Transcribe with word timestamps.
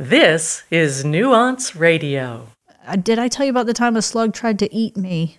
This 0.00 0.62
is 0.70 1.04
Nuance 1.04 1.74
Radio. 1.74 2.46
Uh, 2.86 2.94
Did 2.94 3.18
I 3.18 3.26
tell 3.26 3.46
you 3.46 3.50
about 3.50 3.66
the 3.66 3.74
time 3.74 3.96
a 3.96 4.02
slug 4.02 4.32
tried 4.32 4.60
to 4.60 4.72
eat 4.72 4.96
me? 4.96 5.38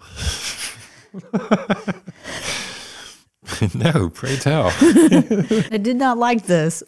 no, 3.74 4.08
pray 4.08 4.36
tell. 4.36 4.72
I 4.80 5.78
did 5.78 5.96
not 5.96 6.16
like 6.16 6.46
this. 6.46 6.82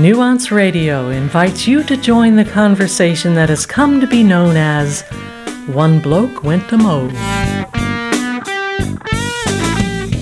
Nuance 0.00 0.50
Radio 0.50 1.10
invites 1.10 1.68
you 1.68 1.82
to 1.82 1.94
join 1.94 2.34
the 2.34 2.44
conversation 2.46 3.34
that 3.34 3.50
has 3.50 3.66
come 3.66 4.00
to 4.00 4.06
be 4.06 4.22
known 4.22 4.56
as 4.56 5.02
One 5.74 6.00
Bloke 6.00 6.42
Went 6.42 6.66
to 6.70 6.78
Mow. 6.78 7.08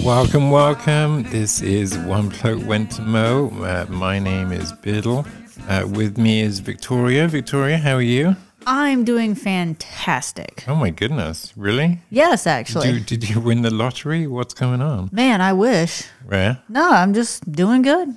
welcome, 0.05 0.51
welcome. 0.51 1.23
This 1.31 1.63
is 1.63 1.97
One 1.97 2.29
Bloke 2.29 2.67
Went 2.67 2.91
to 2.93 3.03
Mow. 3.03 3.51
Uh, 3.51 3.87
my 3.89 4.19
name 4.19 4.51
is 4.51 4.73
Biddle. 4.73 5.25
Uh, 5.69 5.87
with 5.89 6.19
me 6.19 6.41
is 6.41 6.59
Victoria. 6.59 7.29
Victoria, 7.29 7.79
how 7.79 7.95
are 7.95 8.03
you? 8.03 8.35
I'm 8.67 9.05
doing 9.05 9.37
fantastic. 9.37 10.65
Oh 10.67 10.75
my 10.75 10.91
goodness, 10.91 11.53
really? 11.57 12.01
Yes, 12.11 12.49
actually. 12.49 12.95
Do, 12.95 13.01
did 13.01 13.31
you 13.31 13.39
win 13.39 13.63
the 13.63 13.73
lottery? 13.73 14.27
What's 14.27 14.55
going 14.55 14.83
on? 14.83 15.09
Man, 15.13 15.41
I 15.41 15.53
wish. 15.53 16.03
Rare? 16.27 16.61
No, 16.69 16.91
I'm 16.91 17.15
just 17.15 17.51
doing 17.53 17.83
good. 17.83 18.17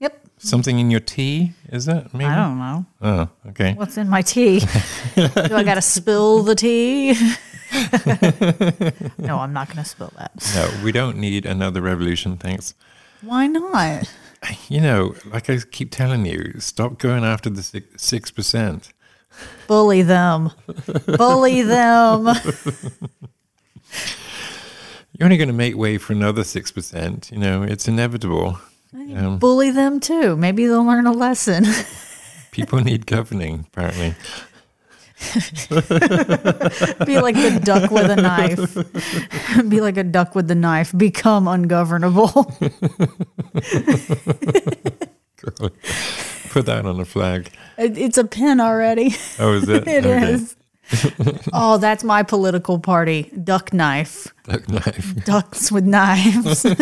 Yep. 0.00 0.21
Something 0.44 0.80
in 0.80 0.90
your 0.90 1.00
tea, 1.00 1.52
is 1.68 1.86
it? 1.86 2.12
Maybe? 2.12 2.24
I 2.24 2.34
don't 2.34 2.58
know. 2.58 2.86
Oh, 3.00 3.28
okay. 3.50 3.74
What's 3.74 3.96
in 3.96 4.08
my 4.08 4.22
tea? 4.22 4.58
Do 5.14 5.54
I 5.54 5.62
got 5.62 5.74
to 5.74 5.82
spill 5.82 6.42
the 6.42 6.56
tea? 6.56 7.12
no, 9.18 9.38
I'm 9.38 9.52
not 9.52 9.68
going 9.68 9.82
to 9.82 9.84
spill 9.84 10.12
that. 10.18 10.32
No, 10.54 10.82
we 10.82 10.90
don't 10.90 11.16
need 11.16 11.46
another 11.46 11.80
revolution, 11.80 12.36
thanks. 12.36 12.74
Why 13.20 13.46
not? 13.46 14.12
You 14.68 14.80
know, 14.80 15.14
like 15.26 15.48
I 15.48 15.58
keep 15.58 15.92
telling 15.92 16.26
you, 16.26 16.54
stop 16.58 16.98
going 16.98 17.24
after 17.24 17.48
the 17.48 17.84
six 17.96 18.32
percent. 18.32 18.92
Bully 19.68 20.02
them. 20.02 20.50
Bully 21.06 21.62
them. 21.62 22.24
You're 25.12 25.26
only 25.26 25.36
going 25.36 25.48
to 25.48 25.54
make 25.54 25.76
way 25.76 25.98
for 25.98 26.14
another 26.14 26.42
six 26.42 26.72
percent. 26.72 27.30
You 27.30 27.38
know, 27.38 27.62
it's 27.62 27.86
inevitable. 27.86 28.58
Um, 28.94 29.38
Bully 29.38 29.70
them 29.70 30.00
too. 30.00 30.36
Maybe 30.36 30.66
they'll 30.66 30.84
learn 30.84 31.06
a 31.06 31.12
lesson. 31.12 31.64
people 32.52 32.80
need 32.80 33.06
governing, 33.06 33.66
apparently. 33.72 34.14
Be 37.06 37.20
like 37.20 37.36
the 37.36 37.60
duck 37.62 37.90
with 37.92 38.10
a 38.10 38.16
knife. 38.16 38.74
Be 39.68 39.80
like 39.80 39.96
a 39.96 40.02
duck 40.04 40.34
with 40.34 40.48
the 40.48 40.54
knife. 40.56 40.92
Become 40.96 41.46
ungovernable. 41.48 42.28
Put 46.50 46.66
that 46.66 46.82
on 46.84 47.00
a 47.00 47.04
flag. 47.04 47.50
It- 47.78 47.96
It's 47.98 48.18
a 48.18 48.24
pin 48.24 48.60
already. 48.60 49.14
Oh, 49.38 49.54
is 49.54 49.68
it? 49.68 49.86
It 49.88 50.04
is. 50.04 50.56
oh, 51.52 51.78
that's 51.78 52.04
my 52.04 52.22
political 52.22 52.78
party. 52.78 53.30
Duck 53.42 53.72
knife. 53.72 54.28
Duck 54.44 54.68
knife. 54.68 55.24
Ducks 55.24 55.72
with 55.72 55.84
knives. 55.84 56.66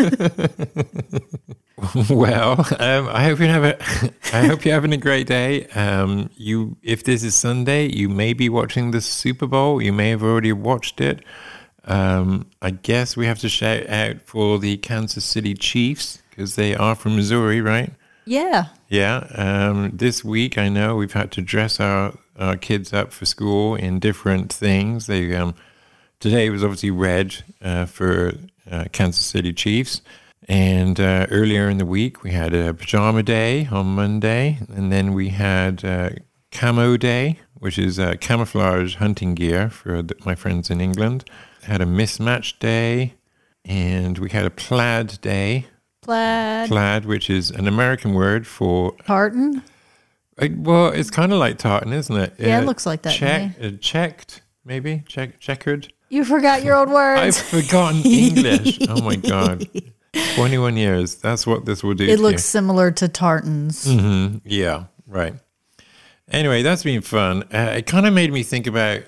Well, 2.11 2.61
um, 2.79 3.09
I 3.09 3.25
hope 3.25 3.41
you 3.41 3.47
have 3.47 3.65
a. 3.65 3.79
I 4.35 4.47
hope 4.47 4.65
you're 4.67 4.75
having 4.75 4.93
a 4.93 4.99
great 4.99 5.27
day. 5.27 5.67
Um, 5.69 6.29
you, 6.37 6.77
if 6.83 7.05
this 7.05 7.25
is 7.25 7.35
Sunday, 7.35 7.87
you 7.87 8.09
may 8.09 8.35
be 8.35 8.51
watching 8.51 8.91
the 8.91 9.01
Super 9.01 9.47
Bowl. 9.47 9.81
You 9.81 9.93
may 9.93 10.11
have 10.11 10.23
already 10.23 10.53
watched 10.53 11.01
it. 11.01 11.25
Um, 11.85 12.51
I 12.61 12.73
guess 12.73 13.17
we 13.17 13.25
have 13.27 13.39
to 13.39 13.49
shout 13.49 13.89
out 13.89 14.21
for 14.23 14.59
the 14.59 14.77
Kansas 14.77 15.25
City 15.25 15.55
Chiefs 15.55 16.21
because 16.29 16.57
they 16.57 16.75
are 16.75 16.95
from 16.95 17.17
Missouri, 17.17 17.61
right? 17.63 17.93
yeah. 18.27 18.67
Yeah. 18.89 19.27
Um, 19.35 19.91
this 19.95 20.25
week, 20.25 20.59
I 20.59 20.69
know 20.69 20.97
we've 20.97 21.13
had 21.13 21.33
to 21.33 21.41
dress 21.41 21.81
our, 21.81 22.13
our 22.41 22.57
kids 22.57 22.93
up 22.93 23.13
for 23.13 23.27
school 23.27 23.75
in 23.75 24.01
different 24.01 24.53
things. 24.53 25.07
They 25.07 25.35
um, 25.37 25.55
today 26.19 26.51
was 26.51 26.65
obviously 26.65 26.91
red 26.91 27.37
uh, 27.63 27.87
for 27.87 28.33
uh, 28.71 28.85
Kansas 28.93 29.25
City 29.25 29.53
Chiefs, 29.53 30.01
and 30.49 30.99
uh, 30.99 31.27
earlier 31.31 31.69
in 31.69 31.79
the 31.79 31.87
week 31.87 32.23
we 32.23 32.33
had 32.33 32.55
a 32.55 32.75
pajama 32.75 33.23
day 33.23 33.69
on 33.71 33.95
Monday, 33.95 34.59
and 34.69 34.91
then 34.91 35.13
we 35.13 35.29
had 35.29 35.85
uh, 35.85 36.11
camo 36.51 36.97
day, 36.97 37.39
which 37.55 37.79
is 37.79 37.99
uh, 37.99 38.15
camouflage 38.21 38.97
hunting 38.97 39.35
gear 39.35 39.71
for 39.71 40.03
the, 40.03 40.17
my 40.25 40.35
friends 40.35 40.71
in 40.71 40.81
England. 40.81 41.25
Had 41.63 41.83
a 41.83 41.87
mismatch 41.87 42.59
day, 42.59 43.15
and 43.65 44.19
we 44.19 44.31
had 44.31 44.47
a 44.47 44.51
plaid 44.51 45.21
day. 45.21 45.67
Plaid. 46.01 46.69
Plaid, 46.69 47.05
which 47.05 47.29
is 47.29 47.51
an 47.51 47.69
American 47.69 48.15
word 48.15 48.47
for 48.47 48.97
Tartan. 49.07 49.63
Well, 50.57 50.89
it's 50.89 51.11
kind 51.11 51.33
of 51.33 51.39
like 51.39 51.59
tartan, 51.59 51.93
isn't 51.93 52.17
it? 52.17 52.35
Yeah, 52.39 52.61
it 52.61 52.67
looks 52.67 52.87
like 52.87 53.03
that 53.03 53.15
Check, 53.15 53.53
uh, 53.63 53.71
checked, 53.81 54.43
maybe 54.65 55.03
check, 55.07 55.39
checkered. 55.41 55.93
You 56.09 56.25
forgot 56.25 56.65
your 56.65 56.75
old 56.77 56.91
words. 56.91 57.21
I've 57.39 57.63
forgotten 57.65 58.03
English. 58.05 58.79
Oh 58.89 59.01
my 59.03 59.17
god, 59.17 59.69
twenty-one 60.35 60.77
years. 60.77 61.17
That's 61.17 61.47
what 61.47 61.65
this 61.67 61.83
will 61.85 61.95
do. 61.95 62.05
It 62.05 62.19
looks 62.21 62.45
similar 62.45 62.91
to 62.93 63.09
tartans. 63.09 63.87
you. 63.87 63.99
Mhm, 64.01 64.41
Yeah, 64.45 64.85
right. 65.07 65.35
Anyway, 66.31 66.63
that's 66.63 66.83
been 66.85 67.01
fun. 67.03 67.43
Uh, 67.53 67.75
it 67.79 67.87
kind 67.87 68.07
of 68.07 68.13
made 68.15 68.33
me 68.33 68.43
think 68.43 68.67
about 68.67 69.01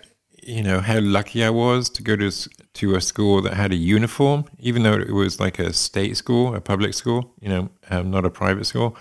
you 0.42 0.62
know 0.62 0.80
how 0.80 0.98
lucky 1.00 1.44
I 1.44 1.50
was 1.50 1.88
to 1.90 2.02
go 2.02 2.16
to 2.16 2.30
to 2.74 2.94
a 2.96 3.00
school 3.00 3.42
that 3.42 3.54
had 3.54 3.72
a 3.72 3.76
uniform, 3.76 4.44
even 4.58 4.82
though 4.82 4.94
it 4.94 5.12
was 5.12 5.38
like 5.38 5.58
a 5.58 5.72
state 5.72 6.16
school, 6.16 6.54
a 6.54 6.60
public 6.60 6.94
school. 6.94 7.32
You 7.40 7.48
know, 7.48 7.68
um, 7.90 8.10
not 8.10 8.24
a 8.24 8.30
private 8.30 8.64
school. 8.66 8.96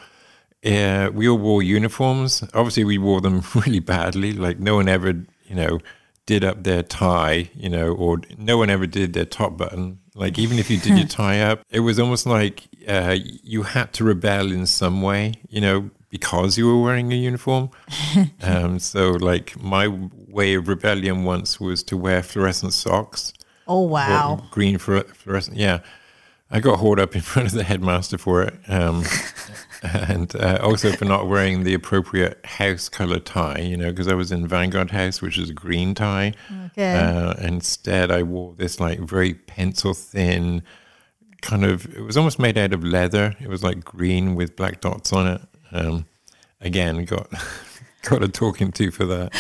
Uh, 0.66 1.10
we 1.14 1.28
all 1.28 1.38
wore 1.38 1.64
uniforms. 1.64 2.44
Obviously, 2.54 2.84
we 2.84 2.98
wore 2.98 3.22
them 3.22 3.44
really 3.56 3.80
badly. 3.80 4.34
Like 4.34 4.60
no 4.60 4.76
one 4.76 4.88
ever, 4.88 5.10
you 5.46 5.56
know, 5.56 5.80
did 6.26 6.44
up 6.44 6.64
their 6.64 6.84
tie, 6.84 7.50
you 7.56 7.70
know, 7.70 7.94
or 7.94 8.22
no 8.38 8.58
one 8.58 8.70
ever 8.70 8.86
did 8.86 9.14
their 9.14 9.26
top 9.26 9.58
button. 9.58 10.00
Like 10.14 10.38
even 10.38 10.60
if 10.60 10.70
you 10.70 10.78
did 10.78 10.98
your 10.98 11.08
tie 11.22 11.42
up, 11.42 11.64
it 11.70 11.80
was 11.80 12.00
almost 12.00 12.26
like 12.26 12.68
uh, 12.88 13.18
you 13.22 13.64
had 13.64 13.94
to 13.94 14.04
rebel 14.04 14.52
in 14.52 14.66
some 14.66 15.02
way, 15.02 15.34
you 15.50 15.62
know, 15.62 15.90
because 16.10 16.58
you 16.58 16.68
were 16.68 16.82
wearing 16.82 17.12
a 17.12 17.16
uniform. 17.16 17.72
um, 18.42 18.78
so, 18.78 19.12
like 19.12 19.60
my 19.62 19.88
way 20.28 20.54
of 20.54 20.68
rebellion 20.68 21.24
once 21.24 21.60
was 21.60 21.82
to 21.84 21.98
wear 21.98 22.22
fluorescent 22.22 22.74
socks. 22.74 23.34
Oh, 23.68 23.82
wow. 23.82 24.44
green 24.52 24.78
fluorescent. 24.78 25.58
Yeah. 25.58 25.80
I 26.54 26.60
got 26.60 26.80
hauled 26.80 27.00
up 27.00 27.16
in 27.16 27.22
front 27.22 27.48
of 27.48 27.54
the 27.54 27.64
headmaster 27.64 28.18
for 28.18 28.44
it. 28.44 28.54
Um, 28.68 29.04
and 29.94 30.36
uh, 30.36 30.60
also 30.62 30.92
for 30.92 31.06
not 31.06 31.28
wearing 31.28 31.64
the 31.64 31.74
appropriate 31.74 32.46
house 32.46 32.88
color 32.88 33.20
tie, 33.20 33.60
you 33.60 33.76
know, 33.76 33.90
because 33.90 34.08
I 34.08 34.14
was 34.14 34.32
in 34.32 34.48
Vanguard 34.48 34.92
House, 34.92 35.22
which 35.22 35.38
is 35.38 35.50
a 35.50 35.54
green 35.54 35.96
tie. 35.96 36.34
Okay. 36.68 36.94
Uh, 36.96 37.34
instead, 37.40 38.12
I 38.12 38.24
wore 38.24 38.54
this 38.56 38.80
like 38.80 39.00
very 39.00 39.34
pencil 39.34 39.94
thin 39.94 40.64
kind 41.42 41.66
of, 41.66 41.92
it 41.96 42.02
was 42.02 42.16
almost 42.16 42.38
made 42.38 42.58
out 42.58 42.74
of 42.74 42.84
leather. 42.84 43.36
It 43.40 43.48
was 43.48 43.64
like 43.64 43.84
green 43.84 44.36
with 44.36 44.56
black 44.56 44.82
dots 44.82 45.12
on 45.12 45.28
it. 45.28 45.42
Um, 45.72 46.06
again, 46.60 47.04
got, 47.06 47.32
got 48.04 48.24
a 48.24 48.28
talking 48.28 48.72
to 48.74 48.92
for 48.92 49.06
that. 49.06 49.34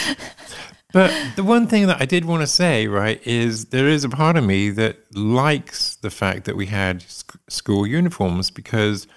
But 0.93 1.13
the 1.35 1.43
one 1.43 1.67
thing 1.67 1.87
that 1.87 2.01
I 2.01 2.05
did 2.05 2.25
want 2.25 2.41
to 2.41 2.47
say, 2.47 2.87
right, 2.87 3.25
is 3.25 3.65
there 3.65 3.87
is 3.87 4.03
a 4.03 4.09
part 4.09 4.35
of 4.35 4.43
me 4.43 4.71
that 4.71 4.97
likes 5.15 5.95
the 5.97 6.09
fact 6.09 6.45
that 6.45 6.55
we 6.55 6.65
had 6.65 7.01
sc- 7.03 7.37
school 7.47 7.87
uniforms 7.87 8.51
because, 8.51 9.07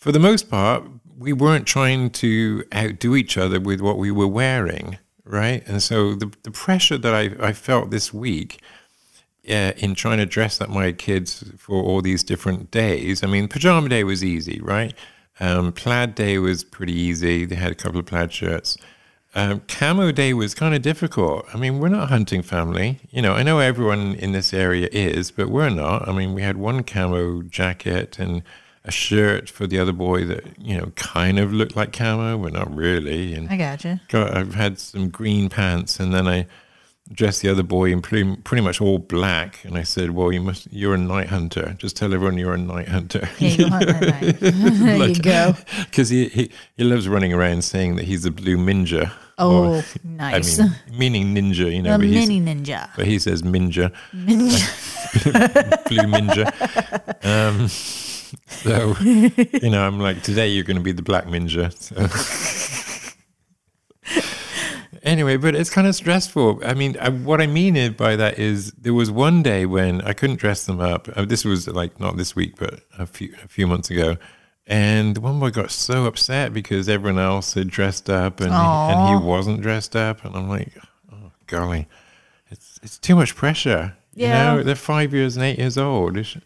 for 0.00 0.12
the 0.12 0.18
most 0.18 0.50
part, 0.50 0.82
we 1.18 1.34
weren't 1.34 1.66
trying 1.66 2.08
to 2.10 2.64
outdo 2.74 3.14
each 3.14 3.36
other 3.36 3.60
with 3.60 3.82
what 3.82 3.98
we 3.98 4.10
were 4.10 4.26
wearing, 4.26 4.98
right? 5.24 5.62
And 5.68 5.82
so 5.82 6.14
the, 6.14 6.32
the 6.42 6.50
pressure 6.50 6.96
that 6.96 7.14
I, 7.14 7.48
I 7.48 7.52
felt 7.52 7.90
this 7.90 8.12
week 8.12 8.62
uh, 9.46 9.72
in 9.76 9.94
trying 9.94 10.16
to 10.16 10.26
dress 10.26 10.58
up 10.60 10.70
my 10.70 10.92
kids 10.92 11.44
for 11.58 11.82
all 11.82 12.00
these 12.00 12.22
different 12.22 12.70
days, 12.70 13.22
I 13.22 13.26
mean, 13.26 13.46
pajama 13.46 13.90
day 13.90 14.02
was 14.02 14.24
easy, 14.24 14.58
right? 14.62 14.94
Um, 15.38 15.72
plaid 15.72 16.14
day 16.14 16.38
was 16.38 16.64
pretty 16.64 16.94
easy. 16.94 17.44
They 17.44 17.56
had 17.56 17.72
a 17.72 17.74
couple 17.74 18.00
of 18.00 18.06
plaid 18.06 18.32
shirts. 18.32 18.78
Um, 19.34 19.60
camo 19.68 20.12
day 20.12 20.32
was 20.32 20.54
kind 20.54 20.74
of 20.74 20.80
difficult. 20.80 21.44
I 21.54 21.58
mean, 21.58 21.78
we're 21.78 21.88
not 21.88 22.04
a 22.04 22.06
hunting 22.06 22.42
family. 22.42 23.00
You 23.10 23.20
know, 23.20 23.34
I 23.34 23.42
know 23.42 23.58
everyone 23.58 24.14
in 24.14 24.32
this 24.32 24.54
area 24.54 24.88
is, 24.90 25.30
but 25.30 25.48
we're 25.50 25.68
not. 25.68 26.08
I 26.08 26.12
mean, 26.12 26.32
we 26.32 26.40
had 26.40 26.56
one 26.56 26.82
camo 26.84 27.42
jacket 27.42 28.18
and 28.18 28.42
a 28.84 28.90
shirt 28.90 29.50
for 29.50 29.66
the 29.66 29.78
other 29.78 29.92
boy 29.92 30.24
that, 30.24 30.58
you 30.58 30.76
know, 30.78 30.86
kind 30.96 31.38
of 31.38 31.52
looked 31.52 31.76
like 31.76 31.92
camo, 31.92 32.38
but 32.38 32.52
not 32.52 32.74
really. 32.74 33.34
And 33.34 33.48
I 33.50 33.56
gotcha. 33.56 34.00
got, 34.08 34.34
I've 34.36 34.54
had 34.54 34.78
some 34.78 35.10
green 35.10 35.48
pants, 35.50 36.00
and 36.00 36.14
then 36.14 36.26
I 36.26 36.46
dressed 37.12 37.42
the 37.42 37.48
other 37.50 37.62
boy 37.64 37.90
in 37.92 38.00
pretty, 38.00 38.36
pretty 38.36 38.62
much 38.62 38.80
all 38.80 38.98
black. 38.98 39.64
And 39.64 39.76
I 39.76 39.82
said, 39.82 40.12
"Well, 40.12 40.32
you 40.32 40.40
must. 40.40 40.72
You're 40.72 40.94
a 40.94 40.98
night 40.98 41.26
hunter. 41.28 41.74
Just 41.78 41.96
tell 41.96 42.14
everyone 42.14 42.38
you're 42.38 42.54
a 42.54 42.58
night 42.58 42.88
hunter." 42.88 43.28
Yeah, 43.38 43.48
you 43.48 43.66
hunt 43.68 43.86
night. 43.88 44.36
there 44.40 45.08
you 45.08 45.14
go. 45.20 45.54
Because 45.90 46.08
he, 46.08 46.28
he 46.28 46.50
he 46.76 46.84
loves 46.84 47.08
running 47.08 47.32
around 47.32 47.62
saying 47.64 47.96
that 47.96 48.04
he's 48.06 48.24
a 48.24 48.30
blue 48.30 48.56
ninja. 48.56 49.12
Oh, 49.38 49.74
Or- 49.78 49.84
nice. 50.04 50.60
I 50.60 50.64
mean, 50.64 50.74
meaning 50.98 51.34
ninja, 51.34 51.74
you 51.74 51.82
know. 51.82 51.94
a 51.94 51.98
but, 51.98 52.06
mini 52.06 52.40
ninja. 52.40 52.90
but 52.96 53.06
he 53.06 53.18
says 53.18 53.42
ninja. 53.42 53.92
Ninja. 54.14 55.84
blue 55.88 56.04
ninja. 56.04 56.46
Um, 57.24 57.68
so, 58.48 58.94
you 59.00 59.70
know, 59.70 59.86
I'm 59.86 60.00
like, 60.00 60.22
today 60.22 60.48
you're 60.48 60.64
going 60.64 60.76
to 60.76 60.82
be 60.82 60.92
the 60.92 61.02
black 61.02 61.26
ninja. 61.26 61.70
So. 64.02 64.16
anyway, 65.04 65.36
but 65.36 65.54
it's 65.54 65.70
kind 65.70 65.86
of 65.86 65.94
stressful. 65.94 66.62
I 66.64 66.74
mean, 66.74 66.96
I, 67.00 67.10
what 67.10 67.40
I 67.40 67.46
mean 67.46 67.92
by 67.92 68.16
that 68.16 68.38
is 68.38 68.72
there 68.72 68.94
was 68.94 69.10
one 69.10 69.42
day 69.42 69.66
when 69.66 70.00
I 70.02 70.12
couldn't 70.12 70.36
dress 70.40 70.66
them 70.66 70.80
up. 70.80 71.08
Uh, 71.14 71.24
this 71.24 71.44
was 71.44 71.68
like 71.68 72.00
not 72.00 72.16
this 72.16 72.34
week, 72.34 72.56
but 72.58 72.80
a 72.98 73.06
few 73.06 73.32
a 73.44 73.48
few 73.48 73.66
months 73.66 73.90
ago. 73.90 74.16
And 74.66 75.16
the 75.16 75.20
one 75.20 75.40
boy 75.40 75.50
got 75.50 75.70
so 75.70 76.06
upset 76.06 76.52
because 76.52 76.88
everyone 76.88 77.20
else 77.20 77.54
had 77.54 77.68
dressed 77.68 78.08
up 78.08 78.40
and 78.40 78.50
he, 78.50 78.56
and 78.56 79.08
he 79.20 79.26
wasn't 79.26 79.62
dressed 79.62 79.96
up. 79.96 80.24
And 80.24 80.36
I'm 80.36 80.48
like, 80.48 80.72
oh, 81.12 81.32
golly, 81.46 81.88
it's 82.50 82.80
it's 82.82 82.98
too 82.98 83.14
much 83.14 83.34
pressure. 83.34 83.96
Yeah. 84.14 84.52
You 84.52 84.58
know, 84.58 84.62
they're 84.64 84.74
five 84.74 85.14
years 85.14 85.36
and 85.36 85.44
eight 85.44 85.58
years 85.58 85.78
old. 85.78 86.24
Sh- 86.24 86.38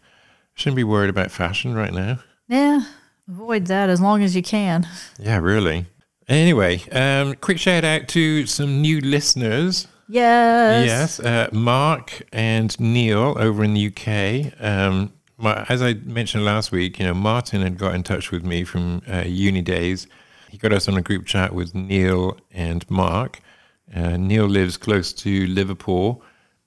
shouldn't 0.55 0.75
be 0.75 0.83
worried 0.83 1.09
about 1.09 1.31
fashion 1.31 1.75
right 1.75 1.93
now. 1.93 2.19
Yeah, 2.47 2.81
avoid 3.27 3.67
that 3.67 3.89
as 3.89 4.01
long 4.01 4.23
as 4.23 4.35
you 4.35 4.41
can. 4.41 4.87
Yeah, 5.19 5.37
really. 5.37 5.85
Anyway, 6.27 6.81
um, 6.91 7.35
quick 7.35 7.59
shout 7.59 7.83
out 7.83 8.07
to 8.09 8.47
some 8.47 8.81
new 8.81 8.99
listeners. 9.01 9.87
Yes. 10.07 10.85
Yes, 10.85 11.19
uh, 11.19 11.49
Mark 11.51 12.23
and 12.31 12.77
Neil 12.79 13.35
over 13.37 13.63
in 13.63 13.73
the 13.73 13.87
UK. 13.87 14.53
Um, 14.63 15.13
my, 15.37 15.65
as 15.67 15.81
I 15.81 15.93
mentioned 15.93 16.45
last 16.45 16.71
week, 16.71 16.99
you 16.99 17.05
know, 17.05 17.13
Martin 17.13 17.61
had 17.61 17.77
got 17.77 17.93
in 17.95 18.03
touch 18.03 18.31
with 18.31 18.43
me 18.43 18.63
from 18.63 19.01
uh, 19.11 19.23
uni 19.25 19.61
days. 19.61 20.07
He 20.49 20.57
got 20.57 20.71
us 20.71 20.87
on 20.87 20.95
a 20.95 21.01
group 21.01 21.25
chat 21.25 21.53
with 21.53 21.75
Neil 21.75 22.37
and 22.51 22.89
Mark. 22.89 23.39
Uh, 23.93 24.17
Neil 24.17 24.45
lives 24.45 24.77
close 24.77 25.11
to 25.13 25.45
Liverpool. 25.47 26.23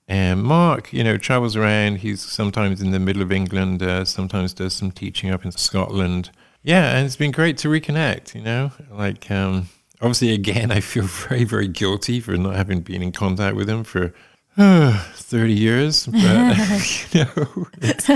And 0.09 0.41
Mark, 0.41 0.91
you 0.91 1.03
know, 1.03 1.17
travels 1.17 1.55
around. 1.55 1.97
He's 1.99 2.19
sometimes 2.19 2.81
in 2.81 2.89
the 2.89 2.99
middle 2.99 3.21
of 3.21 3.31
England, 3.31 3.83
uh, 3.83 4.03
sometimes 4.05 4.53
does 4.53 4.73
some 4.73 4.91
teaching 4.91 5.29
up 5.29 5.45
in 5.45 5.51
Scotland. 5.51 6.31
Yeah, 6.63 6.97
and 6.97 7.05
it's 7.05 7.15
been 7.15 7.31
great 7.31 7.59
to 7.59 7.67
reconnect, 7.67 8.33
you 8.33 8.41
know? 8.41 8.71
Like, 8.91 9.29
um, 9.29 9.69
obviously, 10.01 10.33
again, 10.33 10.71
I 10.77 10.79
feel 10.79 11.03
very, 11.03 11.43
very 11.43 11.67
guilty 11.67 12.19
for 12.19 12.35
not 12.37 12.55
having 12.55 12.81
been 12.81 13.03
in 13.03 13.11
contact 13.11 13.55
with 13.55 13.69
him 13.69 13.83
for 13.83 14.11
uh, 14.57 14.97
30 15.13 15.53
years. 15.53 16.07
But, 16.07 16.17
you 17.13 17.25
know, 17.25 17.67
it's, 17.79 18.09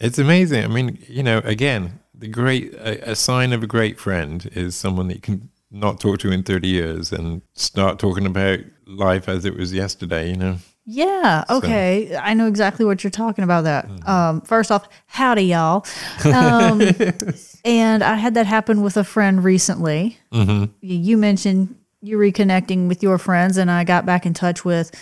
it's 0.00 0.18
amazing. 0.18 0.64
I 0.64 0.66
mean, 0.66 0.98
you 1.06 1.22
know, 1.22 1.38
again, 1.44 2.00
the 2.14 2.26
great, 2.26 2.74
a, 2.74 3.12
a 3.12 3.14
sign 3.14 3.52
of 3.52 3.62
a 3.62 3.68
great 3.68 4.00
friend 4.00 4.50
is 4.56 4.74
someone 4.74 5.06
that 5.06 5.14
you 5.14 5.20
can 5.20 5.50
not 5.70 6.00
talk 6.00 6.18
to 6.18 6.32
in 6.32 6.42
30 6.42 6.66
years 6.66 7.12
and 7.12 7.42
start 7.54 8.00
talking 8.00 8.26
about 8.26 8.58
life 8.88 9.28
as 9.28 9.44
it 9.44 9.56
was 9.56 9.72
yesterday, 9.72 10.30
you 10.30 10.36
know? 10.36 10.56
Yeah. 10.86 11.44
Okay. 11.50 12.16
I 12.16 12.34
know 12.34 12.46
exactly 12.46 12.84
what 12.84 13.02
you're 13.02 13.10
talking 13.10 13.42
about. 13.44 13.64
That. 13.64 13.88
Mm-hmm. 13.88 14.08
Um, 14.08 14.40
first 14.42 14.70
off, 14.70 14.88
howdy, 15.06 15.42
y'all. 15.44 15.84
Um, 16.24 16.80
and 17.64 18.04
I 18.04 18.14
had 18.14 18.34
that 18.34 18.46
happen 18.46 18.82
with 18.82 18.96
a 18.96 19.02
friend 19.04 19.42
recently. 19.42 20.18
Mm-hmm. 20.32 20.72
You 20.80 21.16
mentioned 21.16 21.74
you 22.02 22.16
reconnecting 22.18 22.86
with 22.86 23.02
your 23.02 23.18
friends, 23.18 23.56
and 23.56 23.70
I 23.70 23.82
got 23.82 24.06
back 24.06 24.24
in 24.26 24.32
touch 24.32 24.64
with 24.64 24.92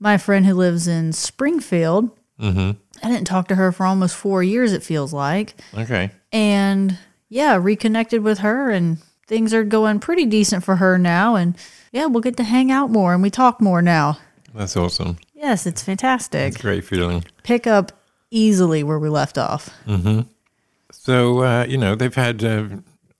my 0.00 0.18
friend 0.18 0.44
who 0.44 0.54
lives 0.54 0.88
in 0.88 1.12
Springfield. 1.12 2.10
Mm-hmm. 2.40 2.72
I 3.04 3.08
didn't 3.08 3.26
talk 3.28 3.46
to 3.48 3.54
her 3.54 3.70
for 3.70 3.86
almost 3.86 4.16
four 4.16 4.42
years. 4.42 4.72
It 4.72 4.82
feels 4.82 5.12
like, 5.12 5.54
Okay. 5.76 6.10
and 6.32 6.98
yeah, 7.28 7.56
reconnected 7.60 8.22
with 8.22 8.38
her, 8.40 8.70
and 8.70 8.98
things 9.26 9.54
are 9.54 9.64
going 9.64 10.00
pretty 10.00 10.24
decent 10.26 10.64
for 10.64 10.76
her 10.76 10.98
now. 10.98 11.36
And 11.36 11.56
yeah, 11.92 12.06
we'll 12.06 12.22
get 12.22 12.36
to 12.38 12.44
hang 12.44 12.72
out 12.72 12.90
more, 12.90 13.12
and 13.14 13.22
we 13.22 13.30
talk 13.30 13.60
more 13.60 13.82
now. 13.82 14.18
That's 14.54 14.76
awesome. 14.76 15.18
Yes, 15.38 15.66
it's 15.66 15.82
fantastic. 15.82 16.48
It's 16.54 16.60
great 16.60 16.84
feeling. 16.84 17.24
pick 17.44 17.66
up 17.68 17.92
easily 18.30 18.82
where 18.82 18.98
we 18.98 19.08
left 19.08 19.38
off. 19.38 19.70
So, 20.90 21.42
uh, 21.44 21.64
you 21.68 21.78
know, 21.78 21.94
they've 21.94 22.14
had 22.14 22.42
uh, 22.42 22.66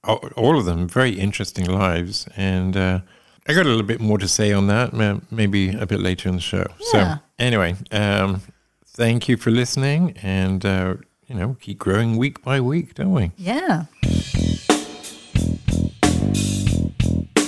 all 0.03 0.17
all 0.35 0.59
of 0.59 0.65
them 0.65 0.87
very 0.87 1.11
interesting 1.11 1.65
lives. 1.65 2.27
And 2.35 2.75
uh, 2.75 2.99
I 3.47 3.53
got 3.53 3.65
a 3.65 3.69
little 3.69 3.83
bit 3.83 4.01
more 4.01 4.17
to 4.17 4.27
say 4.27 4.51
on 4.51 4.67
that, 4.67 4.93
maybe 5.31 5.69
a 5.69 5.85
bit 5.85 6.01
later 6.01 6.27
in 6.27 6.35
the 6.35 6.41
show. 6.41 6.67
Yeah. 6.93 7.15
So, 7.15 7.19
anyway, 7.39 7.75
um, 7.91 8.41
thank 8.85 9.29
you 9.29 9.37
for 9.37 9.49
listening. 9.49 10.17
And, 10.21 10.65
uh, 10.65 10.95
you 11.27 11.35
know, 11.35 11.55
keep 11.61 11.79
growing 11.79 12.17
week 12.17 12.43
by 12.43 12.59
week, 12.59 12.95
don't 12.95 13.13
we? 13.13 13.31
Yeah. 13.37 13.85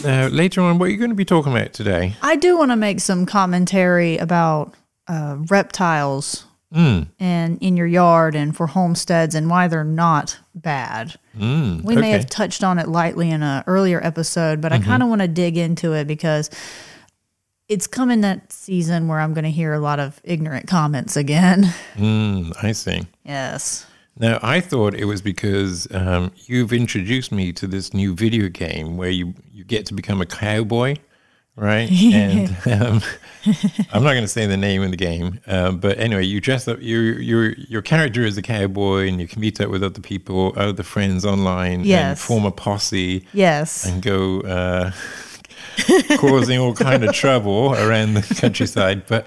Now, 0.04 0.28
later 0.28 0.62
on, 0.62 0.80
what 0.80 0.88
are 0.88 0.92
you 0.92 0.98
going 0.98 1.12
to 1.12 1.16
be 1.16 1.26
talking 1.26 1.52
about 1.56 1.74
today? 1.74 2.16
I 2.22 2.36
do 2.36 2.58
want 2.58 2.72
to 2.72 2.76
make 2.76 3.00
some 3.00 3.26
commentary 3.26 4.18
about 4.18 4.74
uh, 5.08 5.38
reptiles 5.50 6.46
Mm, 6.74 7.10
and 7.20 7.58
in 7.62 7.76
your 7.76 7.86
yard 7.86 8.34
and 8.34 8.56
for 8.56 8.66
homesteads 8.66 9.36
and 9.36 9.50
why 9.50 9.68
they're 9.68 9.84
not 9.84 10.40
bad. 10.56 11.16
mm, 11.38 11.84
We 11.84 11.98
may 11.98 12.12
have 12.12 12.30
touched 12.30 12.64
on 12.64 12.80
it 12.80 12.88
lightly 12.88 13.30
in 13.30 13.44
an 13.44 13.66
earlier 13.68 14.00
episode, 14.02 14.62
but 14.62 14.72
I 14.72 14.80
kind 14.80 15.04
of 15.04 15.10
want 15.10 15.20
to 15.20 15.28
dig 15.28 15.58
into 15.58 15.92
it 15.92 16.08
because 16.08 16.50
it's 17.68 17.88
coming 17.88 18.22
that 18.22 18.54
season 18.54 19.10
where 19.10 19.20
I'm 19.20 19.34
going 19.34 19.44
to 19.44 19.52
hear 19.52 19.74
a 19.74 19.82
lot 19.82 20.00
of 20.00 20.22
ignorant 20.24 20.68
comments 20.70 21.18
again. 21.18 21.66
Mm, 21.98 22.54
I 22.64 22.72
see. 22.72 23.02
yes. 23.26 23.86
Now, 24.18 24.40
I 24.42 24.60
thought 24.62 24.94
it 24.94 25.06
was 25.06 25.22
because 25.22 25.88
um, 25.94 26.32
you've 26.46 26.74
introduced 26.74 27.32
me 27.32 27.52
to 27.54 27.66
this 27.68 27.94
new 27.94 28.14
video 28.14 28.50
game 28.50 28.98
where 28.98 29.10
you, 29.10 29.34
you 29.52 29.64
get 29.64 29.86
to 29.88 29.94
become 29.94 30.22
a 30.22 30.26
cowboy, 30.26 30.98
right? 31.56 31.90
and 32.14 32.50
um, 32.68 33.02
I'm 33.92 34.04
not 34.04 34.12
going 34.12 34.22
to 34.24 34.28
say 34.28 34.46
the 34.48 34.58
name 34.58 34.84
of 34.84 34.92
the 34.92 34.98
game, 34.98 35.40
um, 35.48 35.80
but 35.80 35.98
anyway, 35.98 36.26
you 36.26 36.40
dress 36.42 36.68
up. 36.68 36.78
Your 36.82 37.20
your 37.20 37.54
your 37.54 37.82
character 37.82 38.24
is 38.24 38.38
a 38.38 38.42
cowboy, 38.42 39.08
and 39.08 39.20
you 39.20 39.28
can 39.28 39.40
meet 39.42 39.60
up 39.62 39.70
with 39.70 39.82
other 39.84 40.02
people, 40.02 40.54
other 40.56 40.84
friends 40.84 41.26
online, 41.26 41.86
and 42.12 42.20
form 42.20 42.46
a 42.46 42.52
posse 42.52 43.26
Yes. 43.34 43.86
and 43.86 44.02
go 44.04 44.42
uh, 44.42 44.92
causing 46.18 46.60
all 46.60 46.74
kind 46.76 47.04
of 47.04 47.14
trouble 47.16 47.74
around 47.76 48.14
the 48.14 48.36
countryside. 48.40 49.08
But 49.08 49.26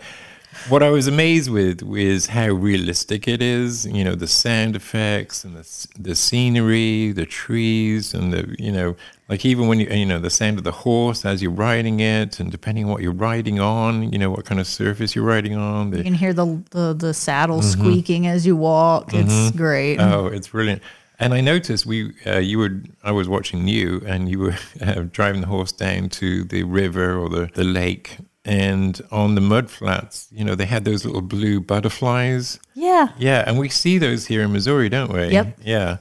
what 0.69 0.83
I 0.83 0.91
was 0.91 1.07
amazed 1.07 1.51
with 1.51 1.83
was 1.83 2.27
how 2.27 2.49
realistic 2.49 3.29
it 3.29 3.43
is. 3.43 3.87
You 3.87 4.05
know, 4.05 4.15
the 4.15 4.27
sound 4.27 4.77
effects 4.77 5.45
and 5.45 5.57
the 5.57 5.87
the 5.99 6.15
scenery, 6.15 7.13
the 7.13 7.27
trees, 7.27 8.15
and 8.15 8.33
the 8.33 8.55
you 8.59 8.73
know, 8.73 8.97
like 9.29 9.45
even 9.45 9.67
when 9.69 9.81
you 9.81 9.89
you 9.89 10.07
know 10.07 10.19
the 10.19 10.31
sound 10.31 10.59
of 10.59 10.65
the 10.65 10.73
horse 10.73 11.25
as 11.25 11.43
you're 11.43 11.51
riding 11.53 12.01
it, 12.01 12.41
and 12.41 12.51
depending 12.51 12.85
on 12.85 12.91
what 12.91 13.03
you're 13.03 13.13
riding 13.13 13.61
on, 13.61 14.13
you 14.13 14.19
know, 14.19 14.31
what 14.31 14.45
kind 14.45 14.61
of 14.61 14.67
surface 14.67 15.15
you're 15.15 15.25
riding 15.25 15.55
on. 15.57 15.91
The, 15.91 15.99
You 15.99 16.05
can 16.05 16.15
hear 16.15 16.33
the 16.33 16.63
the, 16.71 16.95
the 16.95 17.15
saddle 17.15 17.63
squeaking 17.63 18.27
as 18.27 18.47
you 18.47 18.57
walk. 18.57 19.13
It's 19.13 19.51
great. 19.53 19.99
Oh, 20.01 20.27
it's 20.27 20.49
brilliant. 20.49 20.83
And 21.21 21.33
I 21.33 21.41
noticed 21.41 21.87
we, 21.87 22.13
uh, 22.27 22.39
you 22.39 22.59
were, 22.59 22.83
I 23.05 23.13
was 23.13 23.29
watching 23.29 23.69
you, 23.69 24.03
and 24.05 24.29
you 24.29 24.41
were 24.41 24.57
uh, 24.81 25.05
driving 25.13 25.43
the 25.43 25.47
horse 25.47 25.71
down 25.71 26.09
to 26.11 26.43
the 26.43 26.65
river 26.65 27.17
or 27.17 27.29
the, 27.29 27.49
the 27.55 27.63
lake, 27.63 28.17
and 28.45 29.01
on 29.11 29.35
the 29.35 29.41
mud 29.41 29.71
flats, 29.71 30.29
you 30.31 30.45
know, 30.45 30.55
they 30.55 30.67
had 30.67 30.85
those 30.85 31.05
little 31.05 31.23
blue 31.23 31.61
butterflies. 31.61 32.59
yeah. 32.75 33.09
Yeah, 33.19 33.45
and 33.47 33.59
we 33.59 33.69
see 33.69 33.99
those 33.99 34.27
here 34.27 34.43
in 34.43 34.53
Missouri, 34.53 34.89
don't 34.89 35.13
we? 35.13 35.29
Yep. 35.29 35.59
Yeah. 35.63 35.97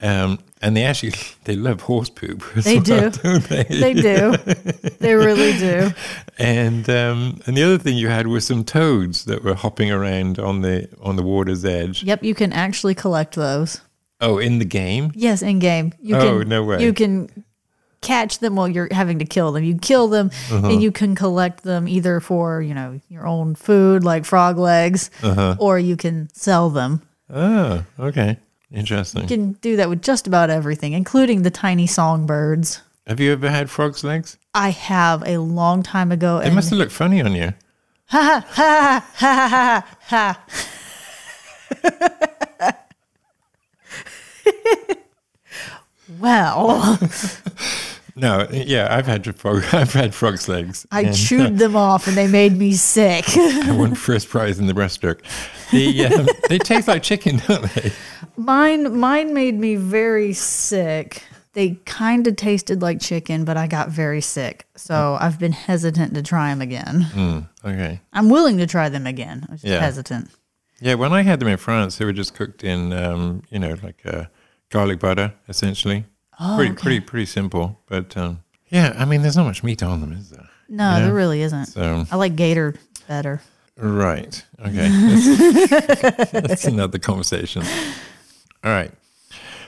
Um, 0.00 0.40
and 0.60 0.76
they 0.76 0.82
actually 0.84 1.12
they 1.44 1.54
love 1.54 1.82
horse 1.82 2.08
poop. 2.10 2.42
They 2.56 2.76
well, 2.76 2.82
do. 2.84 3.10
don't 3.10 3.44
they? 3.44 3.62
They 3.64 3.94
do. 3.94 4.36
they 4.98 5.14
really 5.14 5.56
do. 5.58 5.90
And 6.38 6.88
um, 6.90 7.40
and 7.46 7.56
the 7.56 7.62
other 7.62 7.78
thing 7.78 7.96
you 7.96 8.08
had 8.08 8.26
was 8.26 8.46
some 8.46 8.64
toads 8.64 9.26
that 9.26 9.44
were 9.44 9.54
hopping 9.54 9.92
around 9.92 10.38
on 10.40 10.62
the 10.62 10.88
on 11.00 11.14
the 11.16 11.22
water's 11.22 11.64
edge. 11.64 12.02
Yep, 12.02 12.24
you 12.24 12.34
can 12.34 12.52
actually 12.52 12.94
collect 12.94 13.34
those. 13.36 13.80
Oh, 14.20 14.38
in 14.38 14.58
the 14.58 14.64
game. 14.64 15.12
Yes, 15.14 15.42
in 15.42 15.58
game. 15.58 15.92
You 16.00 16.16
Oh, 16.16 16.38
can, 16.40 16.48
no 16.48 16.64
way. 16.64 16.82
You 16.82 16.92
can 16.92 17.44
catch 18.02 18.38
them 18.40 18.56
while 18.56 18.68
you're 18.68 18.88
having 18.92 19.18
to 19.20 19.24
kill 19.24 19.52
them. 19.52 19.64
You 19.64 19.76
kill 19.78 20.08
them 20.08 20.30
Uh-huh. 20.50 20.68
and 20.68 20.82
you 20.82 20.92
can 20.92 21.14
collect 21.14 21.62
them 21.62 21.88
either 21.88 22.20
for, 22.20 22.60
you 22.60 22.74
know, 22.74 23.00
your 23.08 23.26
own 23.26 23.54
food 23.54 24.04
like 24.04 24.24
frog 24.26 24.58
legs 24.58 25.10
Uh-huh. 25.22 25.56
or 25.58 25.78
you 25.78 25.96
can 25.96 26.28
sell 26.34 26.68
them. 26.68 27.00
Oh, 27.30 27.84
okay. 27.98 28.36
Interesting. 28.70 29.22
You 29.22 29.28
can 29.28 29.52
do 29.60 29.76
that 29.76 29.88
with 29.88 30.02
just 30.02 30.26
about 30.26 30.50
everything, 30.50 30.92
including 30.92 31.42
the 31.42 31.50
tiny 31.50 31.86
songbirds. 31.86 32.80
Have 33.06 33.20
you 33.20 33.32
ever 33.32 33.50
had 33.50 33.68
frog's 33.70 34.02
legs? 34.04 34.36
I 34.54 34.70
have 34.70 35.22
a 35.26 35.38
long 35.38 35.82
time 35.82 36.12
ago. 36.12 36.40
They 36.40 36.50
must 36.50 36.70
have 36.70 36.78
looked 36.78 36.92
funny 36.92 37.20
on 37.22 37.32
you. 37.34 37.52
Ha 38.06 38.44
ha 38.46 38.46
ha 38.48 39.04
ha 39.14 39.48
ha 39.48 39.86
ha. 40.08 40.44
well, 46.20 46.98
No, 48.22 48.46
yeah, 48.52 48.86
I've 48.88 49.04
had 49.06 49.34
frog. 49.34 49.64
I've 49.72 49.92
had 49.92 50.14
frog's 50.14 50.48
legs. 50.48 50.86
I 50.92 51.02
and 51.02 51.16
chewed 51.16 51.58
them 51.58 51.74
off 51.74 52.06
and 52.06 52.16
they 52.16 52.28
made 52.28 52.56
me 52.56 52.72
sick. 52.72 53.24
I 53.36 53.74
won 53.76 53.96
first 53.96 54.28
prize 54.28 54.60
in 54.60 54.68
the 54.68 54.72
breaststroke. 54.72 55.22
The, 55.72 56.06
um, 56.06 56.28
they 56.48 56.58
taste 56.58 56.86
like 56.86 57.02
chicken, 57.02 57.42
don't 57.48 57.64
they? 57.74 57.90
mine 58.36 58.96
mine 58.96 59.34
made 59.34 59.56
me 59.58 59.74
very 59.74 60.32
sick. 60.34 61.24
They 61.54 61.80
kind 61.84 62.26
of 62.28 62.36
tasted 62.36 62.80
like 62.80 63.00
chicken, 63.00 63.44
but 63.44 63.56
I 63.56 63.66
got 63.66 63.88
very 63.88 64.20
sick. 64.20 64.66
So 64.76 65.18
I've 65.20 65.40
been 65.40 65.52
hesitant 65.52 66.14
to 66.14 66.22
try 66.22 66.50
them 66.50 66.62
again. 66.62 67.06
Mm, 67.12 67.48
okay. 67.64 68.00
I'm 68.12 68.30
willing 68.30 68.56
to 68.58 68.66
try 68.68 68.88
them 68.88 69.06
again. 69.06 69.44
I'm 69.48 69.56
just 69.56 69.64
Yeah. 69.64 69.80
hesitant. 69.80 70.30
Yeah, 70.80 70.94
when 70.94 71.12
I 71.12 71.22
had 71.22 71.40
them 71.40 71.48
in 71.48 71.58
France, 71.58 71.98
they 71.98 72.04
were 72.04 72.12
just 72.12 72.34
cooked 72.34 72.62
in, 72.62 72.92
um, 72.92 73.42
you 73.50 73.58
know, 73.58 73.76
like 73.82 74.00
uh, 74.06 74.26
garlic 74.70 75.00
butter, 75.00 75.34
essentially. 75.48 76.06
Oh, 76.40 76.54
pretty, 76.56 76.72
okay. 76.72 76.80
pretty, 76.82 77.00
pretty 77.00 77.26
simple. 77.26 77.80
But 77.86 78.16
um, 78.16 78.42
yeah, 78.68 78.94
I 78.98 79.04
mean, 79.04 79.22
there's 79.22 79.36
not 79.36 79.44
much 79.44 79.62
meat 79.62 79.82
on 79.82 80.00
them, 80.00 80.12
is 80.12 80.30
there? 80.30 80.48
No, 80.68 81.00
there 81.00 81.12
really 81.12 81.42
isn't. 81.42 81.66
So 81.66 82.06
I 82.10 82.16
like 82.16 82.36
gator 82.36 82.74
better. 83.06 83.42
right, 83.76 84.44
okay, 84.60 84.88
that's, 84.88 86.30
that's 86.32 86.64
another 86.64 86.98
conversation. 86.98 87.62
All 88.64 88.70
right. 88.70 88.90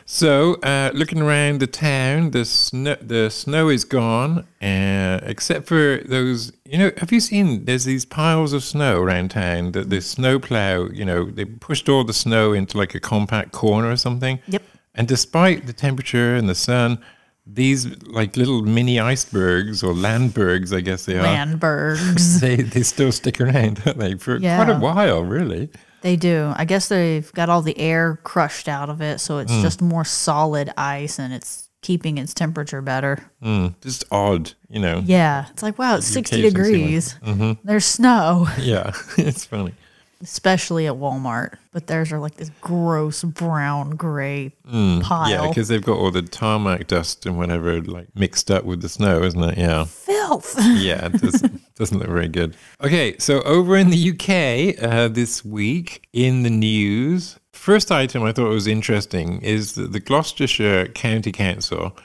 So, 0.07 0.57
uh, 0.57 0.91
looking 0.93 1.23
around 1.23 1.61
the 1.61 1.67
town, 1.67 2.33
the 2.33 2.45
snow, 2.45 2.95
the 3.01 3.31
snow 3.31 3.71
is 3.71 3.85
gone, 3.85 4.47
uh, 4.61 5.21
except 5.23 5.67
for 5.67 6.03
those. 6.05 6.53
You 6.67 6.77
know, 6.79 6.91
have 6.99 7.11
you 7.11 7.21
seen? 7.21 7.65
There's 7.65 7.85
these 7.85 8.05
piles 8.05 8.53
of 8.53 8.63
snow 8.63 9.01
around 9.01 9.31
town. 9.31 9.73
That 9.73 9.89
the 9.89 10.03
snow 10.03 10.39
plow, 10.39 10.89
you 10.93 11.07
know, 11.07 11.31
they 11.31 11.47
pushed 11.47 11.89
all 11.89 12.05
the 12.05 12.13
snow 12.13 12.53
into 12.53 12.77
like 12.77 12.95
a 12.95 13.01
compact 13.01 13.53
corner 13.53 13.91
or 13.91 13.97
something. 13.97 14.41
Yep. 14.47 14.63
And 14.95 15.09
despite 15.09 15.67
the 15.67 15.73
temperature 15.73 16.37
and 16.37 16.49
the 16.49 16.55
sun, 16.55 16.99
these 17.47 17.87
like 18.05 18.37
little 18.37 18.63
mini 18.63 18.99
icebergs 19.01 19.83
or 19.83 19.93
landbergs, 19.93 20.75
I 20.75 20.81
guess 20.81 21.05
they 21.05 21.19
are. 21.19 21.25
Landbergs. 21.25 22.41
They 22.41 22.57
they 22.57 22.83
still 22.83 23.13
stick 23.13 23.41
around, 23.41 23.83
don't 23.85 23.99
they? 23.99 24.15
For 24.15 24.39
quite 24.39 24.69
a 24.71 24.79
while, 24.79 25.23
really. 25.25 25.69
they 26.03 26.17
do. 26.17 26.53
I 26.57 26.65
guess 26.65 26.89
they've 26.89 27.31
got 27.33 27.49
all 27.49 27.63
the 27.63 27.79
air 27.79 28.19
crushed 28.25 28.69
out 28.69 28.89
of 28.89 29.01
it, 29.03 29.21
so 29.21 29.39
it's 29.39 29.53
Hmm. 29.53 29.63
just 29.63 29.83
more 29.83 30.05
solid 30.05 30.73
ice 30.77 31.19
and 31.19 31.33
it's 31.35 31.69
keeping 31.83 32.17
its 32.19 32.33
temperature 32.33 32.81
better. 32.81 33.19
Mm, 33.43 33.75
just 33.83 34.05
odd, 34.11 34.53
you 34.71 34.81
know. 34.81 35.03
Yeah. 35.05 35.47
It's 35.51 35.63
like, 35.63 35.79
wow, 35.79 35.97
it's 35.97 36.07
60 36.07 36.41
degrees. 36.41 37.15
Mm-hmm. 37.23 37.53
There's 37.67 37.85
snow, 37.85 38.47
Yeah, 38.59 38.93
it's 39.19 39.45
funny. 39.45 39.75
Especially 40.23 40.87
at 40.87 40.95
Walmart. 40.95 41.57
But 41.73 41.87
theirs 41.87 42.13
are 42.13 42.19
like 42.19 42.35
this 42.37 42.51
gross 42.61 43.25
brown 43.25 43.91
gray 43.91 44.53
Mm, 44.71 45.03
pile. 45.03 45.31
Yeah, 45.31 45.49
because 45.49 45.69
they've 45.69 45.85
got 45.85 45.99
all 45.99 46.11
the 46.11 46.23
tarmac 46.23 46.87
dust 46.87 47.27
and 47.27 47.37
whatever 47.37 47.81
like 47.83 48.09
mixed 48.15 48.51
up 48.51 48.65
with 48.65 48.81
the 48.81 48.89
snow, 48.89 49.23
isn't 49.23 49.43
it? 49.43 49.59
Yeah. 49.59 49.85
Filth. 49.85 50.57
Yeah, 50.61 51.07
it 51.07 51.21
doesn't, 51.21 51.75
doesn't 51.77 51.99
look 51.99 52.09
very 52.09 52.29
good. 52.29 52.57
Okay, 52.83 53.17
so 53.19 53.43
over 53.43 53.77
in 53.77 53.91
the 53.91 54.11
UK 54.11 54.83
uh, 54.83 55.09
this 55.09 55.45
week 55.45 56.09
in 56.13 56.43
the 56.45 56.51
news, 56.51 57.39
first 57.53 57.93
item 57.93 58.23
I 58.23 58.33
thought 58.33 58.49
was 58.49 58.67
interesting 58.67 59.41
is 59.43 59.75
that 59.75 59.93
the 59.93 60.01
Gloucestershire 60.01 60.87
County 60.89 61.31
Council 61.33 61.97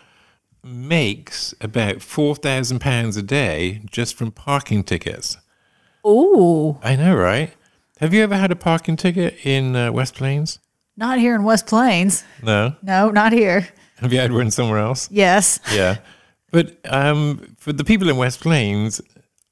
makes 0.63 1.53
about 1.61 1.95
£4,000 1.97 3.17
a 3.17 3.21
day 3.21 3.81
just 3.89 4.15
from 4.15 4.31
parking 4.31 4.83
tickets. 4.83 5.37
Oh, 6.03 6.79
I 6.83 6.95
know, 6.95 7.15
right? 7.15 7.53
Have 7.99 8.13
you 8.13 8.23
ever 8.23 8.37
had 8.37 8.49
a 8.49 8.55
parking 8.55 8.95
ticket 8.95 9.45
in 9.45 9.75
uh, 9.75 9.91
West 9.91 10.15
Plains? 10.15 10.59
Not 10.95 11.19
here 11.19 11.35
in 11.35 11.43
West 11.43 11.67
Plains. 11.67 12.23
No. 12.41 12.73
No, 12.81 13.09
not 13.09 13.33
here. 13.33 13.67
Have 13.97 14.13
you 14.13 14.19
had 14.19 14.31
one 14.31 14.51
somewhere 14.51 14.79
else? 14.79 15.09
Yes. 15.11 15.59
Yeah. 15.73 15.97
But 16.49 16.77
um, 16.85 17.55
for 17.57 17.73
the 17.73 17.83
people 17.83 18.07
in 18.07 18.15
West 18.15 18.39
Plains, 18.39 19.01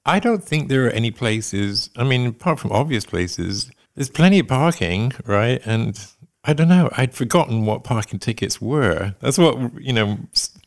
I 0.05 0.19
don't 0.19 0.41
think 0.41 0.69
there 0.69 0.87
are 0.87 0.91
any 0.91 1.11
places, 1.11 1.89
I 1.97 2.05
mean, 2.05 2.27
apart 2.27 2.59
from 2.59 2.71
obvious 2.71 3.03
places, 3.05 3.69
there's 3.95 4.09
plenty 4.09 4.39
of 4.39 4.47
parking, 4.47 5.11
right? 5.25 5.61
And 5.65 5.99
I 6.45 6.53
don't 6.53 6.69
know, 6.69 6.89
I'd 6.95 7.13
forgotten 7.13 7.65
what 7.65 7.83
parking 7.83 8.19
tickets 8.19 8.61
were. 8.61 9.13
That's 9.19 9.37
what, 9.37 9.57
you 9.81 9.91
know, 9.91 10.19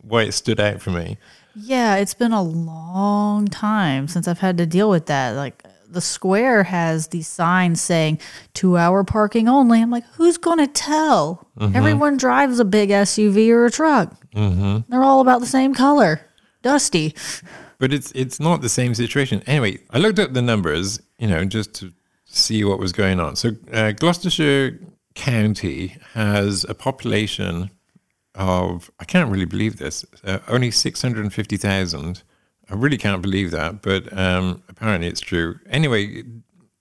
why 0.03 0.25
it 0.25 0.33
stood 0.33 0.61
out 0.61 0.83
for 0.83 0.91
me. 0.91 1.17
Yeah, 1.57 1.97
it's 1.97 2.13
been 2.13 2.33
a 2.33 2.43
long 2.43 3.49
time 3.49 4.07
since 4.07 4.29
I've 4.29 4.41
had 4.41 4.59
to 4.59 4.67
deal 4.67 4.91
with 4.91 5.07
that. 5.07 5.31
Like 5.31 5.65
the 5.93 6.01
square 6.01 6.63
has 6.65 7.09
these 7.09 7.29
signs 7.29 7.81
saying 7.81 8.21
two 8.55 8.77
hour 8.77 9.05
parking 9.05 9.49
only. 9.49 9.81
I'm 9.81 9.91
like, 9.91 10.05
who's 10.15 10.39
going 10.39 10.59
to 10.59 10.67
tell? 10.67 11.47
Everyone 11.61 12.17
drives 12.17 12.59
a 12.59 12.65
big 12.65 12.91
SUV 12.91 13.51
or 13.51 13.67
a 13.67 13.71
truck. 13.71 14.15
Mm-hmm. 14.35 14.91
They're 14.91 15.05
all 15.05 15.21
about 15.21 15.41
the 15.41 15.47
same 15.47 15.75
color, 15.75 16.21
dusty. 16.63 17.15
But 17.79 17.93
it's 17.93 18.13
it's 18.13 18.39
not 18.39 18.61
the 18.61 18.69
same 18.69 18.95
situation. 18.95 19.43
Anyway, 19.47 19.79
I 19.91 19.99
looked 19.99 20.19
up 20.19 20.33
the 20.33 20.43
numbers, 20.43 21.01
you 21.19 21.27
know, 21.27 21.45
just 21.45 21.75
to 21.77 21.93
see 22.27 22.63
what 22.65 22.79
was 22.79 22.93
going 22.93 23.21
on. 23.21 23.37
So 23.37 23.53
uh, 23.73 23.93
Gloucestershire 23.93 24.79
County 25.15 25.97
has 26.15 26.65
a 26.69 26.75
population 26.75 27.71
of 28.35 28.91
I 29.01 29.05
can't 29.05 29.31
really 29.31 29.47
believe 29.47 29.79
this, 29.79 30.05
uh, 30.25 30.39
only 30.49 30.71
six 30.71 31.03
hundred 31.03 31.25
and 31.25 31.33
fifty 31.33 31.57
thousand. 31.57 32.23
I 32.71 32.75
really 32.75 32.99
can't 32.99 33.21
believe 33.21 33.51
that, 33.51 33.83
but 33.83 34.17
um, 34.17 34.63
apparently 34.69 35.09
it's 35.09 35.21
true. 35.21 35.59
Anyway, 35.69 36.23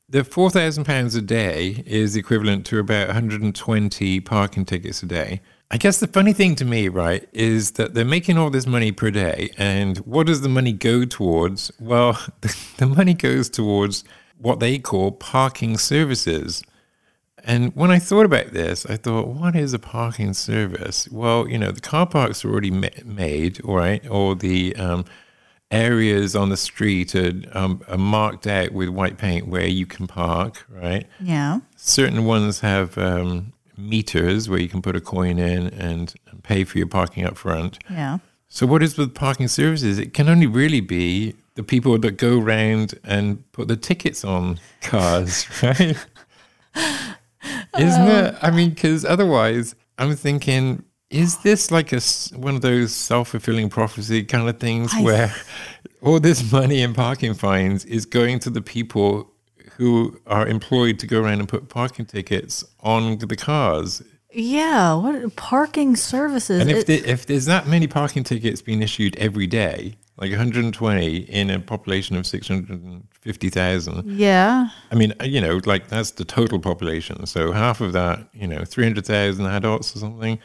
the 0.07 0.23
four 0.23 0.49
thousand 0.49 0.85
pounds 0.85 1.15
a 1.15 1.21
day 1.21 1.83
is 1.85 2.15
equivalent 2.15 2.65
to 2.67 2.79
about 2.79 3.07
120 3.07 4.19
parking 4.21 4.65
tickets 4.65 5.01
a 5.03 5.05
day. 5.05 5.41
I 5.71 5.77
guess 5.77 5.99
the 5.99 6.07
funny 6.07 6.33
thing 6.33 6.55
to 6.55 6.65
me, 6.65 6.89
right, 6.89 7.27
is 7.31 7.71
that 7.71 7.93
they're 7.93 8.03
making 8.03 8.37
all 8.37 8.49
this 8.49 8.65
money 8.65 8.91
per 8.91 9.11
day, 9.11 9.51
and 9.57 9.97
what 9.99 10.27
does 10.27 10.41
the 10.41 10.49
money 10.49 10.73
go 10.73 11.05
towards? 11.05 11.71
Well, 11.79 12.19
the 12.77 12.87
money 12.87 13.13
goes 13.13 13.49
towards 13.49 14.03
what 14.37 14.59
they 14.59 14.79
call 14.79 15.11
parking 15.11 15.77
services. 15.77 16.63
And 17.43 17.73
when 17.75 17.89
I 17.91 17.99
thought 17.99 18.25
about 18.25 18.51
this, 18.51 18.85
I 18.85 18.97
thought, 18.97 19.27
what 19.27 19.55
is 19.55 19.73
a 19.73 19.79
parking 19.79 20.33
service? 20.33 21.07
Well, 21.09 21.47
you 21.47 21.57
know, 21.57 21.71
the 21.71 21.81
car 21.81 22.05
parks 22.05 22.43
are 22.43 22.49
already 22.49 22.71
ma- 22.71 22.89
made, 23.05 23.61
all 23.61 23.75
right, 23.75 24.05
or 24.09 24.35
the 24.35 24.75
um, 24.75 25.05
areas 25.71 26.35
on 26.35 26.49
the 26.49 26.57
street 26.57 27.15
are, 27.15 27.33
um, 27.53 27.81
are 27.87 27.97
marked 27.97 28.47
out 28.47 28.71
with 28.71 28.89
white 28.89 29.17
paint 29.17 29.47
where 29.47 29.67
you 29.67 29.85
can 29.85 30.07
park, 30.07 30.65
right? 30.69 31.05
Yeah. 31.19 31.59
Certain 31.75 32.25
ones 32.25 32.61
have 32.61 32.97
um, 32.97 33.53
meters 33.77 34.49
where 34.49 34.59
you 34.59 34.67
can 34.67 34.81
put 34.81 34.95
a 34.95 35.01
coin 35.01 35.37
in 35.37 35.67
and, 35.67 36.13
and 36.29 36.43
pay 36.43 36.63
for 36.63 36.77
your 36.77 36.87
parking 36.87 37.25
up 37.25 37.37
front. 37.37 37.79
Yeah. 37.89 38.19
So, 38.47 38.65
what 38.65 38.81
is 38.81 38.97
with 38.97 39.13
parking 39.13 39.47
services? 39.47 39.99
It 39.99 40.13
can 40.13 40.27
only 40.27 40.47
really 40.47 40.81
be 40.81 41.35
the 41.53 41.61
people 41.61 41.97
that 41.99 42.11
go 42.17 42.39
around 42.39 42.97
and 43.03 43.49
put 43.51 43.67
the 43.67 43.77
tickets 43.77 44.23
on 44.25 44.59
cars, 44.81 45.47
right? 45.63 45.95
Isn't 47.77 48.07
it? 48.07 48.35
I 48.41 48.49
mean, 48.49 48.71
because 48.71 49.05
otherwise, 49.05 49.75
I'm 49.99 50.15
thinking, 50.15 50.83
is 51.09 51.37
this 51.39 51.71
like 51.71 51.91
a, 51.91 51.99
one 52.35 52.55
of 52.55 52.61
those 52.61 52.93
self 52.93 53.29
fulfilling 53.29 53.69
prophecy 53.69 54.23
kind 54.23 54.47
of 54.47 54.59
things 54.59 54.91
I- 54.93 55.01
where 55.01 55.33
all 56.01 56.19
this 56.19 56.51
money 56.51 56.81
in 56.81 56.93
parking 56.93 57.33
fines 57.33 57.85
is 57.85 58.05
going 58.05 58.39
to 58.39 58.49
the 58.49 58.61
people 58.61 59.31
who 59.77 60.19
are 60.27 60.47
employed 60.47 60.99
to 60.99 61.07
go 61.07 61.21
around 61.21 61.39
and 61.39 61.47
put 61.47 61.69
parking 61.69 62.05
tickets 62.05 62.63
on 62.81 63.17
the 63.17 63.35
cars? 63.35 64.01
Yeah. 64.31 64.93
What 64.93 65.35
parking 65.35 65.95
services? 65.95 66.61
And 66.61 66.69
if, 66.69 66.87
It- 66.89 67.05
if 67.05 67.25
there's 67.25 67.45
that 67.45 67.67
many 67.67 67.87
parking 67.87 68.23
tickets 68.23 68.61
being 68.61 68.81
issued 68.81 69.15
every 69.17 69.47
day, 69.47 69.95
like 70.17 70.31
120 70.31 71.15
in 71.17 71.49
a 71.49 71.59
population 71.59 72.17
of 72.17 72.27
650,000, 72.27 74.17
yeah. 74.19 74.67
I 74.91 74.95
mean, 74.95 75.13
uh, 75.19 75.23
you 75.23 75.41
know, 75.41 75.59
like 75.65 75.87
that's 75.87 76.11
the 76.11 76.25
total 76.25 76.59
population. 76.59 77.25
So 77.25 77.51
half 77.51 77.81
of 77.81 77.93
that, 77.93 78.27
you 78.33 78.47
know, 78.47 78.63
300,000 78.65 79.45
adults 79.45 79.95
or 79.95 79.99
something, 79.99 80.39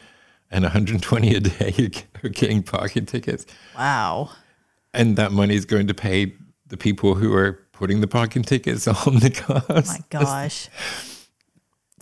and 0.51 0.63
120 0.63 1.35
a 1.35 1.39
day 1.39 1.89
are 2.23 2.29
getting 2.29 2.63
parking 2.63 3.05
tickets. 3.05 3.45
Wow. 3.77 4.29
And 4.93 5.17
that 5.17 5.31
money 5.31 5.55
is 5.55 5.65
going 5.65 5.87
to 5.87 5.93
pay 5.93 6.33
the 6.67 6.77
people 6.77 7.15
who 7.15 7.33
are 7.33 7.59
putting 7.73 8.01
the 8.01 8.07
parking 8.07 8.43
tickets 8.43 8.87
on 9.07 9.19
the 9.19 9.29
cars. 9.29 9.63
Oh 9.69 9.81
my 9.85 9.99
gosh. 10.09 10.69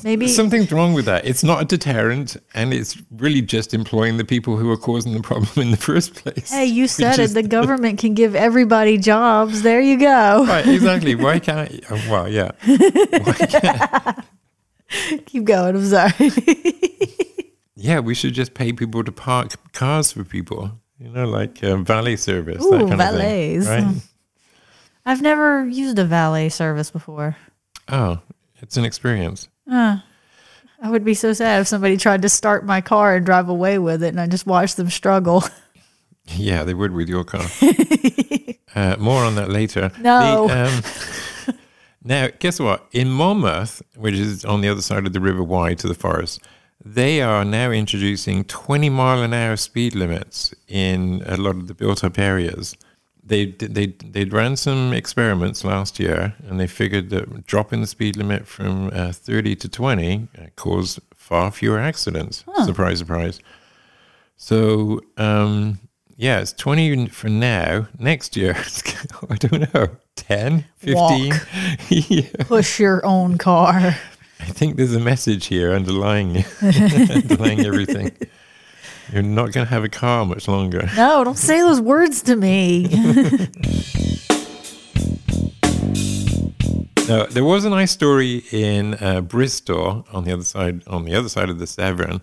Maybe 0.04 0.28
Something's 0.28 0.70
wrong 0.72 0.94
with 0.94 1.06
that. 1.06 1.26
It's 1.26 1.44
not 1.44 1.62
a 1.62 1.66
deterrent, 1.66 2.36
and 2.54 2.74
it's 2.74 3.02
really 3.12 3.42
just 3.42 3.74
employing 3.74 4.18
the 4.18 4.26
people 4.26 4.58
who 4.58 4.70
are 4.70 4.76
causing 4.76 5.14
the 5.14 5.22
problem 5.22 5.66
in 5.68 5.72
the 5.72 5.78
first 5.78 6.16
place. 6.16 6.52
Hey, 6.52 6.66
you 6.66 6.88
said 6.90 7.20
it. 7.20 7.28
The 7.30 7.44
government 7.44 8.00
can 8.00 8.14
give 8.14 8.36
everybody 8.36 8.98
jobs. 8.98 9.62
There 9.62 9.80
you 9.80 9.98
go. 9.98 10.46
Right, 10.46 10.68
exactly. 10.68 11.16
Why 11.16 11.40
can't 11.40 11.72
I? 11.72 11.80
oh, 11.90 12.06
Well, 12.10 12.28
yeah. 12.28 12.52
Keep 15.26 15.46
going. 15.46 15.76
I'm 15.76 15.86
sorry. 15.86 16.32
Yeah, 17.84 18.00
we 18.00 18.16
should 18.16 18.34
just 18.34 18.54
pay 18.54 18.72
people 18.72 19.04
to 19.04 19.12
park 19.12 19.56
cars 19.74 20.14
for 20.14 20.24
people. 20.24 20.72
You 20.98 21.10
know, 21.10 21.26
like 21.26 21.62
uh, 21.62 21.76
valet 21.76 22.16
service, 22.16 22.64
Ooh, 22.64 22.72
that 22.72 22.88
kind 22.88 22.98
valets. 22.98 23.68
of 23.68 23.74
thing. 23.74 23.86
Right? 23.86 23.96
I've 25.06 25.22
never 25.22 25.68
used 25.68 26.00
a 26.00 26.06
valet 26.06 26.48
service 26.48 26.92
before. 26.92 27.36
Oh, 27.90 28.20
it's 28.62 28.78
an 28.78 28.86
experience. 28.86 29.50
I 29.68 30.02
would 30.82 31.04
be 31.04 31.14
so 31.14 31.34
sad 31.34 31.60
if 31.60 31.68
somebody 31.68 31.98
tried 31.98 32.22
to 32.22 32.30
start 32.30 32.66
my 32.66 32.80
car 32.80 33.16
and 33.16 33.26
drive 33.26 33.50
away 33.50 33.80
with 33.80 34.02
it, 34.02 34.08
and 34.10 34.22
I 34.22 34.28
just 34.28 34.48
watched 34.48 34.78
them 34.78 34.90
struggle. 34.90 35.44
Yeah, 36.38 36.64
they 36.64 36.74
would 36.74 36.94
with 36.94 37.10
your 37.10 37.26
car. 37.26 37.46
uh, 38.76 38.96
more 38.98 39.26
on 39.26 39.36
that 39.36 39.50
later. 39.50 39.92
No. 40.00 40.48
The, 40.48 41.50
um, 41.50 41.56
now, 42.06 42.30
guess 42.40 42.62
what? 42.62 42.88
In 42.94 43.10
Monmouth, 43.10 43.82
which 43.98 44.16
is 44.16 44.46
on 44.46 44.62
the 44.62 44.70
other 44.70 44.82
side 44.82 45.06
of 45.06 45.12
the 45.12 45.20
River 45.20 45.44
Wye 45.44 45.74
to 45.74 45.86
the 45.86 45.94
forest, 45.94 46.40
they 46.86 47.22
are 47.22 47.46
now 47.46 47.72
introducing 47.72 48.44
20 48.44 48.90
mile 48.90 49.24
an 49.24 49.34
hour 49.34 49.56
speed 49.56 49.96
limits 49.96 50.54
in 50.68 51.24
a 51.26 51.38
lot 51.38 51.56
of 51.56 51.68
the 51.68 51.74
built 51.74 52.04
up 52.04 52.20
areas. 52.20 52.76
They 53.26 53.46
they 53.46 53.88
they'd 53.88 54.34
ran 54.34 54.58
some 54.58 54.92
experiments 54.92 55.64
last 55.64 55.98
year, 55.98 56.36
and 56.46 56.60
they 56.60 56.68
figured 56.68 57.10
that 57.12 57.48
dropping 57.48 57.80
the 57.80 57.88
speed 57.88 58.18
limit 58.18 58.46
from 58.46 58.90
uh, 58.94 59.14
30 59.14 59.56
to 59.56 59.70
20 59.70 60.28
uh, 60.38 60.42
caused 60.58 61.00
far 61.16 61.50
fewer 61.50 61.80
accidents. 61.80 62.44
Surprise, 62.66 63.00
surprise. 63.00 63.40
So 64.36 65.00
um, 65.16 65.80
yeah, 66.18 66.40
it's 66.40 66.54
20 66.54 67.08
for 67.08 67.30
now. 67.30 67.88
Next 67.98 68.36
year, 68.36 68.52
it's, 68.58 68.84
I 69.30 69.36
don't 69.36 69.74
know, 69.74 69.88
10, 70.16 70.66
15. 70.78 70.96
Walk. 70.96 71.48
yeah. 71.90 72.30
Push 72.40 72.80
your 72.80 73.06
own 73.06 73.38
car. 73.38 73.98
I 74.44 74.48
think 74.48 74.76
there's 74.76 74.94
a 74.94 75.00
message 75.00 75.46
here 75.46 75.72
underlying 75.72 76.44
underlying 76.62 77.66
everything. 77.66 78.12
You're 79.12 79.24
not 79.24 79.54
going 79.54 79.66
to 79.66 79.70
have 79.70 79.86
a 79.86 79.90
car 79.90 80.26
much 80.26 80.48
longer. 80.50 80.90
No, 80.98 81.24
don't 81.24 81.38
say 81.38 81.62
those 81.62 81.80
words 81.80 82.22
to 82.24 82.36
me. 82.36 82.88
Now, 87.06 87.26
there 87.26 87.44
was 87.44 87.66
a 87.66 87.70
nice 87.70 87.92
story 87.92 88.44
in 88.52 88.94
uh, 88.94 89.20
Bristol 89.20 90.08
on 90.14 90.24
the 90.24 90.32
other 90.32 90.44
side 90.46 90.88
on 90.88 91.04
the 91.04 91.14
other 91.16 91.28
side 91.28 91.50
of 91.50 91.60
the 91.60 91.68
Severn, 91.68 92.22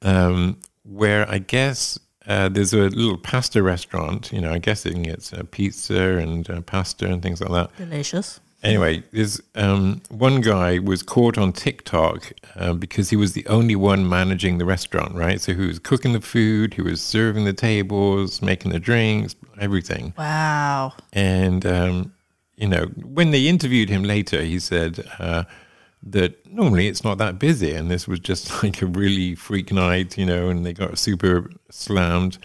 um, 0.00 0.58
where 0.82 1.28
I 1.30 1.38
guess 1.38 1.98
uh, 2.26 2.48
there's 2.48 2.72
a 2.72 2.88
little 2.88 3.18
pasta 3.18 3.62
restaurant. 3.62 4.32
You 4.32 4.40
know, 4.40 4.50
I'm 4.50 4.60
guessing 4.60 5.04
it's 5.04 5.34
uh, 5.34 5.42
pizza 5.50 6.16
and 6.16 6.48
uh, 6.48 6.62
pasta 6.62 7.06
and 7.06 7.22
things 7.22 7.42
like 7.42 7.50
that. 7.50 7.76
Delicious. 7.76 8.40
Anyway, 8.64 9.02
there's 9.12 9.42
um, 9.56 10.00
one 10.08 10.40
guy 10.40 10.78
was 10.78 11.02
caught 11.02 11.36
on 11.36 11.52
TikTok 11.52 12.32
uh, 12.56 12.72
because 12.72 13.10
he 13.10 13.16
was 13.16 13.34
the 13.34 13.46
only 13.46 13.76
one 13.76 14.08
managing 14.08 14.56
the 14.56 14.64
restaurant, 14.64 15.14
right? 15.14 15.38
So 15.38 15.52
he 15.52 15.66
was 15.66 15.78
cooking 15.78 16.14
the 16.14 16.20
food, 16.22 16.72
he 16.72 16.80
was 16.80 17.02
serving 17.02 17.44
the 17.44 17.52
tables, 17.52 18.40
making 18.40 18.72
the 18.72 18.80
drinks, 18.80 19.36
everything. 19.60 20.14
Wow. 20.16 20.94
And 21.12 21.66
um, 21.66 22.14
you 22.56 22.68
know, 22.68 22.86
when 23.04 23.32
they 23.32 23.46
interviewed 23.46 23.90
him 23.90 24.02
later, 24.02 24.42
he 24.42 24.58
said 24.58 25.06
uh, 25.18 25.44
that 26.02 26.50
normally 26.50 26.88
it's 26.88 27.04
not 27.04 27.18
that 27.18 27.38
busy, 27.38 27.72
and 27.72 27.90
this 27.90 28.08
was 28.08 28.18
just 28.18 28.50
like 28.62 28.80
a 28.80 28.86
really 28.86 29.34
freak 29.34 29.72
night, 29.72 30.16
you 30.16 30.24
know, 30.24 30.48
and 30.48 30.64
they 30.64 30.72
got 30.72 30.98
super 30.98 31.50
slammed. 31.70 32.38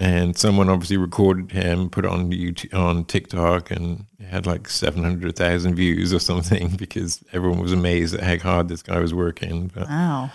And 0.00 0.36
someone 0.36 0.68
obviously 0.68 0.96
recorded 0.96 1.50
him, 1.50 1.90
put 1.90 2.04
it 2.04 2.10
on 2.10 2.30
YouTube, 2.30 2.72
on 2.72 3.04
TikTok, 3.04 3.72
and 3.72 4.06
had 4.24 4.46
like 4.46 4.68
seven 4.68 5.02
hundred 5.02 5.34
thousand 5.34 5.74
views 5.74 6.14
or 6.14 6.20
something 6.20 6.68
because 6.76 7.22
everyone 7.32 7.58
was 7.58 7.72
amazed 7.72 8.14
at 8.14 8.22
how 8.22 8.38
hard 8.50 8.68
this 8.68 8.82
guy 8.82 9.00
was 9.00 9.12
working. 9.12 9.72
But 9.74 9.88
Wow. 9.88 10.30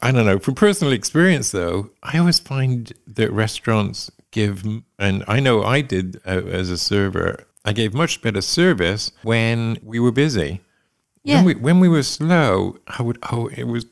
I 0.00 0.10
don't 0.10 0.26
know. 0.26 0.38
From 0.38 0.54
personal 0.54 0.92
experience, 0.92 1.52
though, 1.52 1.90
I 2.02 2.18
always 2.18 2.38
find 2.40 2.92
that 3.06 3.30
restaurants 3.30 4.10
give, 4.32 4.64
and 4.98 5.24
I 5.28 5.38
know 5.38 5.62
I 5.62 5.80
did 5.80 6.16
uh, 6.26 6.42
as 6.46 6.70
a 6.70 6.78
server, 6.78 7.46
I 7.64 7.72
gave 7.72 7.94
much 7.94 8.20
better 8.20 8.40
service 8.40 9.12
when 9.22 9.78
we 9.82 10.00
were 10.00 10.10
busy. 10.10 10.60
Yeah. 11.22 11.36
When 11.36 11.44
we, 11.44 11.54
when 11.54 11.80
we 11.80 11.88
were 11.88 12.02
slow, 12.02 12.78
I 12.88 13.02
would, 13.02 13.18
oh, 13.30 13.46
it 13.48 13.64
was, 13.64 13.86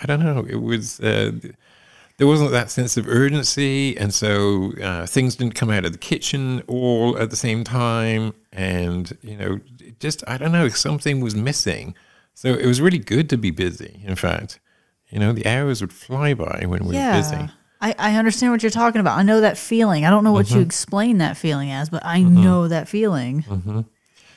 I 0.00 0.06
don't 0.06 0.20
know, 0.20 0.46
it 0.48 0.62
was, 0.62 0.98
uh, 1.00 1.32
there 2.18 2.26
wasn't 2.26 2.52
that 2.52 2.70
sense 2.70 2.96
of 2.96 3.08
urgency. 3.08 3.96
And 3.98 4.14
so 4.14 4.72
uh, 4.82 5.06
things 5.06 5.36
didn't 5.36 5.54
come 5.54 5.70
out 5.70 5.84
of 5.84 5.92
the 5.92 5.98
kitchen 5.98 6.62
all 6.68 7.18
at 7.18 7.30
the 7.30 7.36
same 7.36 7.64
time. 7.64 8.34
And, 8.52 9.16
you 9.22 9.36
know, 9.36 9.60
just, 10.00 10.22
I 10.28 10.38
don't 10.38 10.52
know, 10.52 10.68
something 10.68 11.20
was 11.20 11.34
missing. 11.34 11.94
So 12.34 12.54
it 12.54 12.66
was 12.66 12.80
really 12.80 12.98
good 12.98 13.28
to 13.30 13.36
be 13.36 13.50
busy, 13.50 14.00
in 14.04 14.16
fact. 14.16 14.60
You 15.10 15.18
know, 15.18 15.32
the 15.32 15.46
hours 15.46 15.80
would 15.80 15.92
fly 15.92 16.34
by 16.34 16.64
when 16.66 16.84
we 16.86 16.96
were 16.96 17.12
busy. 17.12 17.48
I, 17.80 17.94
I 17.98 18.16
understand 18.16 18.52
what 18.52 18.62
you're 18.62 18.70
talking 18.70 19.00
about. 19.00 19.18
I 19.18 19.22
know 19.22 19.40
that 19.42 19.58
feeling. 19.58 20.06
I 20.06 20.10
don't 20.10 20.24
know 20.24 20.32
what 20.32 20.46
Mm-hmm. 20.46 20.56
you 20.56 20.62
explain 20.62 21.18
that 21.18 21.36
feeling 21.36 21.70
as, 21.70 21.90
but 21.90 22.04
I 22.04 22.22
know 22.22 22.66
that 22.68 22.88
feeling. 22.88 23.44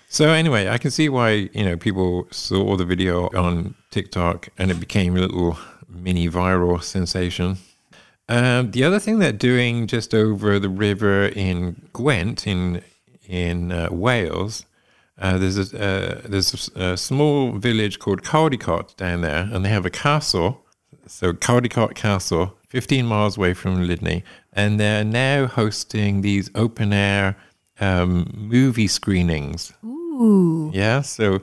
So 0.10 0.30
anyway, 0.30 0.68
I 0.70 0.78
can 0.78 0.90
see 0.92 1.10
why 1.10 1.50
you 1.54 1.64
know 1.66 1.76
people 1.78 2.28
saw 2.32 2.76
the 2.78 2.86
video 2.86 3.28
on 3.30 3.76
TikTok 3.92 4.50
and 4.58 4.72
it 4.72 4.80
became 4.80 5.18
a 5.18 5.20
little 5.22 5.58
mini 5.90 6.30
viral 6.30 6.82
sensation. 6.82 7.58
Um, 8.30 8.72
the 8.72 8.84
other 8.84 9.00
thing 9.00 9.20
they're 9.20 9.32
doing 9.32 9.88
just 9.88 10.14
over 10.14 10.60
the 10.60 10.70
river 10.70 11.28
in 11.28 11.88
Gwent 11.94 12.46
in 12.46 12.82
in 13.28 13.72
uh, 13.72 13.90
Wales, 13.92 14.66
uh, 15.20 15.38
there's 15.38 15.74
a 15.74 15.82
uh, 15.82 16.22
there's 16.26 16.70
a, 16.76 16.84
a 16.94 16.98
small 16.98 17.54
village 17.54 18.00
called 18.00 18.24
Caldicot 18.24 18.96
down 18.98 19.22
there, 19.22 19.50
and 19.52 19.64
they 19.64 19.70
have 19.70 19.86
a 19.86 19.90
castle. 19.90 20.64
So 21.08 21.32
Caldicot 21.32 21.96
Castle, 21.96 22.58
15 22.68 23.06
miles 23.06 23.38
away 23.38 23.54
from 23.54 23.88
Lydney, 23.88 24.24
and 24.52 24.78
they're 24.78 25.06
now 25.06 25.48
hosting 25.48 26.22
these 26.22 26.50
open 26.54 26.92
air 26.92 27.38
um, 27.80 28.30
movie 28.36 28.88
screenings. 28.88 29.74
Ooh. 29.86 30.70
Yeah, 30.74 31.02
so 31.02 31.40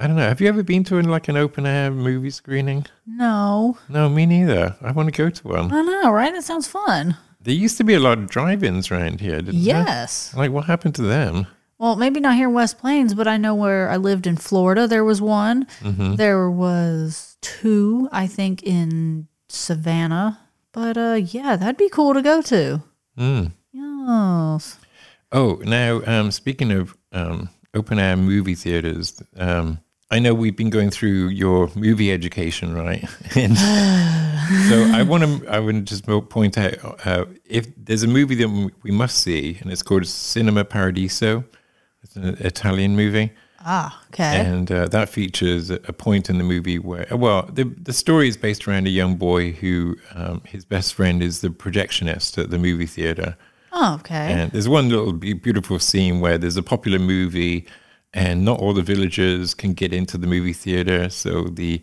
I 0.00 0.06
don't 0.06 0.16
know. 0.16 0.22
Have 0.22 0.40
you 0.40 0.48
ever 0.48 0.62
been 0.62 0.84
to 0.84 1.02
like 1.02 1.28
an 1.28 1.36
open 1.36 1.66
air 1.66 1.90
movie 1.90 2.30
screening? 2.30 2.86
No. 3.04 3.76
No, 3.88 4.08
me 4.08 4.26
neither. 4.26 4.76
I 4.80 4.92
want 4.92 5.12
to 5.12 5.22
go 5.22 5.28
to 5.28 5.48
one. 5.48 5.72
I 5.72 5.82
know, 5.82 6.10
right? 6.12 6.32
That 6.32 6.44
sounds 6.44 6.68
fun. 6.68 7.16
There 7.40 7.54
used 7.54 7.78
to 7.78 7.84
be 7.84 7.94
a 7.94 8.00
lot 8.00 8.18
of 8.18 8.28
drive-ins 8.28 8.90
around 8.90 9.20
here, 9.20 9.36
didn't 9.36 9.64
there? 9.64 9.84
Yes. 9.84 10.34
Like, 10.34 10.52
what 10.52 10.66
happened 10.66 10.94
to 10.96 11.02
them? 11.02 11.46
Well, 11.78 11.96
maybe 11.96 12.20
not 12.20 12.36
here 12.36 12.48
in 12.48 12.54
West 12.54 12.78
Plains, 12.78 13.14
but 13.14 13.26
I 13.28 13.36
know 13.36 13.54
where 13.54 13.88
I 13.88 13.96
lived 13.96 14.26
in 14.26 14.36
Florida. 14.36 14.86
There 14.86 15.04
was 15.04 15.20
one. 15.20 15.66
Mm-hmm. 15.80 16.14
There 16.14 16.50
was 16.50 17.36
two, 17.40 18.08
I 18.12 18.26
think, 18.26 18.62
in 18.62 19.28
Savannah. 19.48 20.38
But 20.72 20.96
uh, 20.96 21.20
yeah, 21.24 21.56
that'd 21.56 21.76
be 21.76 21.88
cool 21.88 22.14
to 22.14 22.22
go 22.22 22.42
to. 22.42 22.82
Mm. 23.18 23.52
Yes. 23.72 24.78
Oh, 25.32 25.60
now 25.64 26.02
um, 26.06 26.30
speaking 26.30 26.72
of 26.72 26.96
um, 27.12 27.48
open 27.74 27.98
air 27.98 28.16
movie 28.16 28.54
theaters, 28.54 29.22
um, 29.36 29.80
I 30.10 30.18
know 30.20 30.32
we've 30.32 30.56
been 30.56 30.70
going 30.70 30.90
through 30.90 31.28
your 31.28 31.70
movie 31.74 32.10
education, 32.12 32.74
right? 32.74 33.06
so 33.32 34.90
I 34.94 35.02
want 35.06 35.22
to, 35.24 35.46
I 35.48 35.58
want 35.60 35.76
to 35.86 35.94
just 35.94 36.06
point 36.30 36.56
out 36.56 37.06
uh, 37.06 37.26
if 37.44 37.66
there's 37.76 38.02
a 38.02 38.06
movie 38.08 38.34
that 38.36 38.48
we- 38.82 38.90
must 38.90 39.18
see, 39.18 39.58
and 39.60 39.70
it's 39.70 39.82
called 39.82 40.06
Cinema 40.06 40.64
Paradiso. 40.64 41.44
It's 42.02 42.16
an 42.16 42.36
Italian 42.40 42.96
movie. 42.96 43.32
Ah, 43.60 44.02
okay. 44.08 44.40
And 44.40 44.70
uh, 44.70 44.86
that 44.88 45.08
features 45.08 45.68
a 45.68 45.74
a 45.88 45.92
point 45.92 46.30
in 46.30 46.38
the 46.38 46.44
movie 46.44 46.78
where, 46.78 47.06
well, 47.10 47.42
the 47.52 47.64
the 47.64 47.92
story 47.92 48.28
is 48.28 48.36
based 48.36 48.66
around 48.68 48.86
a 48.86 48.90
young 48.90 49.16
boy 49.16 49.52
who 49.52 49.96
um, 50.14 50.40
his 50.46 50.64
best 50.64 50.94
friend 50.94 51.22
is 51.22 51.40
the 51.40 51.48
projectionist 51.48 52.38
at 52.42 52.50
the 52.50 52.58
movie 52.58 52.86
theater. 52.86 53.36
oh, 53.72 53.96
okay. 53.96 54.32
And 54.32 54.52
there's 54.52 54.68
one 54.68 54.88
little 54.88 55.12
beautiful 55.12 55.78
scene 55.80 56.20
where 56.20 56.38
there's 56.38 56.56
a 56.56 56.62
popular 56.62 56.98
movie, 57.00 57.66
and 58.14 58.44
not 58.44 58.58
all 58.60 58.72
the 58.74 58.82
villagers 58.82 59.54
can 59.54 59.72
get 59.74 59.92
into 59.92 60.16
the 60.18 60.26
movie 60.26 60.52
theater. 60.52 61.08
So 61.10 61.44
the 61.44 61.80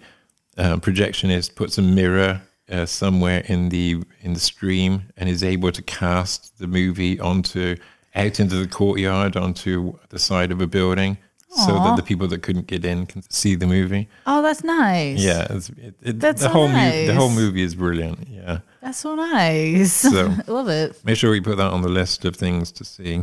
um, 0.58 0.82
projectionist 0.82 1.56
puts 1.56 1.78
a 1.78 1.82
mirror 1.82 2.42
uh, 2.72 2.86
somewhere 2.86 3.44
in 3.48 3.70
the 3.70 4.02
in 4.22 4.34
the 4.34 4.40
stream 4.40 5.04
and 5.18 5.30
is 5.30 5.44
able 5.44 5.72
to 5.72 5.82
cast 5.84 6.58
the 6.58 6.68
movie 6.68 7.20
onto 7.20 7.76
out 8.16 8.40
into 8.40 8.56
the 8.56 8.68
courtyard 8.68 9.36
onto 9.36 9.98
the 10.10 10.18
side 10.20 10.52
of 10.52 10.62
a 10.62 10.68
building, 10.68 11.18
so 11.50 11.74
that 11.74 11.96
the 11.98 12.02
people 12.04 12.28
that 12.30 12.42
couldn't 12.42 12.66
get 12.68 12.84
in 12.86 13.06
can 13.06 13.22
see 13.30 13.56
the 13.56 13.68
movie. 13.68 14.08
oh, 14.26 14.42
that's 14.42 14.64
nice. 14.64 15.20
Yeah, 15.20 15.46
it, 15.52 15.96
it, 16.02 16.20
That's 16.20 16.42
the 16.42 16.48
so 16.48 16.54
whole 16.54 16.68
mu- 16.70 17.06
the 17.08 17.14
whole 17.14 17.30
movie 17.30 17.62
is 17.62 17.76
brilliant. 17.76 18.28
Yeah. 18.30 18.60
That's 18.82 18.98
so 19.00 19.16
nice. 19.16 19.92
So- 19.94 20.34
I 20.48 20.52
love 20.52 20.70
it. 20.70 21.00
Make 21.06 21.18
sure 21.18 21.30
we 21.32 21.42
put 21.42 21.58
that 21.58 21.72
on 21.72 21.82
the 21.82 21.90
list 21.90 22.24
of 22.26 22.36
things 22.38 22.72
to 22.74 22.84
see. 22.86 23.22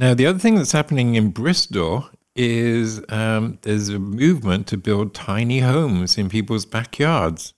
Now, 0.00 0.14
the 0.14 0.24
other 0.24 0.38
thing 0.38 0.54
that's 0.54 0.72
happening 0.72 1.14
in 1.14 1.28
Bristol 1.28 2.08
is 2.34 3.02
um, 3.10 3.58
there's 3.60 3.90
a 3.90 3.98
movement 3.98 4.66
to 4.68 4.78
build 4.78 5.12
tiny 5.12 5.60
homes 5.60 6.16
in 6.16 6.30
people's 6.30 6.64
backyards. 6.64 7.52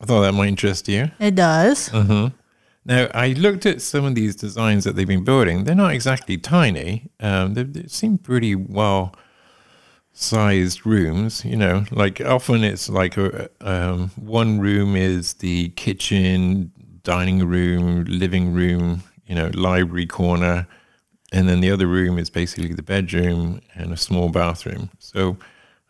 I 0.00 0.06
thought 0.06 0.22
that 0.22 0.32
might 0.32 0.48
interest 0.48 0.88
you. 0.88 1.10
It 1.20 1.34
does. 1.34 1.92
Uh-huh. 1.92 2.30
Now, 2.86 3.08
I 3.12 3.34
looked 3.34 3.66
at 3.66 3.82
some 3.82 4.06
of 4.06 4.14
these 4.14 4.34
designs 4.34 4.84
that 4.84 4.96
they've 4.96 5.06
been 5.06 5.22
building. 5.22 5.64
They're 5.64 5.74
not 5.74 5.92
exactly 5.92 6.38
tiny. 6.38 7.10
Um, 7.20 7.52
they, 7.52 7.64
they 7.64 7.88
seem 7.88 8.16
pretty 8.16 8.54
well 8.54 9.14
sized 10.14 10.86
rooms. 10.86 11.44
You 11.44 11.58
know, 11.58 11.84
like 11.90 12.22
often 12.22 12.64
it's 12.64 12.88
like 12.88 13.18
a, 13.18 13.50
um, 13.60 14.10
one 14.16 14.60
room 14.60 14.96
is 14.96 15.34
the 15.34 15.68
kitchen, 15.70 16.72
dining 17.02 17.46
room, 17.46 18.04
living 18.04 18.54
room, 18.54 19.02
you 19.26 19.34
know, 19.34 19.50
library 19.52 20.06
corner, 20.06 20.66
and 21.34 21.48
then 21.48 21.60
the 21.60 21.70
other 21.70 21.88
room 21.88 22.16
is 22.16 22.30
basically 22.30 22.72
the 22.72 22.82
bedroom 22.82 23.60
and 23.74 23.92
a 23.92 23.96
small 23.96 24.28
bathroom. 24.28 24.88
So, 25.00 25.36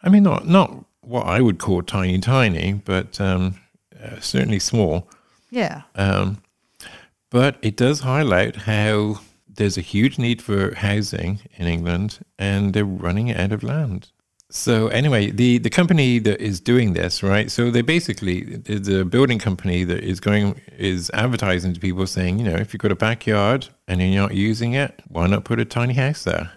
I 0.02 0.08
mean, 0.08 0.22
not 0.22 0.48
not 0.48 0.84
what 1.02 1.26
I 1.26 1.42
would 1.42 1.58
call 1.58 1.82
tiny, 1.82 2.18
tiny, 2.18 2.72
but 2.72 3.20
um, 3.20 3.60
uh, 4.02 4.20
certainly 4.20 4.58
small. 4.58 5.06
Yeah. 5.50 5.82
Um, 5.96 6.42
but 7.28 7.58
it 7.60 7.76
does 7.76 8.00
highlight 8.00 8.56
how 8.56 9.20
there's 9.46 9.76
a 9.76 9.82
huge 9.82 10.18
need 10.18 10.40
for 10.40 10.74
housing 10.74 11.40
in 11.56 11.66
England 11.66 12.24
and 12.38 12.72
they're 12.72 12.84
running 12.84 13.30
out 13.30 13.52
of 13.52 13.62
land. 13.62 14.08
So 14.56 14.86
anyway, 14.86 15.32
the 15.32 15.58
the 15.58 15.68
company 15.68 16.20
that 16.20 16.40
is 16.40 16.60
doing 16.60 16.92
this, 16.92 17.24
right? 17.24 17.50
So 17.50 17.72
they 17.72 17.82
basically 17.82 18.44
the 18.44 19.04
building 19.04 19.40
company 19.40 19.82
that 19.82 20.04
is 20.04 20.20
going 20.20 20.60
is 20.78 21.10
advertising 21.12 21.74
to 21.74 21.80
people 21.80 22.06
saying, 22.06 22.38
you 22.38 22.44
know, 22.44 22.54
if 22.54 22.72
you've 22.72 22.80
got 22.80 22.92
a 22.92 22.96
backyard 22.96 23.68
and 23.88 24.00
you're 24.00 24.22
not 24.22 24.34
using 24.34 24.74
it, 24.74 25.02
why 25.08 25.26
not 25.26 25.44
put 25.44 25.58
a 25.58 25.64
tiny 25.64 25.94
house 25.94 26.22
there? 26.22 26.52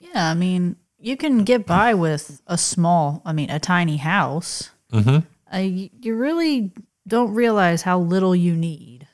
Yeah, 0.00 0.30
I 0.30 0.34
mean, 0.34 0.74
you 0.98 1.16
can 1.16 1.44
get 1.44 1.64
by 1.64 1.94
with 1.94 2.42
a 2.48 2.58
small, 2.58 3.22
I 3.24 3.32
mean, 3.32 3.50
a 3.50 3.60
tiny 3.60 3.98
house. 3.98 4.70
Mm-hmm. 4.92 5.18
Uh, 5.54 5.58
you, 5.58 6.16
really 6.16 6.72
don't 7.06 7.32
realize 7.32 7.82
how 7.82 8.00
little 8.00 8.34
you 8.34 8.56
need. 8.56 9.06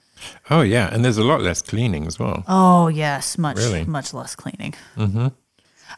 Oh 0.49 0.63
yeah, 0.63 0.89
and 0.95 1.05
there's 1.05 1.19
a 1.19 1.25
lot 1.25 1.43
less 1.43 1.61
cleaning 1.61 2.07
as 2.07 2.19
well. 2.19 2.43
Oh 2.49 2.89
yes, 2.89 3.37
much 3.37 3.59
Really? 3.59 3.85
much 3.85 4.15
less 4.15 4.35
cleaning. 4.35 4.73
Mm-hmm. 4.97 5.29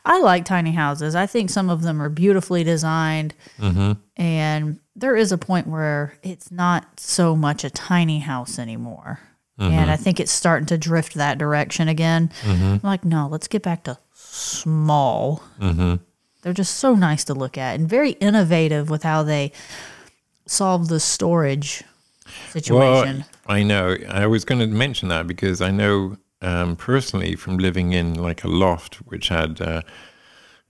I 0.07 0.21
like 0.21 0.45
tiny 0.45 0.73
houses. 0.73 1.15
I 1.15 1.27
think 1.27 1.51
some 1.51 1.69
of 1.69 1.83
them 1.83 2.01
are 2.01 2.09
beautifully 2.09 2.63
designed, 2.63 3.35
mm-hmm. 3.59 3.93
and 4.17 4.79
there 4.95 5.17
is 5.17 5.33
a 5.33 5.39
point 5.39 5.67
where 5.67 6.15
it's 6.23 6.51
not 6.51 7.01
so 7.01 7.35
much 7.35 7.65
a 7.65 7.71
tiny 7.71 8.21
house 8.21 8.59
anymore. 8.59 9.21
And 9.59 9.73
mm-hmm. 9.73 9.91
I 9.91 9.97
think 9.97 10.21
it's 10.21 10.33
starting 10.33 10.67
to 10.67 10.77
drift 10.79 11.15
that 11.15 11.39
direction 11.39 11.89
again. 11.89 12.31
Mm-hmm. 12.43 12.63
I'm 12.63 12.81
like, 12.83 13.07
no, 13.07 13.27
let's 13.27 13.49
get 13.49 13.63
back 13.63 13.85
to 13.85 13.99
small. 14.13 15.43
They're 15.59 16.53
just 16.53 16.77
so 16.77 16.95
nice 16.95 17.25
to 17.25 17.35
look 17.35 17.59
at 17.59 17.81
and 17.81 17.89
very 17.89 18.11
innovative 18.13 18.91
with 18.91 19.03
how 19.03 19.23
they 19.23 19.53
solve 20.47 20.89
the 20.89 21.01
storage 21.01 21.83
situation. 22.51 23.25
Well, 23.49 23.57
I 23.57 23.63
know. 23.63 23.97
I 24.09 24.27
was 24.27 24.45
going 24.45 24.61
to 24.61 24.67
mention 24.67 25.09
that 25.09 25.27
because 25.27 25.61
I 25.61 25.71
know 25.71 26.19
um, 26.47 26.77
personally 26.77 27.35
from 27.35 27.59
living 27.59 27.93
in 27.93 28.15
like 28.15 28.45
a 28.45 28.49
loft, 28.49 28.97
which 28.97 29.29
had, 29.29 29.61
uh, 29.61 29.83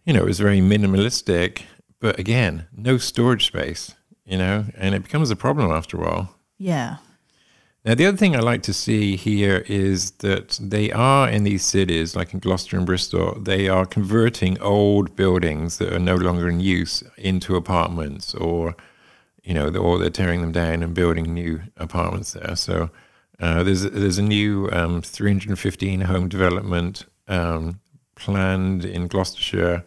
you 0.04 0.12
know, 0.14 0.22
it 0.22 0.26
was 0.26 0.40
very 0.40 0.60
minimalistic, 0.60 1.62
but 2.00 2.18
again, 2.18 2.66
no 2.72 2.96
storage 2.96 3.46
space, 3.46 3.94
you 4.24 4.38
know, 4.38 4.64
and 4.76 4.94
it 4.94 5.02
becomes 5.02 5.30
a 5.30 5.36
problem 5.36 5.70
after 5.70 5.98
a 5.98 6.00
while. 6.00 6.34
yeah. 6.58 6.96
Now, 7.84 7.94
the 7.94 8.06
other 8.06 8.16
thing 8.16 8.34
I 8.34 8.40
like 8.40 8.62
to 8.62 8.72
see 8.72 9.14
here 9.14 9.62
is 9.68 10.10
that 10.26 10.58
they 10.60 10.90
are 10.90 11.28
in 11.28 11.44
these 11.44 11.64
cities, 11.64 12.16
like 12.16 12.34
in 12.34 12.40
Gloucester 12.40 12.76
and 12.76 12.84
Bristol, 12.84 13.38
they 13.40 13.68
are 13.68 13.86
converting 13.86 14.60
old 14.60 15.14
buildings 15.14 15.78
that 15.78 15.92
are 15.92 16.00
no 16.00 16.16
longer 16.16 16.48
in 16.48 16.58
use 16.58 17.04
into 17.16 17.54
apartments, 17.54 18.34
or 18.34 18.74
you 19.44 19.54
know, 19.54 19.68
or 19.68 20.00
they're 20.00 20.10
tearing 20.10 20.40
them 20.40 20.50
down 20.50 20.82
and 20.82 20.94
building 20.94 21.32
new 21.32 21.60
apartments 21.76 22.32
there. 22.32 22.56
So 22.56 22.90
uh, 23.40 23.62
there's 23.62 23.82
there's 23.82 24.18
a 24.18 24.22
new 24.22 24.68
um, 24.72 25.02
315 25.02 26.02
home 26.02 26.28
development 26.28 27.04
um, 27.28 27.80
planned 28.14 28.84
in 28.84 29.06
Gloucestershire, 29.08 29.84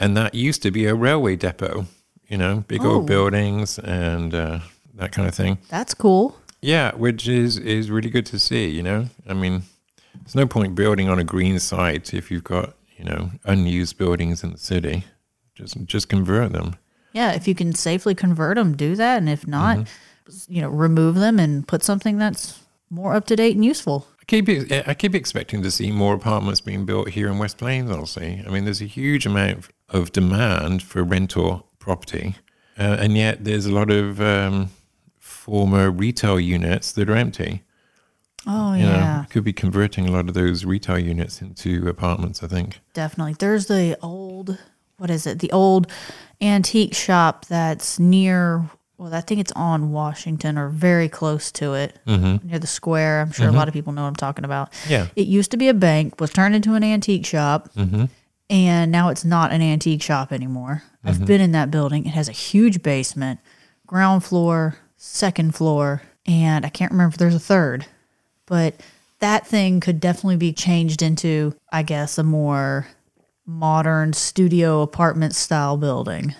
and 0.00 0.16
that 0.16 0.34
used 0.34 0.62
to 0.62 0.70
be 0.70 0.86
a 0.86 0.94
railway 0.94 1.36
depot. 1.36 1.86
You 2.28 2.38
know, 2.38 2.64
big 2.68 2.82
Oh. 2.84 2.90
old 2.94 3.06
buildings 3.06 3.78
and 3.78 4.34
uh, 4.34 4.60
that 4.94 5.12
kind 5.12 5.28
of 5.28 5.34
thing. 5.34 5.58
That's 5.68 5.92
cool. 5.94 6.36
Yeah, 6.62 6.92
which 6.96 7.28
is 7.28 7.58
is 7.58 7.90
really 7.90 8.10
good 8.10 8.26
to 8.26 8.38
see. 8.38 8.68
You 8.70 8.82
know, 8.82 9.08
I 9.28 9.34
mean, 9.34 9.62
there's 10.14 10.34
no 10.34 10.46
point 10.46 10.74
building 10.74 11.08
on 11.10 11.18
a 11.18 11.24
green 11.24 11.58
site 11.58 12.14
if 12.14 12.30
you've 12.30 12.44
got 12.44 12.74
you 12.96 13.04
know 13.04 13.30
unused 13.44 13.98
buildings 13.98 14.42
in 14.42 14.52
the 14.52 14.58
city. 14.58 15.04
Just 15.54 15.76
just 15.84 16.08
convert 16.08 16.52
them. 16.52 16.76
Yeah, 17.12 17.32
if 17.32 17.46
you 17.46 17.54
can 17.54 17.74
safely 17.74 18.14
convert 18.14 18.56
them, 18.56 18.74
do 18.76 18.96
that, 18.96 19.18
and 19.18 19.28
if 19.28 19.46
not, 19.46 19.86
you 20.48 20.60
know, 20.60 20.68
remove 20.68 21.16
them 21.16 21.38
and 21.38 21.66
put 21.66 21.82
something 21.82 22.18
that's 22.18 22.60
more 22.90 23.14
up 23.14 23.26
to 23.26 23.36
date 23.36 23.54
and 23.56 23.64
useful. 23.64 24.06
I 24.20 24.24
keep 24.24 24.48
I 24.88 24.94
keep 24.94 25.14
expecting 25.14 25.62
to 25.62 25.70
see 25.70 25.90
more 25.92 26.14
apartments 26.14 26.60
being 26.60 26.86
built 26.86 27.10
here 27.10 27.28
in 27.28 27.38
West 27.38 27.58
Plains. 27.58 27.90
I'll 27.90 27.98
Honestly, 27.98 28.42
I 28.46 28.50
mean, 28.50 28.64
there's 28.64 28.80
a 28.80 28.86
huge 28.86 29.26
amount 29.26 29.68
of 29.90 30.12
demand 30.12 30.82
for 30.82 31.02
rental 31.04 31.68
property, 31.78 32.36
uh, 32.78 32.96
and 33.00 33.16
yet 33.16 33.44
there's 33.44 33.66
a 33.66 33.72
lot 33.72 33.90
of 33.90 34.20
um, 34.20 34.70
former 35.18 35.90
retail 35.90 36.40
units 36.40 36.92
that 36.92 37.10
are 37.10 37.16
empty. 37.16 37.62
Oh 38.46 38.74
You 38.74 38.84
yeah, 38.84 38.96
know, 39.22 39.26
could 39.30 39.44
be 39.44 39.52
converting 39.52 40.06
a 40.06 40.10
lot 40.10 40.28
of 40.28 40.34
those 40.34 40.64
retail 40.64 40.98
units 40.98 41.40
into 41.42 41.86
apartments. 41.88 42.42
I 42.42 42.46
think. 42.46 42.80
definitely. 42.92 43.34
There's 43.38 43.66
the 43.66 43.98
old, 44.02 44.58
what 44.96 45.10
is 45.10 45.26
it? 45.26 45.38
The 45.40 45.50
old 45.52 45.90
antique 46.40 46.94
shop 46.94 47.46
that's 47.46 47.98
near. 47.98 48.70
Well, 49.04 49.12
I 49.12 49.20
think 49.20 49.38
it's 49.38 49.52
on 49.52 49.92
Washington 49.92 50.56
or 50.56 50.70
very 50.70 51.10
close 51.10 51.52
to 51.52 51.74
it, 51.74 51.98
mm-hmm. 52.06 52.48
near 52.48 52.58
the 52.58 52.66
square. 52.66 53.20
I'm 53.20 53.32
sure 53.32 53.44
a 53.44 53.48
mm-hmm. 53.48 53.58
lot 53.58 53.68
of 53.68 53.74
people 53.74 53.92
know 53.92 54.00
what 54.00 54.08
I'm 54.08 54.16
talking 54.16 54.46
about. 54.46 54.72
Yeah. 54.88 55.08
It 55.14 55.26
used 55.26 55.50
to 55.50 55.58
be 55.58 55.68
a 55.68 55.74
bank, 55.74 56.18
was 56.22 56.30
turned 56.30 56.54
into 56.54 56.72
an 56.72 56.82
antique 56.82 57.26
shop, 57.26 57.68
mm-hmm. 57.74 58.06
and 58.48 58.90
now 58.90 59.10
it's 59.10 59.22
not 59.22 59.52
an 59.52 59.60
antique 59.60 60.00
shop 60.00 60.32
anymore. 60.32 60.84
I've 61.04 61.26
been 61.26 61.42
in 61.42 61.52
that 61.52 61.70
building. 61.70 62.06
It 62.06 62.14
has 62.14 62.30
a 62.30 62.32
huge 62.32 62.82
basement, 62.82 63.40
ground 63.86 64.24
floor, 64.24 64.78
second 64.96 65.54
floor, 65.54 66.00
and 66.24 66.64
I 66.64 66.70
can't 66.70 66.90
remember 66.90 67.12
if 67.12 67.18
there's 67.18 67.34
a 67.34 67.38
third, 67.38 67.84
but 68.46 68.80
that 69.18 69.46
thing 69.46 69.80
could 69.80 70.00
definitely 70.00 70.38
be 70.38 70.54
changed 70.54 71.02
into, 71.02 71.54
I 71.70 71.82
guess, 71.82 72.16
a 72.16 72.22
more 72.22 72.86
modern 73.44 74.14
studio 74.14 74.80
apartment 74.80 75.34
style 75.34 75.76
building. 75.76 76.34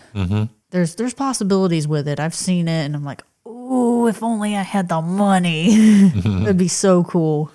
There's 0.74 0.96
there's 0.96 1.14
possibilities 1.14 1.86
with 1.86 2.08
it. 2.08 2.18
I've 2.18 2.34
seen 2.34 2.66
it, 2.66 2.84
and 2.84 2.96
I'm 2.96 3.04
like, 3.04 3.22
oh, 3.46 4.08
if 4.08 4.24
only 4.24 4.56
I 4.56 4.62
had 4.62 4.88
the 4.88 5.00
money, 5.00 5.68
it'd 6.16 6.58
be 6.58 6.66
so 6.66 7.04
cool 7.04 7.52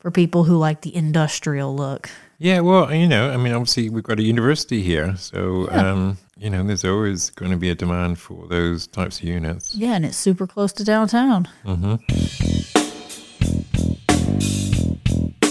for 0.00 0.10
people 0.10 0.44
who 0.44 0.58
like 0.58 0.82
the 0.82 0.94
industrial 0.94 1.74
look. 1.74 2.10
Yeah, 2.36 2.60
well, 2.60 2.92
you 2.92 3.08
know, 3.08 3.30
I 3.30 3.38
mean, 3.38 3.54
obviously 3.54 3.88
we've 3.88 4.04
got 4.04 4.18
a 4.18 4.22
university 4.22 4.82
here, 4.82 5.16
so 5.16 5.66
um, 5.70 6.18
you 6.36 6.50
know, 6.50 6.62
there's 6.62 6.84
always 6.84 7.30
going 7.30 7.52
to 7.52 7.56
be 7.56 7.70
a 7.70 7.74
demand 7.74 8.18
for 8.18 8.46
those 8.48 8.86
types 8.86 9.18
of 9.20 9.24
units. 9.24 9.74
Yeah, 9.74 9.94
and 9.94 10.04
it's 10.04 10.18
super 10.18 10.46
close 10.46 10.74
to 10.74 10.84
downtown. 10.84 11.46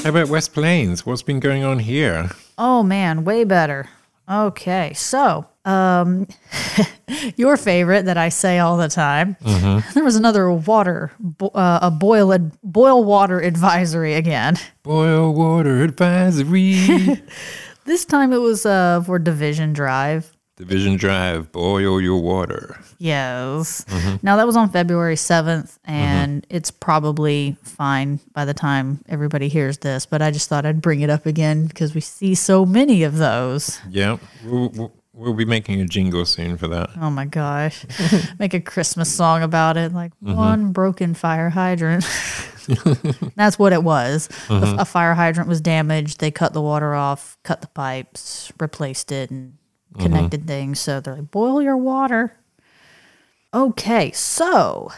How 0.04 0.12
about 0.12 0.30
West 0.30 0.54
Plains? 0.54 1.04
What's 1.04 1.24
been 1.24 1.40
going 1.40 1.64
on 1.64 1.80
here? 1.80 2.30
Oh 2.60 2.84
man, 2.84 3.24
way 3.24 3.44
better. 3.44 3.90
Okay, 4.30 4.92
so 4.94 5.46
um, 5.64 6.28
your 7.38 7.56
favorite 7.58 8.06
that 8.06 8.18
I 8.18 8.30
say 8.30 8.60
all 8.60 8.76
the 8.78 8.90
time. 8.90 9.38
There 9.94 10.04
was 10.04 10.16
another 10.18 10.52
water, 10.52 11.12
uh, 11.42 11.80
a 11.82 11.92
boil 11.92 12.34
ad- 12.34 12.52
boil 12.62 13.04
water 13.04 13.40
advisory 13.40 14.14
again. 14.16 14.58
Boil 14.84 15.34
water 15.34 15.82
advisory. 15.84 17.22
This 17.86 18.04
time 18.04 18.34
it 18.34 18.42
was 18.42 18.66
uh, 18.66 19.02
for 19.06 19.18
Division 19.18 19.72
Drive. 19.72 20.36
Division 20.58 20.98
Drive, 20.98 21.52
boil 21.52 22.02
your 22.02 22.20
water. 22.20 22.80
Yes. 22.98 23.86
Mm-hmm. 23.86 24.16
Now 24.24 24.38
that 24.38 24.48
was 24.48 24.58
on 24.58 24.70
February 24.70 25.16
7th, 25.16 25.78
and 25.86 26.48
it's 26.50 26.72
probably 26.72 27.56
fine 27.62 28.20
by 28.34 28.44
the 28.44 28.56
time 28.56 29.04
everybody 29.08 29.50
hears 29.50 29.78
this, 29.78 30.08
but 30.08 30.24
I 30.24 30.32
just 30.32 30.50
thought 30.50 30.66
I'd 30.66 30.82
bring 30.82 31.02
it 31.02 31.12
up 31.12 31.28
again 31.28 31.68
because 31.68 31.94
we 31.94 32.02
see 32.02 32.34
so 32.34 32.66
many 32.66 33.04
of 33.04 33.18
those. 33.18 33.80
Yeah, 33.88 34.18
we'll, 34.44 34.70
we'll, 34.70 34.94
we'll 35.14 35.36
be 35.36 35.46
making 35.46 35.80
a 35.80 35.86
jingle 35.86 36.26
soon 36.26 36.58
for 36.58 36.68
that. 36.70 36.90
Oh 37.00 37.12
my 37.12 37.26
gosh. 37.26 37.86
Make 38.40 38.56
a 38.56 38.60
Christmas 38.60 39.14
song 39.14 39.44
about 39.44 39.78
it, 39.78 39.94
like 39.94 40.12
mm-hmm. 40.24 40.36
one 40.36 40.72
broken 40.72 41.14
fire 41.14 41.52
hydrant. 41.52 42.04
That's 43.36 43.60
what 43.60 43.74
it 43.74 43.84
was. 43.84 44.28
A- 44.50 44.54
mm-hmm. 44.54 44.80
A, 44.80 44.86
fire 44.86 45.14
hydrant 45.14 45.48
was 45.48 45.62
damaged. 45.62 46.20
They 46.20 46.32
cut 46.32 46.54
the 46.54 46.64
water 46.64 46.96
off, 46.96 47.38
cut 47.44 47.62
the 47.62 47.68
pipes, 47.68 48.52
replaced 48.60 49.12
it, 49.12 49.30
and 49.30 49.54
Mm-hmm. 49.98 50.14
connected 50.14 50.48
things. 50.48 50.80
So 50.80 51.00
they're 51.00 51.16
like, 51.16 51.32
boil 51.32 51.62
your 51.62 51.78
water. 51.78 52.34
Okay, 53.54 54.12
so 54.12 54.92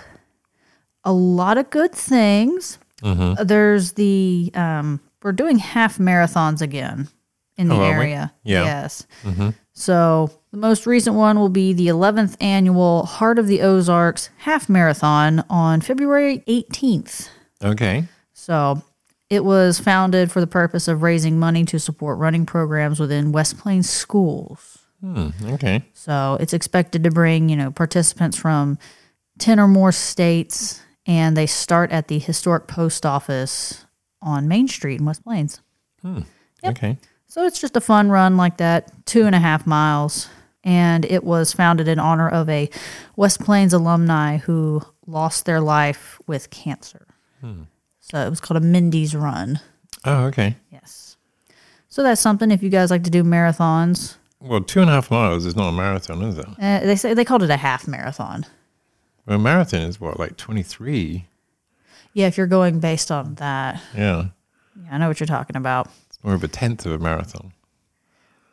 a 1.04 1.12
lot 1.14 1.58
of 1.58 1.70
good 1.70 1.92
things. 1.94 2.78
Mm-hmm. 3.02 3.40
Uh, 3.40 3.44
there's 3.44 3.94
the, 3.94 4.52
um, 4.54 5.00
we're 5.24 5.32
doing 5.32 5.58
half 5.60 5.98
marathons 5.98 6.62
again 6.62 7.08
in 7.58 7.68
the 7.68 7.76
Oh, 7.76 7.82
area. 7.84 8.34
Yeah. 8.44 8.64
Yes. 8.64 9.08
Mm-hmm. 9.24 9.50
So 9.74 10.32
the 10.52 10.58
most 10.58 10.86
recent 10.86 11.16
one 11.16 11.40
will 11.40 11.50
be 11.50 11.72
the 11.72 11.88
11th 11.88 12.36
annual 12.42 13.06
Heart 13.06 13.40
of 13.40 13.48
the 13.48 13.62
Ozarks 13.62 14.30
half 14.40 14.68
marathon 14.68 15.46
on 15.50 15.80
February 15.80 16.40
18th. 16.48 17.30
Okay. 17.64 18.06
So 18.34 18.82
it 19.30 19.46
was 19.46 19.80
founded 19.80 20.32
for 20.32 20.42
the 20.42 20.48
purpose 20.48 20.88
of 20.88 21.02
raising 21.02 21.40
money 21.40 21.64
to 21.66 21.80
support 21.80 22.18
running 22.18 22.46
programs 22.46 23.00
within 23.00 23.32
West 23.32 23.58
Plains 23.58 23.90
schools. 23.90 24.79
Hmm, 25.02 25.30
okay. 25.46 25.84
So 25.94 26.38
it's 26.40 26.54
expected 26.54 27.04
to 27.04 27.12
bring, 27.12 27.50
you 27.50 27.56
know, 27.56 27.72
participants 27.72 28.38
from 28.38 28.78
10 29.40 29.60
or 29.60 29.68
more 29.68 29.92
states 29.92 30.82
and 31.06 31.36
they 31.36 31.46
start 31.48 31.92
at 31.92 32.08
the 32.08 32.20
historic 32.20 32.68
post 32.68 33.06
office 33.06 33.86
on 34.22 34.48
Main 34.48 34.68
Street 34.68 35.00
in 35.00 35.06
West 35.06 35.24
Plains. 35.24 35.62
Okay. 36.64 36.98
So 37.28 37.46
it's 37.46 37.62
just 37.62 37.78
a 37.78 37.82
fun 37.82 38.10
run 38.10 38.38
like 38.38 38.58
that, 38.58 38.92
two 39.06 39.26
and 39.26 39.36
a 39.36 39.40
half 39.40 39.66
miles. 39.66 40.28
And 40.64 41.06
it 41.06 41.24
was 41.24 41.54
founded 41.54 41.88
in 41.88 42.00
honor 42.00 42.28
of 42.28 42.50
a 42.50 42.70
West 43.16 43.40
Plains 43.40 43.72
alumni 43.74 44.38
who 44.38 44.82
lost 45.08 45.46
their 45.46 45.62
life 45.62 46.20
with 46.28 46.50
cancer. 46.50 47.08
So 48.02 48.20
it 48.20 48.30
was 48.30 48.42
called 48.42 48.62
a 48.62 48.66
Mindy's 48.66 49.16
Run. 49.16 49.62
Oh, 50.04 50.26
okay. 50.26 50.58
Yes. 50.70 51.16
So 51.88 52.04
that's 52.04 52.20
something 52.20 52.52
if 52.52 52.62
you 52.62 52.70
guys 52.70 52.92
like 52.92 53.04
to 53.06 53.10
do 53.10 53.24
marathons. 53.24 54.16
Well, 54.42 54.62
two 54.62 54.82
and 54.82 54.90
a 54.90 54.94
half 54.94 55.12
miles 55.12 55.46
is 55.46 55.56
not 55.56 55.70
a 55.70 55.72
marathon, 55.72 56.22
is 56.22 56.38
it? 56.38 56.48
Uh, 56.62 56.80
they 56.80 56.96
say 56.96 57.14
they 57.14 57.26
called 57.26 57.44
it 57.44 57.50
a 57.50 57.58
half 57.58 57.88
marathon. 57.88 58.46
Well, 59.26 59.38
a 59.38 59.42
marathon 59.42 59.82
is 59.82 60.00
what, 60.00 60.20
like 60.20 60.38
23? 60.38 61.26
Yeah, 62.14 62.28
if 62.28 62.38
you're 62.38 62.48
going 62.48 62.80
based 62.80 63.12
on 63.12 63.36
that. 63.36 63.82
Yeah. 63.96 64.28
Yeah, 64.84 64.90
I 64.92 64.98
know 64.98 65.08
what 65.08 65.20
you're 65.20 65.28
talking 65.28 65.56
about. 65.56 65.90
It's 66.08 66.24
more 66.24 66.34
of 66.34 66.44
a 66.44 66.48
tenth 66.48 66.86
of 66.86 66.94
a 66.94 67.00
marathon. 67.00 67.54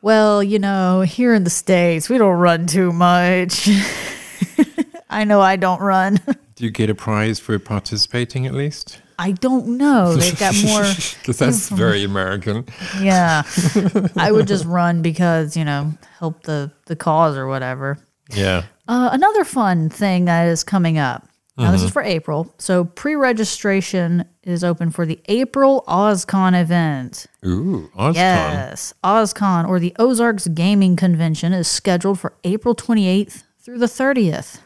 Well, 0.02 0.42
you 0.42 0.58
know, 0.58 1.00
here 1.00 1.34
in 1.34 1.44
the 1.44 1.50
States, 1.50 2.08
we 2.08 2.18
don't 2.18 2.38
run 2.38 2.66
too 2.66 2.92
much. 2.92 3.68
I 5.10 5.24
know 5.24 5.40
I 5.40 5.56
don't 5.56 5.80
run. 5.80 6.20
Do 6.56 6.64
you 6.64 6.70
get 6.70 6.90
a 6.90 6.94
prize 6.94 7.38
for 7.38 7.58
participating 7.58 8.46
at 8.46 8.54
least? 8.54 9.00
I 9.18 9.32
don't 9.32 9.76
know. 9.78 10.14
They've 10.16 10.38
got 10.38 10.54
more. 10.64 10.82
Because 10.82 11.38
that's 11.38 11.68
very 11.68 12.04
American. 12.04 12.66
Yeah. 13.00 13.42
I 14.16 14.30
would 14.32 14.46
just 14.46 14.64
run 14.64 15.02
because, 15.02 15.56
you 15.56 15.64
know, 15.64 15.92
help 16.18 16.42
the, 16.42 16.70
the 16.86 16.96
cause 16.96 17.36
or 17.36 17.46
whatever. 17.46 17.98
Yeah. 18.32 18.64
Uh, 18.88 19.10
another 19.12 19.44
fun 19.44 19.88
thing 19.88 20.26
that 20.26 20.48
is 20.48 20.64
coming 20.64 20.98
up. 20.98 21.28
Now, 21.58 21.72
this 21.72 21.82
is 21.82 21.90
for 21.90 22.02
April. 22.02 22.54
So, 22.58 22.84
pre 22.84 23.14
registration 23.14 24.26
is 24.42 24.62
open 24.62 24.90
for 24.90 25.06
the 25.06 25.18
April 25.24 25.84
OzCon 25.88 26.60
event. 26.60 27.24
Ooh, 27.46 27.90
OzCon. 27.96 28.14
Yes. 28.14 28.92
OzCon, 29.02 29.66
or 29.66 29.80
the 29.80 29.94
Ozarks 29.98 30.48
Gaming 30.48 30.96
Convention, 30.96 31.54
is 31.54 31.66
scheduled 31.66 32.20
for 32.20 32.34
April 32.44 32.74
28th 32.74 33.44
through 33.58 33.78
the 33.78 33.86
30th. 33.86 34.60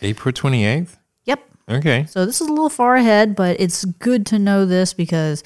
April 0.00 0.32
28th? 0.32 0.96
Okay. 1.68 2.06
So, 2.08 2.24
this 2.26 2.40
is 2.40 2.46
a 2.46 2.50
little 2.50 2.68
far 2.68 2.96
ahead, 2.96 3.34
but 3.34 3.58
it's 3.60 3.84
good 3.84 4.24
to 4.26 4.38
know 4.38 4.64
this 4.66 4.94
because, 4.94 5.42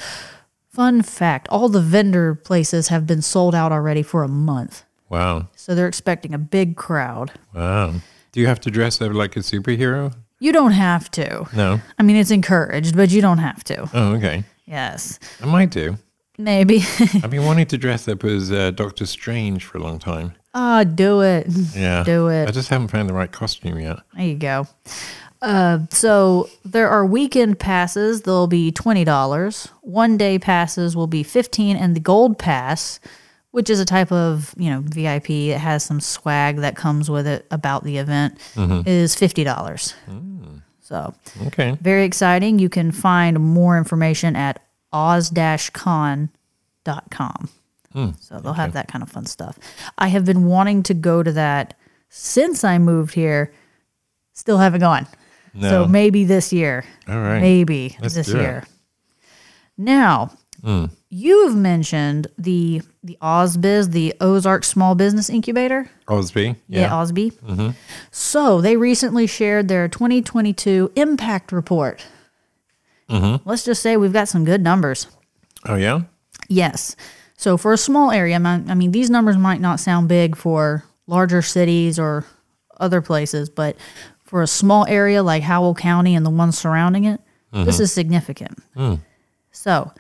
fun 0.68 1.02
fact, 1.02 1.48
all 1.48 1.68
the 1.68 1.80
vendor 1.80 2.34
places 2.34 2.88
have 2.88 3.06
been 3.06 3.22
sold 3.22 3.54
out 3.54 3.72
already 3.72 4.02
for 4.02 4.22
a 4.22 4.28
month. 4.28 4.84
Wow. 5.08 5.48
So, 5.56 5.74
they're 5.74 5.88
expecting 5.88 6.34
a 6.34 6.38
big 6.38 6.76
crowd. 6.76 7.32
Wow. 7.54 7.94
Do 8.32 8.40
you 8.40 8.46
have 8.46 8.60
to 8.60 8.70
dress 8.70 9.00
up 9.00 9.12
like 9.12 9.36
a 9.36 9.40
superhero? 9.40 10.14
You 10.38 10.52
don't 10.52 10.72
have 10.72 11.10
to. 11.12 11.46
No. 11.54 11.80
I 11.98 12.02
mean, 12.02 12.16
it's 12.16 12.30
encouraged, 12.30 12.96
but 12.96 13.10
you 13.10 13.20
don't 13.20 13.38
have 13.38 13.62
to. 13.64 13.88
Oh, 13.92 14.14
okay. 14.14 14.44
Yes. 14.66 15.18
I 15.42 15.46
might 15.46 15.70
do. 15.70 15.96
Maybe. 16.38 16.78
I've 17.00 17.30
been 17.30 17.44
wanting 17.44 17.66
to 17.66 17.76
dress 17.76 18.08
up 18.08 18.24
as 18.24 18.50
uh, 18.50 18.70
Doctor 18.70 19.04
Strange 19.04 19.64
for 19.64 19.76
a 19.78 19.82
long 19.82 19.98
time. 19.98 20.32
Ah, 20.54 20.84
do 20.84 21.20
it. 21.20 21.46
Yeah. 21.74 22.02
Do 22.04 22.28
it. 22.28 22.48
I 22.48 22.52
just 22.52 22.70
haven't 22.70 22.88
found 22.88 23.08
the 23.10 23.14
right 23.14 23.30
costume 23.30 23.78
yet. 23.78 23.98
There 24.14 24.24
you 24.24 24.36
go. 24.36 24.66
Uh, 25.42 25.78
so 25.90 26.48
there 26.64 26.88
are 26.88 27.04
weekend 27.06 27.58
passes. 27.58 28.22
They'll 28.22 28.46
be 28.46 28.70
twenty 28.70 29.04
dollars. 29.04 29.68
One 29.82 30.16
day 30.16 30.38
passes 30.38 30.94
will 30.94 31.06
be 31.06 31.22
fifteen, 31.22 31.76
and 31.76 31.96
the 31.96 32.00
gold 32.00 32.38
pass, 32.38 33.00
which 33.50 33.70
is 33.70 33.80
a 33.80 33.84
type 33.86 34.12
of 34.12 34.54
you 34.58 34.68
know 34.70 34.80
VIP, 34.84 35.30
it 35.30 35.58
has 35.58 35.82
some 35.82 36.00
swag 36.00 36.56
that 36.58 36.76
comes 36.76 37.10
with 37.10 37.26
it 37.26 37.46
about 37.50 37.84
the 37.84 37.96
event, 37.98 38.38
mm-hmm. 38.54 38.86
is 38.86 39.14
fifty 39.14 39.42
dollars. 39.44 39.94
Mm. 40.08 40.62
So 40.80 41.14
Okay. 41.46 41.78
very 41.80 42.04
exciting. 42.04 42.58
You 42.58 42.68
can 42.68 42.90
find 42.92 43.38
more 43.40 43.78
information 43.78 44.34
at 44.36 44.60
oz-con.com. 44.92 46.28
Hmm. 47.92 48.10
so 48.20 48.38
they'll 48.38 48.52
have 48.52 48.72
that 48.74 48.86
kind 48.86 49.02
of 49.02 49.08
fun 49.08 49.26
stuff. 49.26 49.58
I 49.98 50.08
have 50.08 50.24
been 50.24 50.46
wanting 50.46 50.82
to 50.84 50.94
go 50.94 51.22
to 51.24 51.32
that 51.32 51.74
since 52.08 52.62
I 52.62 52.78
moved 52.78 53.14
here. 53.14 53.52
Still 54.32 54.58
haven't 54.58 54.80
gone. 54.80 55.06
So 55.58 55.86
maybe 55.86 56.24
this 56.24 56.52
year. 56.52 56.84
All 57.08 57.18
right. 57.18 57.40
Maybe 57.40 57.96
Let's 58.00 58.14
this 58.14 58.28
do 58.28 58.38
it. 58.38 58.42
year. 58.42 58.64
Now, 59.76 60.32
hmm. 60.62 60.86
you've 61.08 61.56
mentioned 61.56 62.28
the 62.38 62.82
the 63.02 63.16
OzBiz, 63.22 63.92
the 63.92 64.14
Ozark 64.20 64.62
Small 64.62 64.94
Business 64.94 65.30
Incubator. 65.30 65.90
Osby. 66.06 66.56
Yeah, 66.68 66.80
Yeah. 66.80 66.94
Osby. 66.94 67.30
Mm-hmm. 67.30 67.70
So 68.10 68.60
they 68.60 68.76
recently 68.76 69.26
shared 69.26 69.68
their 69.68 69.88
2022 69.88 70.92
impact 70.96 71.50
report. 71.50 72.04
Mm-hmm. 73.08 73.48
Let's 73.48 73.64
just 73.64 73.82
say 73.82 73.96
we've 73.96 74.12
got 74.12 74.28
some 74.28 74.44
good 74.44 74.62
numbers. 74.62 75.06
Oh, 75.66 75.76
yeah? 75.76 76.02
Yes. 76.48 76.94
So 77.36 77.56
for 77.56 77.72
a 77.72 77.78
small 77.78 78.10
area, 78.10 78.36
I 78.36 78.74
mean, 78.74 78.92
these 78.92 79.08
numbers 79.08 79.38
might 79.38 79.62
not 79.62 79.80
sound 79.80 80.08
big 80.08 80.36
for 80.36 80.84
larger 81.06 81.40
cities 81.40 81.98
or 81.98 82.26
other 82.78 83.00
places, 83.00 83.48
but 83.48 83.76
for 84.30 84.42
a 84.42 84.46
small 84.46 84.86
area 84.86 85.24
like 85.24 85.42
Howell 85.42 85.74
County 85.74 86.14
and 86.14 86.24
the 86.24 86.30
ones 86.30 86.56
surrounding 86.56 87.02
it, 87.02 87.20
this 87.52 87.74
mm-hmm. 87.74 87.82
is 87.82 87.92
significant. 87.92 88.62
Mm. 88.76 89.00
So 89.50 89.90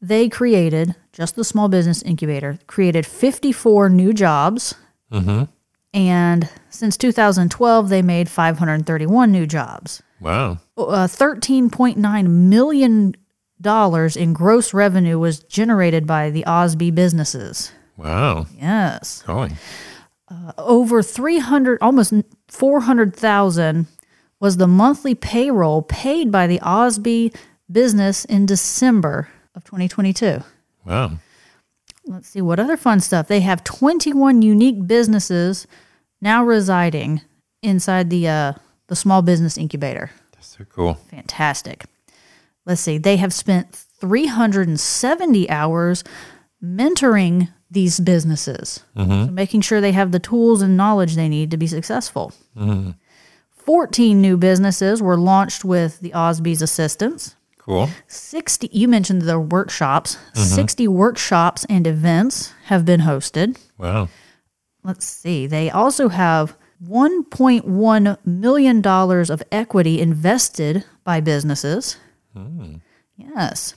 they 0.00 0.28
created, 0.28 0.94
just 1.10 1.34
the 1.34 1.42
small 1.42 1.68
business 1.68 2.00
incubator, 2.02 2.60
created 2.68 3.04
54 3.04 3.88
new 3.88 4.12
jobs. 4.12 4.76
Mm-hmm. 5.10 5.50
And 5.92 6.48
since 6.70 6.96
2012, 6.96 7.88
they 7.88 8.02
made 8.02 8.28
531 8.28 9.32
new 9.32 9.48
jobs 9.48 10.00
Wow. 10.20 10.58
uh, 10.78 11.08
$13.9 11.08 12.28
million 12.28 13.14
in 14.16 14.32
gross 14.32 14.72
revenue 14.72 15.18
was 15.18 15.40
generated 15.40 16.06
by 16.06 16.30
the 16.30 16.46
Osby 16.46 16.92
businesses. 16.92 17.72
Wow. 17.96 18.46
Yes. 18.56 19.24
Golly. 19.26 19.56
Uh, 20.28 20.52
over 20.56 21.02
300, 21.02 21.78
almost 21.82 22.12
400,000 22.48 23.86
was 24.40 24.56
the 24.56 24.66
monthly 24.66 25.14
payroll 25.14 25.82
paid 25.82 26.30
by 26.30 26.46
the 26.46 26.60
Osby 26.60 27.32
business 27.70 28.24
in 28.24 28.46
December 28.46 29.28
of 29.54 29.64
2022. 29.64 30.42
Wow. 30.84 31.12
Let's 32.06 32.28
see 32.28 32.40
what 32.40 32.60
other 32.60 32.76
fun 32.76 33.00
stuff. 33.00 33.26
They 33.26 33.40
have 33.40 33.64
21 33.64 34.42
unique 34.42 34.86
businesses 34.86 35.66
now 36.20 36.44
residing 36.44 37.22
inside 37.62 38.10
the 38.10 38.28
uh, 38.28 38.52
the 38.86 38.96
small 38.96 39.22
business 39.22 39.58
incubator. 39.58 40.10
That's 40.32 40.56
so 40.56 40.64
cool. 40.64 40.94
Fantastic. 41.10 41.84
Let's 42.64 42.80
see. 42.80 42.98
They 42.98 43.16
have 43.16 43.32
spent 43.32 43.74
370 43.74 45.50
hours 45.50 46.04
mentoring 46.62 47.48
these 47.76 48.00
businesses, 48.00 48.82
mm-hmm. 48.96 49.26
so 49.26 49.30
making 49.30 49.60
sure 49.60 49.82
they 49.82 49.92
have 49.92 50.10
the 50.10 50.18
tools 50.18 50.62
and 50.62 50.78
knowledge 50.78 51.14
they 51.14 51.28
need 51.28 51.50
to 51.50 51.58
be 51.58 51.66
successful. 51.66 52.32
Mm-hmm. 52.56 52.92
14 53.50 54.18
new 54.18 54.38
businesses 54.38 55.02
were 55.02 55.18
launched 55.18 55.62
with 55.62 56.00
the 56.00 56.12
Osby's 56.12 56.62
assistance. 56.62 57.36
Cool. 57.58 57.90
60, 58.06 58.70
you 58.72 58.88
mentioned 58.88 59.22
the 59.22 59.38
workshops. 59.38 60.16
Mm-hmm. 60.16 60.54
60 60.54 60.88
workshops 60.88 61.66
and 61.68 61.86
events 61.86 62.54
have 62.64 62.86
been 62.86 63.00
hosted. 63.00 63.58
Wow. 63.76 64.08
Let's 64.82 65.04
see. 65.04 65.46
They 65.46 65.68
also 65.68 66.08
have 66.08 66.56
$1.1 66.82 68.18
million 68.24 68.86
of 68.86 69.42
equity 69.52 70.00
invested 70.00 70.84
by 71.04 71.20
businesses. 71.20 71.98
Mm. 72.34 72.80
Yes. 73.16 73.74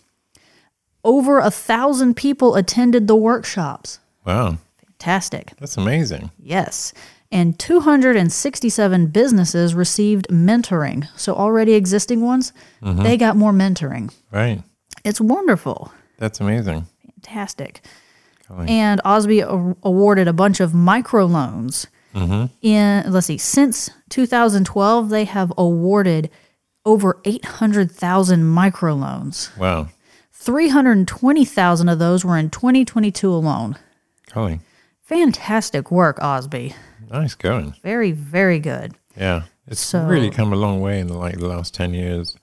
Over 1.03 1.39
a 1.39 1.51
thousand 1.51 2.15
people 2.15 2.55
attended 2.55 3.07
the 3.07 3.15
workshops. 3.15 3.99
Wow. 4.25 4.57
Fantastic. 4.85 5.53
That's 5.57 5.77
amazing. 5.77 6.31
Yes. 6.38 6.93
And 7.31 7.57
267 7.59 9.07
businesses 9.07 9.75
received 9.75 10.27
mentoring. 10.29 11.07
So 11.15 11.35
already 11.35 11.73
existing 11.73 12.21
ones, 12.21 12.51
mm-hmm. 12.81 13.03
they 13.03 13.17
got 13.17 13.35
more 13.38 13.53
mentoring. 13.53 14.13
Right. 14.31 14.63
It's 15.05 15.21
wonderful. 15.21 15.91
That's 16.17 16.39
amazing. 16.41 16.85
Fantastic. 17.05 17.81
Golly. 18.47 18.67
And 18.67 18.99
Osby 19.05 19.41
a- 19.41 19.75
awarded 19.83 20.27
a 20.27 20.33
bunch 20.33 20.59
of 20.59 20.71
microloans. 20.71 21.85
Mm-hmm. 22.15 22.45
In 22.62 23.12
let's 23.12 23.27
see, 23.27 23.38
since 23.38 23.89
2012, 24.09 25.09
they 25.09 25.25
have 25.25 25.53
awarded 25.57 26.31
over 26.83 27.19
800,000 27.23 28.41
microloans. 28.41 29.55
Wow. 29.57 29.89
320,000 30.39 31.89
of 31.89 31.99
those 31.99 32.23
were 32.25 32.38
in 32.38 32.49
2022 32.49 33.32
alone. 33.32 33.78
Golly. 34.34 34.62
Fantastic 35.04 35.91
work, 35.91 36.17
Osby. 36.21 36.73
Nice 37.10 37.36
going. 37.36 37.75
Very, 37.84 38.12
very 38.12 38.60
good. 38.60 38.95
Yeah. 39.17 39.43
It's 39.67 39.82
So- 39.82 40.06
really 40.08 40.30
come 40.32 40.54
a 40.54 40.56
long 40.56 40.80
way 40.82 40.99
in 40.99 41.08
the, 41.08 41.17
like 41.17 41.38
the 41.39 41.47
last 41.47 41.73
10 41.73 41.93
years. 41.93 42.36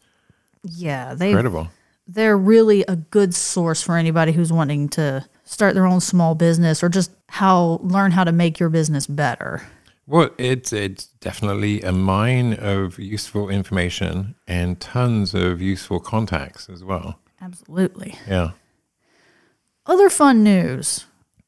Yeah, 0.62 1.14
they 1.14 1.30
Incredible. 1.30 1.68
they're 2.06 2.36
really 2.36 2.84
a 2.86 2.96
good 2.96 3.34
source 3.34 3.82
for 3.82 3.96
anybody 3.96 4.32
who's 4.32 4.52
wanting 4.52 4.88
to 4.90 5.24
start 5.44 5.74
their 5.74 5.86
own 5.86 6.00
small 6.00 6.34
business 6.34 6.82
or 6.82 6.88
just 6.88 7.10
how 7.28 7.80
learn 7.82 8.10
how 8.12 8.24
to 8.24 8.32
make 8.32 8.58
your 8.60 8.68
business 8.68 9.06
better. 9.06 9.62
Well, 10.08 10.30
it's 10.38 10.72
it's 10.72 11.06
definitely 11.20 11.82
a 11.82 11.92
mine 11.92 12.54
of 12.54 12.98
useful 12.98 13.48
information 13.48 14.34
and 14.46 14.78
tons 14.80 15.34
of 15.34 15.60
useful 15.62 15.98
contacts 16.00 16.68
as 16.68 16.82
well. 16.84 17.18
Absolutely. 17.40 18.18
Yeah. 18.28 18.50
Other 19.86 20.10
fun 20.10 20.42
news. 20.42 21.04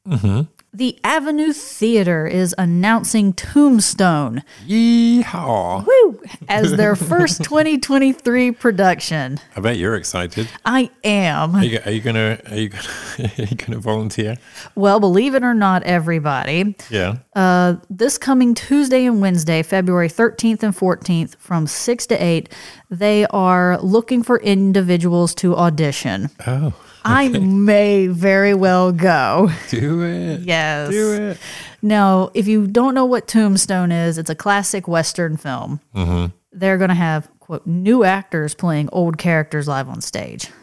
Mm-hmm. 0.07 0.43
The 0.75 0.99
Avenue 1.03 1.55
Theater 1.55 2.27
is 2.27 2.55
announcing 2.59 3.33
Tombstone 3.33 4.43
Yeehaw! 4.67 5.87
woo, 5.87 6.21
as 6.47 6.77
their 6.77 6.95
first 6.95 7.43
2023 7.43 8.53
production. 8.53 9.41
I 9.57 9.61
bet 9.61 9.79
you're 9.79 9.95
excited. 9.95 10.47
I 10.67 10.91
am. 11.03 11.55
Are 11.57 11.65
you, 11.65 11.81
are 11.87 11.91
you 11.91 12.01
gonna 12.03 12.39
are 12.51 12.55
you 12.57 12.69
gonna, 12.69 12.85
are 13.39 13.45
you 13.45 13.57
gonna 13.57 13.79
volunteer? 13.79 14.37
Well, 14.75 15.01
believe 15.01 15.35
it 15.35 15.43
or 15.43 15.55
not, 15.55 15.83
everybody, 15.85 16.77
Yeah. 16.91 17.17
Uh, 17.35 17.77
this 17.89 18.19
coming 18.19 18.55
Tuesday 18.55 19.07
and 19.07 19.23
Wednesday, 19.23 19.63
February 19.63 20.09
13th 20.09 20.63
and 20.63 20.77
14th, 20.77 21.37
from 21.39 21.67
6 21.67 22.07
to 22.09 22.23
8, 22.23 22.53
they 22.91 23.25
are 23.27 23.81
looking 23.81 24.23
for 24.23 24.39
individuals 24.41 25.35
to 25.37 25.57
audition. 25.57 26.29
oh, 26.47 26.75
I 27.05 27.29
may 27.39 28.07
very 28.09 28.55
well 28.55 28.93
go. 28.93 29.51
do 29.69 30.03
it. 30.03 30.41
Yes. 30.41 30.91
Do 30.91 31.13
it. 31.13 31.39
Now, 31.83 32.31
if 32.35 32.47
you 32.49 32.67
don't 32.67 32.95
know 32.95 33.05
what 33.05 33.29
Tombstone 33.29 33.93
is, 33.93 34.19
it's 34.19 34.31
a 34.31 34.35
classic 34.35 34.89
Western 34.89 35.37
film. 35.37 35.81
Mm-hmm. 35.95 36.35
They're 36.53 36.79
going 36.79 36.89
to 36.89 36.95
have, 36.95 37.29
quote, 37.39 37.67
new 37.67 38.03
actors 38.05 38.55
playing 38.55 38.89
old 38.93 39.17
characters 39.19 39.69
live 39.69 39.89
on 39.89 40.01
stage. 40.01 40.49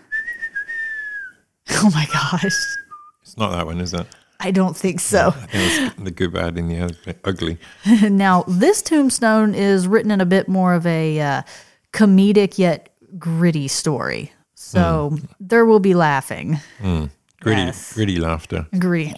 Oh 1.72 1.90
my 1.96 2.06
gosh. 2.14 2.56
It's 3.24 3.38
not 3.38 3.50
that 3.52 3.66
one, 3.66 3.82
is 3.82 3.92
it? 3.94 4.06
I 4.40 4.52
don't 4.52 4.78
think 4.78 5.00
so. 5.00 5.30
I 5.30 5.32
think 5.32 5.50
it's 5.94 6.04
the 6.04 6.12
good, 6.12 6.32
bad, 6.34 6.58
and 6.60 6.70
the 6.70 6.82
ugly- 6.82 7.16
ugly. 7.24 7.58
now, 8.10 8.44
this 8.48 8.84
Tombstone 8.84 9.56
is 9.56 9.88
written 9.88 10.12
in 10.12 10.22
a 10.22 10.26
bit 10.28 10.48
more 10.48 10.76
of 10.76 10.86
a 10.86 11.20
uh, 11.20 11.42
comedic 11.92 12.60
yet 12.60 12.90
gritty 13.18 13.68
story. 13.68 14.32
So 14.76 15.10
Hmm. 15.10 15.26
there 15.40 15.66
will 15.66 15.80
be 15.80 15.94
laughing. 15.96 16.60
Gritty, 17.42 17.62
Yes. 17.62 17.94
gritty 17.94 18.18
laughter. 18.20 18.68
Gritty. 18.78 19.14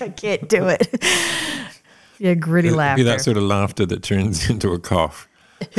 I 0.00 0.08
can't 0.16 0.48
do 0.48 0.68
it. 0.68 0.88
Yeah, 2.18 2.34
gritty 2.34 2.68
It'll 2.68 2.78
laughter. 2.78 2.96
Be 3.04 3.10
that 3.10 3.20
sort 3.20 3.36
of 3.36 3.42
laughter 3.44 3.86
that 3.86 4.02
turns 4.02 4.48
into 4.54 4.72
a 4.72 4.78
cough. 4.78 5.28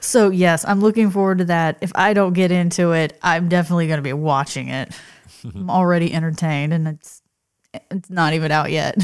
So 0.00 0.30
yes, 0.30 0.64
I'm 0.64 0.80
looking 0.80 1.10
forward 1.10 1.38
to 1.38 1.44
that. 1.46 1.78
If 1.80 1.90
I 1.96 2.14
don't 2.14 2.32
get 2.32 2.52
into 2.52 2.92
it, 2.92 3.18
I'm 3.22 3.48
definitely 3.48 3.86
going 3.88 3.98
to 3.98 4.02
be 4.02 4.12
watching 4.12 4.68
it. 4.68 4.92
I'm 5.44 5.68
already 5.68 6.14
entertained, 6.14 6.72
and 6.72 6.86
it's 6.88 7.22
it's 7.90 8.08
not 8.08 8.32
even 8.32 8.50
out 8.52 8.70
yet. 8.70 8.96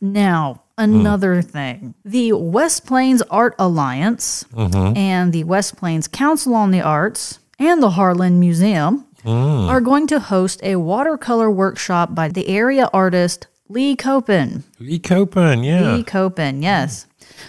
Now, 0.00 0.62
another 0.76 1.42
thing: 1.42 1.94
the 2.04 2.32
West 2.32 2.86
Plains 2.86 3.22
Art 3.22 3.54
Alliance 3.58 4.44
mm-hmm. 4.52 4.96
and 4.96 5.32
the 5.32 5.44
West 5.44 5.76
Plains 5.76 6.08
Council 6.08 6.54
on 6.54 6.70
the 6.70 6.80
Arts 6.80 7.40
and 7.58 7.82
the 7.82 7.90
Harlin 7.90 8.34
Museum 8.34 9.06
mm. 9.24 9.68
are 9.68 9.80
going 9.80 10.06
to 10.08 10.20
host 10.20 10.60
a 10.62 10.76
watercolor 10.76 11.50
workshop 11.50 12.14
by 12.14 12.28
the 12.28 12.48
area 12.48 12.88
artist 12.92 13.46
Lee 13.68 13.96
Copen. 13.96 14.62
Lee 14.78 14.98
Copen, 14.98 15.64
yeah. 15.64 15.94
Lee 15.94 16.04
Copen, 16.04 16.62
yes. 16.62 17.06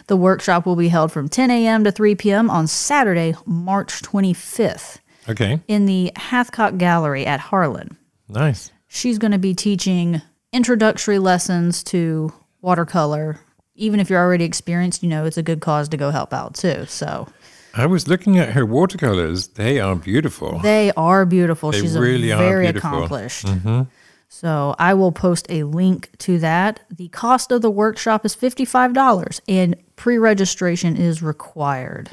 The 0.07 0.17
workshop 0.17 0.65
will 0.65 0.75
be 0.75 0.89
held 0.89 1.11
from 1.11 1.29
10 1.29 1.49
a.m. 1.49 1.83
to 1.83 1.91
3 1.91 2.15
p.m. 2.15 2.49
on 2.49 2.67
Saturday, 2.67 3.35
March 3.45 4.01
25th, 4.01 4.99
Okay, 5.27 5.61
in 5.67 5.85
the 5.85 6.11
Hathcock 6.15 6.77
Gallery 6.77 7.25
at 7.25 7.39
Harlin. 7.39 7.95
nice. 8.27 8.71
She's 8.91 9.19
going 9.19 9.33
to 9.33 9.37
be 9.37 9.53
teaching 9.53 10.21
introductory 10.51 11.19
lessons 11.19 11.83
to 11.85 12.33
watercolor. 12.61 13.39
Even 13.75 13.99
if 13.99 14.09
you're 14.09 14.19
already 14.19 14.45
experienced, 14.45 15.03
you 15.03 15.09
know 15.09 15.25
it's 15.25 15.37
a 15.37 15.43
good 15.43 15.61
cause 15.61 15.89
to 15.89 15.97
go 15.97 16.11
help 16.11 16.33
out 16.33 16.55
too. 16.55 16.85
So 16.87 17.27
I 17.73 17.85
was 17.85 18.07
looking 18.07 18.37
at 18.37 18.49
her 18.53 18.65
watercolors. 18.65 19.49
They 19.49 19.79
are 19.79 19.95
beautiful. 19.95 20.59
they 20.59 20.91
are 20.97 21.25
beautiful. 21.25 21.71
They 21.71 21.81
She's 21.81 21.97
really 21.97 22.29
very 22.29 22.65
beautiful. 22.65 22.89
Mm-hmm. 22.89 22.97
accomplished. 22.97 23.87
So 24.31 24.75
I 24.77 24.93
will 24.93 25.11
post 25.11 25.47
a 25.49 25.63
link 25.63 26.11
to 26.19 26.37
that. 26.39 26.81
The 26.91 27.07
cost 27.07 27.51
of 27.51 27.63
the 27.63 27.71
workshop 27.71 28.25
is 28.25 28.35
$55 28.35 29.41
and 29.47 29.75
pre-registration 29.95 30.95
is 30.95 31.23
required. 31.23 32.11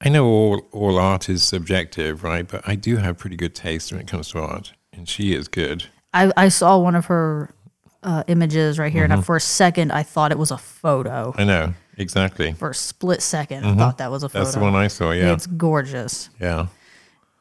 I 0.00 0.08
know 0.08 0.26
all, 0.26 0.62
all 0.72 0.98
art 0.98 1.28
is 1.28 1.44
subjective, 1.44 2.24
right? 2.24 2.48
But 2.48 2.66
I 2.66 2.74
do 2.74 2.96
have 2.96 3.18
pretty 3.18 3.36
good 3.36 3.54
taste 3.54 3.92
when 3.92 4.00
it 4.00 4.08
comes 4.08 4.30
to 4.30 4.40
art, 4.40 4.72
and 4.92 5.08
she 5.08 5.32
is 5.34 5.46
good. 5.46 5.84
I, 6.12 6.32
I 6.36 6.48
saw 6.48 6.78
one 6.78 6.96
of 6.96 7.06
her 7.06 7.54
uh, 8.02 8.24
images 8.26 8.78
right 8.78 8.92
here, 8.92 9.04
and 9.04 9.24
for 9.24 9.36
a 9.36 9.40
second, 9.40 9.92
I 9.92 10.02
thought 10.02 10.32
it 10.32 10.38
was 10.38 10.50
a 10.50 10.58
photo. 10.58 11.34
I 11.36 11.44
know 11.44 11.74
exactly. 11.96 12.52
For 12.52 12.70
a 12.70 12.74
split 12.74 13.20
2nd 13.20 13.64
I 13.64 13.74
thought 13.76 13.98
that 13.98 14.10
was 14.10 14.22
a 14.24 14.28
photo. 14.28 14.38
Mm-hmm. 14.40 14.44
That's 14.44 14.54
the 14.54 14.60
one 14.60 14.74
I 14.74 14.88
saw. 14.88 15.10
Yeah, 15.12 15.32
It's 15.32 15.46
gorgeous. 15.46 16.30
yeah. 16.40 16.66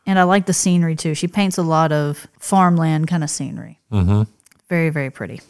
And 0.06 0.18
I 0.18 0.24
like 0.24 0.46
the 0.48 0.54
scenery 0.54 0.96
too. 0.96 1.14
She 1.14 1.28
paints 1.28 1.58
a 1.58 1.64
lot 1.64 1.92
of 1.92 2.28
farmland 2.40 3.08
kind 3.08 3.24
of 3.24 3.30
scenery. 3.30 3.80
Mm-hmm. 3.92 4.24
Very, 4.68 4.90
very 4.90 5.12
pretty. 5.12 5.42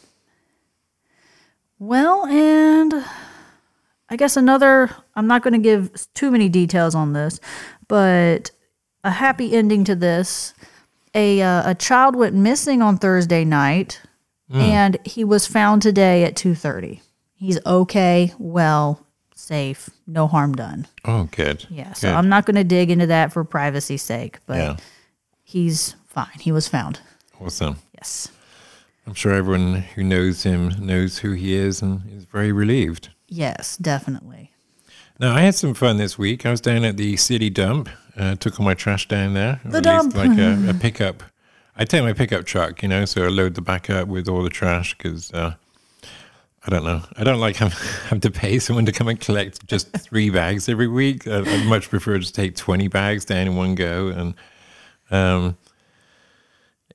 Well, 1.78 2.26
and 2.26 2.94
I 4.08 4.16
guess 4.16 4.36
another, 4.36 4.90
I'm 5.16 5.26
not 5.26 5.42
going 5.42 5.54
to 5.54 5.58
give 5.58 6.06
too 6.14 6.30
many 6.30 6.48
details 6.48 6.94
on 6.94 7.12
this, 7.12 7.40
but 7.88 8.50
a 9.04 9.10
happy 9.10 9.54
ending 9.54 9.84
to 9.84 9.94
this. 9.94 10.54
A, 11.14 11.42
uh, 11.42 11.70
a 11.70 11.74
child 11.74 12.14
went 12.14 12.34
missing 12.34 12.82
on 12.82 12.98
Thursday 12.98 13.44
night 13.44 14.00
and 14.52 14.98
he 15.04 15.24
was 15.24 15.46
found 15.46 15.80
today 15.82 16.24
at 16.24 16.34
2.30 16.34 17.00
he's 17.34 17.58
okay 17.66 18.32
well 18.38 19.04
safe 19.34 19.88
no 20.06 20.26
harm 20.26 20.54
done 20.54 20.86
Oh, 21.04 21.28
good. 21.32 21.66
yeah, 21.70 21.92
so 21.94 22.08
Good. 22.08 22.14
I'm 22.16 22.28
not 22.28 22.46
going 22.46 22.56
to 22.56 22.64
dig 22.64 22.90
into 22.90 23.06
that 23.06 23.32
for 23.32 23.42
privacy's 23.44 24.02
sake, 24.02 24.38
but 24.46 24.56
Yeah, 24.58 24.76
he's 25.42 25.96
fine. 26.08 26.38
He 26.40 26.52
was 26.52 26.68
found. 26.68 27.00
awesome. 27.40 27.76
Yes. 27.94 28.28
I'm 29.06 29.14
sure 29.14 29.32
everyone 29.32 29.74
who 29.94 30.04
knows 30.04 30.44
him 30.44 30.68
knows 30.78 31.18
who 31.18 31.32
he 31.32 31.54
is 31.54 31.82
and 31.82 32.02
is 32.12 32.24
very 32.24 32.52
relieved. 32.52 33.08
Yes, 33.26 33.76
definitely. 33.76 34.52
Now, 35.18 35.34
I 35.34 35.40
had 35.40 35.54
some 35.56 35.74
fun 35.74 35.96
this 35.96 36.16
week. 36.16 36.46
I 36.46 36.50
was 36.50 36.60
down 36.60 36.84
at 36.84 36.96
the 36.96 37.16
city 37.16 37.50
dump, 37.50 37.88
uh, 38.16 38.36
took 38.36 38.60
all 38.60 38.64
my 38.66 38.74
trash 38.74 39.08
down 39.08 39.34
there. 39.34 39.60
The 39.64 39.80
dump. 39.80 40.14
Like 40.14 40.38
a, 40.38 40.70
a 40.70 40.74
pickup. 40.80 41.22
I 41.76 41.84
take 41.84 42.02
my 42.02 42.12
pickup 42.12 42.44
truck, 42.44 42.82
you 42.82 42.88
know, 42.88 43.04
so 43.04 43.24
I 43.24 43.28
load 43.28 43.54
the 43.54 43.62
back 43.62 43.88
up 43.88 44.08
with 44.08 44.28
all 44.28 44.42
the 44.42 44.50
trash 44.50 44.96
because 44.96 45.32
uh, 45.32 45.54
I 46.66 46.70
don't 46.70 46.84
know. 46.84 47.02
I 47.16 47.24
don't 47.24 47.40
like 47.40 47.56
having, 47.56 47.78
having 48.04 48.20
to 48.20 48.30
pay 48.30 48.58
someone 48.58 48.86
to 48.86 48.92
come 48.92 49.08
and 49.08 49.18
collect 49.18 49.66
just 49.66 49.90
three 49.92 50.30
bags 50.30 50.68
every 50.68 50.88
week. 50.88 51.26
I'd, 51.26 51.48
I'd 51.48 51.66
much 51.66 51.88
prefer 51.88 52.18
to 52.18 52.32
take 52.32 52.56
20 52.56 52.88
bags 52.88 53.24
down 53.24 53.46
in 53.46 53.56
one 53.56 53.74
go. 53.74 54.08
And 54.08 54.34
um, 55.10 55.56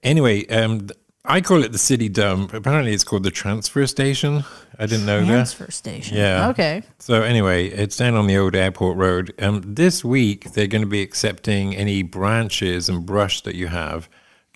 anyway, 0.03 0.45
um, 0.47 0.89
I 1.25 1.41
call 1.41 1.63
it 1.63 1.73
the 1.73 1.77
city 1.77 2.07
dump. 2.07 2.53
Apparently, 2.53 2.93
it's 2.93 3.03
called 3.03 3.23
the 3.23 3.31
transfer 3.31 3.85
station. 3.85 4.45
I 4.79 4.85
didn't 4.85 5.05
know 5.05 5.19
that. 5.19 5.25
Transfer 5.25 5.69
station. 5.71 6.15
Yeah. 6.15 6.49
Okay. 6.49 6.83
So 6.99 7.21
anyway, 7.21 7.67
it's 7.67 7.97
down 7.97 8.15
on 8.15 8.27
the 8.27 8.37
old 8.37 8.55
airport 8.55 8.95
road. 8.95 9.33
Um, 9.39 9.61
this 9.65 10.05
week 10.05 10.53
they're 10.53 10.67
going 10.67 10.83
to 10.83 10.87
be 10.87 11.01
accepting 11.01 11.75
any 11.75 12.01
branches 12.01 12.87
and 12.87 13.05
brush 13.05 13.41
that 13.41 13.55
you 13.55 13.67
have, 13.67 14.07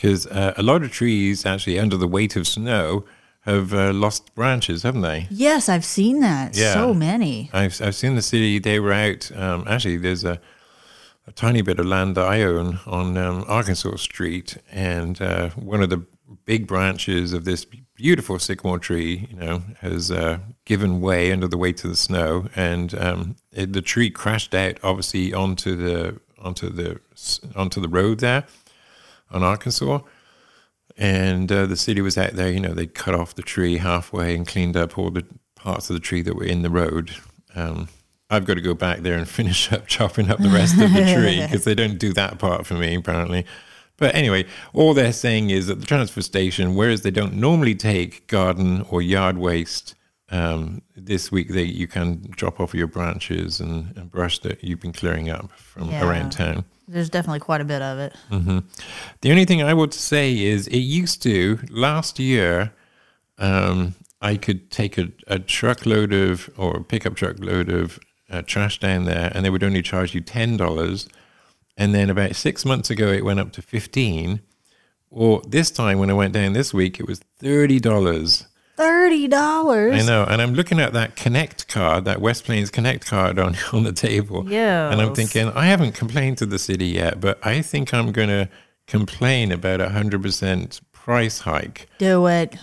because 0.01 0.25
uh, 0.27 0.53
a 0.57 0.63
lot 0.63 0.81
of 0.81 0.91
trees 0.91 1.45
actually 1.45 1.77
under 1.77 1.95
the 1.95 2.07
weight 2.07 2.35
of 2.35 2.47
snow 2.47 3.05
have 3.41 3.73
uh, 3.73 3.93
lost 3.93 4.33
branches, 4.33 4.81
haven't 4.83 5.01
they? 5.01 5.27
Yes, 5.29 5.69
I've 5.69 5.85
seen 5.85 6.21
that. 6.21 6.55
Yeah. 6.55 6.73
So 6.73 6.93
many. 6.93 7.49
I've 7.53 7.79
I've 7.81 7.95
seen 7.95 8.15
the 8.15 8.21
city. 8.21 8.59
They 8.59 8.79
were 8.79 8.93
out. 8.93 9.31
Um, 9.35 9.65
actually, 9.67 9.97
there's 9.97 10.23
a 10.23 10.39
a 11.27 11.31
tiny 11.31 11.61
bit 11.61 11.79
of 11.79 11.85
land 11.85 12.17
that 12.17 12.25
I 12.25 12.41
own 12.41 12.79
on 12.87 13.15
um, 13.17 13.45
Arkansas 13.47 13.97
Street, 13.97 14.57
and 14.71 15.21
uh, 15.21 15.49
one 15.49 15.83
of 15.83 15.89
the 15.89 16.03
big 16.45 16.65
branches 16.65 17.31
of 17.33 17.45
this 17.45 17.65
beautiful 17.95 18.39
sycamore 18.39 18.79
tree, 18.79 19.27
you 19.29 19.35
know, 19.35 19.61
has 19.81 20.09
uh, 20.09 20.39
given 20.65 20.99
way 20.99 21.31
under 21.31 21.47
the 21.47 21.57
weight 21.57 21.83
of 21.83 21.91
the 21.91 21.95
snow, 21.95 22.47
and 22.55 22.95
um, 22.95 23.35
it, 23.51 23.73
the 23.73 23.83
tree 23.83 24.09
crashed 24.09 24.55
out, 24.55 24.79
obviously 24.83 25.31
onto 25.31 25.75
the 25.75 26.19
onto 26.39 26.69
the 26.69 26.99
onto 27.55 27.79
the 27.79 27.87
road 27.87 28.19
there 28.19 28.45
on 29.31 29.43
Arkansas. 29.43 29.99
And 30.97 31.51
uh, 31.51 31.65
the 31.65 31.77
city 31.77 32.01
was 32.01 32.17
out 32.17 32.33
there, 32.33 32.51
you 32.51 32.59
know, 32.59 32.73
they 32.73 32.85
cut 32.87 33.15
off 33.15 33.35
the 33.35 33.41
tree 33.41 33.77
halfway 33.77 34.35
and 34.35 34.45
cleaned 34.47 34.75
up 34.77 34.97
all 34.97 35.09
the 35.09 35.25
parts 35.55 35.89
of 35.89 35.93
the 35.95 35.99
tree 36.01 36.21
that 36.21 36.35
were 36.35 36.43
in 36.43 36.61
the 36.63 36.69
road. 36.69 37.11
Um, 37.55 37.87
I've 38.29 38.45
got 38.45 38.55
to 38.55 38.61
go 38.61 38.73
back 38.73 38.99
there 38.99 39.17
and 39.17 39.27
finish 39.39 39.71
up 39.71 39.87
chopping 39.87 40.29
up 40.29 40.39
the 40.39 40.49
rest 40.49 40.73
of 40.79 40.91
the 40.93 41.13
tree 41.13 41.41
because 41.45 41.63
they 41.63 41.75
don't 41.75 41.97
do 41.97 42.13
that 42.13 42.39
part 42.39 42.65
for 42.65 42.73
me, 42.75 42.95
apparently. 42.95 43.45
But 43.97 44.15
anyway, 44.15 44.45
all 44.73 44.93
they're 44.93 45.13
saying 45.13 45.49
is 45.51 45.67
that 45.67 45.79
the 45.79 45.85
transfer 45.85 46.21
station, 46.21 46.75
whereas 46.75 47.01
they 47.03 47.11
don't 47.11 47.35
normally 47.35 47.75
take 47.75 48.27
garden 48.27 48.83
or 48.89 49.01
yard 49.01 49.37
waste, 49.37 49.95
um, 50.29 50.81
this 50.95 51.31
week 51.31 51.49
they 51.49 51.63
you 51.63 51.87
can 51.87 52.25
drop 52.31 52.59
off 52.59 52.73
your 52.73 52.87
branches 52.87 53.59
and, 53.59 53.95
and 53.97 54.09
brush 54.09 54.39
that 54.39 54.63
you've 54.63 54.79
been 54.79 54.93
clearing 54.93 55.29
up 55.29 55.51
from 55.51 55.89
Yeah. 55.91 56.07
around 56.07 56.31
town. 56.31 56.63
There's 56.87 57.09
definitely 57.09 57.39
quite 57.39 57.61
a 57.61 57.65
bit 57.65 57.81
of 57.81 57.99
it. 57.99 58.15
The 59.21 59.31
only 59.31 59.45
thing 59.45 59.61
I 59.63 59.73
would 59.73 59.93
say 59.93 60.37
is 60.37 60.67
it 60.67 60.79
used 60.79 61.21
to 61.23 61.59
last 61.69 62.19
year. 62.19 62.73
Um, 63.37 63.95
I 64.21 64.35
could 64.35 64.69
take 64.69 64.97
a, 64.97 65.11
a 65.27 65.39
truckload 65.39 66.13
of 66.13 66.49
or 66.57 66.77
a 66.77 66.83
pickup 66.83 67.15
truckload 67.15 67.69
of 67.69 67.99
uh, 68.29 68.41
trash 68.43 68.79
down 68.79 69.05
there, 69.05 69.31
and 69.33 69.43
they 69.45 69.49
would 69.49 69.63
only 69.63 69.81
charge 69.81 70.13
you 70.13 70.21
ten 70.21 70.57
dollars. 70.57 71.07
and 71.77 71.93
then 71.95 72.09
about 72.09 72.35
six 72.35 72.65
months 72.65 72.89
ago 72.89 73.07
it 73.07 73.25
went 73.25 73.39
up 73.39 73.51
to 73.53 73.61
fifteen. 73.61 74.41
Or 75.09 75.41
this 75.47 75.71
time 75.71 75.99
when 75.99 76.09
I 76.09 76.13
went 76.13 76.33
down 76.33 76.53
this 76.53 76.73
week, 76.73 76.99
it 76.99 77.07
was 77.07 77.19
thirty 77.39 77.79
dollars. 77.79 78.47
Thirty 78.81 79.27
dollars. 79.27 79.93
I 79.93 80.07
know, 80.07 80.23
and 80.23 80.41
I'm 80.41 80.55
looking 80.55 80.79
at 80.79 80.93
that 80.93 81.15
Connect 81.15 81.67
card, 81.67 82.05
that 82.05 82.19
West 82.19 82.45
Plains 82.45 82.71
Connect 82.71 83.05
card 83.05 83.37
on 83.37 83.55
on 83.73 83.83
the 83.83 83.93
table. 83.93 84.49
Yes. 84.49 84.91
And 84.91 84.99
I'm 84.99 85.13
thinking, 85.13 85.49
I 85.49 85.67
haven't 85.67 85.93
complained 85.93 86.39
to 86.39 86.47
the 86.47 86.57
city 86.57 86.87
yet, 86.87 87.21
but 87.21 87.37
I 87.45 87.61
think 87.61 87.93
I'm 87.93 88.11
going 88.11 88.29
to 88.29 88.49
complain 88.87 89.51
about 89.51 89.81
a 89.81 89.89
hundred 89.89 90.23
percent 90.23 90.81
price 90.91 91.39
hike. 91.39 91.89
Do 91.99 92.25
it. 92.25 92.57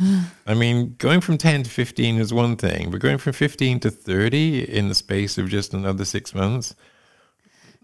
I 0.46 0.54
mean, 0.54 0.96
going 0.98 1.20
from 1.20 1.38
10 1.38 1.64
to 1.64 1.70
15 1.70 2.18
is 2.18 2.32
one 2.32 2.56
thing, 2.56 2.90
but 2.90 3.00
going 3.00 3.18
from 3.18 3.32
15 3.32 3.80
to 3.80 3.90
30 3.90 4.76
in 4.76 4.88
the 4.88 4.94
space 4.94 5.38
of 5.38 5.48
just 5.48 5.74
another 5.74 6.04
six 6.04 6.34
months, 6.34 6.74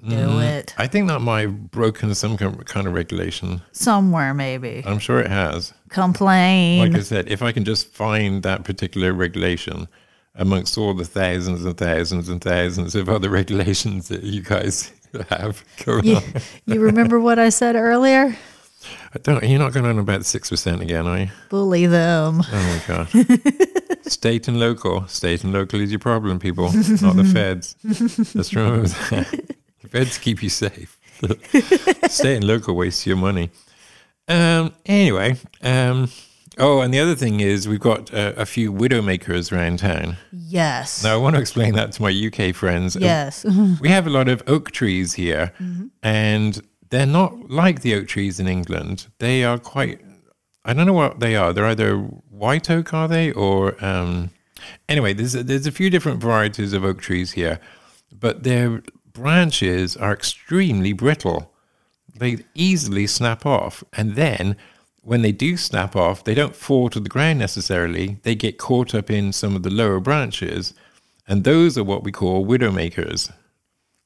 Do 0.07 0.15
Mm-hmm. 0.15 0.39
it. 0.41 0.75
I 0.77 0.87
think 0.87 1.09
that 1.09 1.21
might 1.21 1.43
have 1.43 1.71
broken 1.71 2.15
some 2.15 2.37
kind 2.37 2.65
kind 2.67 2.87
of 2.87 2.93
regulation. 2.95 3.63
Somewhere 3.73 4.35
maybe. 4.35 4.83
I'm 4.87 4.99
sure 4.99 5.21
it 5.21 5.31
has. 5.31 5.73
Complain. 5.89 6.81
Like 6.93 6.99
I 6.99 7.03
said, 7.03 7.29
if 7.29 7.43
I 7.43 7.53
can 7.53 7.65
just 7.65 7.89
find 7.89 8.43
that 8.43 8.65
particular 8.65 9.13
regulation 9.13 9.89
amongst 10.35 10.77
all 10.77 10.93
the 10.95 11.05
thousands 11.05 11.65
and 11.65 11.77
thousands 11.77 12.29
and 12.29 12.41
thousands 12.43 12.95
of 12.95 13.09
other 13.09 13.31
regulations 13.41 14.09
that 14.09 14.23
you 14.25 14.43
guys 14.43 14.93
have 15.31 15.65
going 15.85 16.05
you, 16.05 16.17
on. 16.17 16.23
you 16.67 16.81
remember 16.81 17.19
what 17.21 17.39
I 17.39 17.49
said 17.49 17.77
earlier? 17.77 18.37
I 19.15 19.19
don't, 19.23 19.43
you're 19.49 19.59
not 19.59 19.73
going 19.73 19.87
on 19.87 19.99
about 19.99 20.21
6% 20.23 20.81
again, 20.83 21.07
are 21.07 21.19
you? 21.21 21.29
Bully 21.49 21.87
them. 21.87 22.43
Oh 22.53 22.83
my 22.87 23.07
god. 23.07 23.09
State 24.03 24.49
and 24.49 24.61
local. 24.61 25.07
State 25.09 25.43
and 25.45 25.53
local 25.55 25.81
is 25.81 25.91
your 25.91 26.01
problem, 26.01 26.39
people, 26.39 26.65
not 27.01 27.17
the 27.17 27.25
feds. 27.33 27.77
Just 28.35 28.55
remember 28.55 28.89
that. 28.89 29.57
The 29.85 29.89
feds 29.99 30.19
keep 30.19 30.43
you 30.43 30.49
safe. 30.49 30.99
State 32.11 32.37
and 32.37 32.45
local 32.45 32.75
wastes 32.75 33.07
your 33.07 33.17
money. 33.17 33.51
Um. 34.27 34.75
Anyway. 34.87 35.37
Um. 35.63 36.11
Oh, 36.57 36.81
and 36.81 36.95
the 36.95 37.01
other 37.01 37.15
thing 37.15 37.41
is 37.41 37.67
we've 37.67 37.81
got 37.81 38.15
uh, 38.15 38.33
a 38.37 38.47
few 38.47 38.73
widowmakers 38.73 39.53
around 39.53 39.81
town. 39.81 40.17
Yes. 40.33 41.03
Now 41.03 41.15
I 41.15 41.17
want 41.17 41.35
to 41.35 41.41
explain 41.41 41.75
that 41.75 41.93
to 41.93 42.03
my 42.03 42.11
UK 42.11 42.55
friends. 42.55 42.97
Yes. 42.97 43.45
We 43.81 43.89
have 43.89 44.07
a 44.07 44.11
lot 44.11 44.29
of 44.29 44.43
oak 44.47 44.71
trees 44.71 45.15
here, 45.15 45.53
and 46.03 46.61
they're 46.91 47.07
not 47.07 47.51
like 47.51 47.83
the 47.83 47.95
oak 47.95 48.07
trees 48.07 48.39
in 48.39 48.47
England. 48.49 49.09
They 49.19 49.45
are 49.45 49.59
quite. 49.59 50.01
I 50.65 50.73
don't 50.73 50.87
know 50.87 50.93
what 50.95 51.21
they 51.21 51.37
are. 51.37 51.53
They're 51.53 51.67
either 51.67 51.97
white 51.99 52.71
oak, 52.71 52.95
are 52.95 53.09
they, 53.09 53.33
or 53.33 53.85
um, 53.85 54.31
anyway. 54.89 55.13
There's 55.13 55.35
a, 55.35 55.43
there's 55.43 55.67
a 55.67 55.73
few 55.73 55.91
different 55.91 56.21
varieties 56.21 56.73
of 56.73 56.85
oak 56.85 57.03
trees 57.03 57.33
here, 57.33 57.59
but 58.13 58.45
their 58.45 58.83
branches 59.15 59.97
are 59.97 60.13
extremely 60.13 60.93
brittle. 60.93 61.51
They 62.17 62.45
easily 62.55 63.07
snap 63.07 63.47
off, 63.47 63.83
and 63.95 64.15
then 64.15 64.57
when 65.03 65.23
they 65.23 65.33
do 65.33 65.57
snap 65.57 65.97
off, 65.97 66.23
they 66.25 66.35
don't 66.35 66.55
fall 66.55 66.89
to 66.91 67.01
the 67.01 67.09
ground 67.09 67.39
necessarily. 67.39 68.19
They 68.23 68.35
get 68.35 68.59
caught 68.59 68.95
up 68.95 69.11
in 69.11 69.33
some 69.33 69.57
of 69.57 69.63
the 69.63 69.71
lower 69.71 70.01
branches, 70.01 70.75
and 71.27 71.45
those 71.45 71.77
are 71.79 71.85
what 71.85 72.05
we 72.05 72.13
call 72.13 72.47
widowmakers 72.47 73.33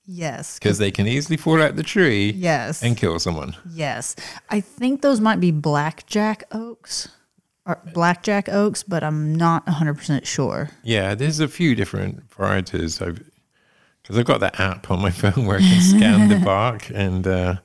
yes. 0.06 0.58
because 0.58 0.78
they 0.78 0.90
can 0.90 1.06
easily 1.06 1.36
fall 1.36 1.60
out 1.62 1.76
the 1.76 1.82
tree 1.82 2.30
Yes. 2.30 2.82
and 2.82 2.96
kill 2.96 3.18
someone. 3.18 3.56
Yes. 3.70 4.16
I 4.48 4.60
think 4.60 5.02
those 5.02 5.20
might 5.20 5.40
be 5.40 5.50
blackjack 5.50 6.44
oaks 6.52 7.08
or 7.66 7.80
blackjack 7.92 8.48
oaks, 8.48 8.82
but 8.82 9.04
I'm 9.04 9.34
not 9.34 9.66
100% 9.66 10.24
sure. 10.24 10.70
Yeah, 10.82 11.14
there's 11.14 11.38
a 11.40 11.48
few 11.48 11.74
different 11.74 12.30
varieties. 12.32 13.02
I've 13.02 13.20
because 14.08 14.18
I've 14.18 14.24
got 14.24 14.40
that 14.40 14.58
app 14.58 14.90
on 14.90 15.02
my 15.02 15.10
phone 15.10 15.44
where 15.44 15.58
I 15.58 15.60
can 15.60 15.82
scan 15.82 16.28
the 16.30 16.36
bark, 16.42 16.88
and 16.94 17.26
uh, 17.26 17.56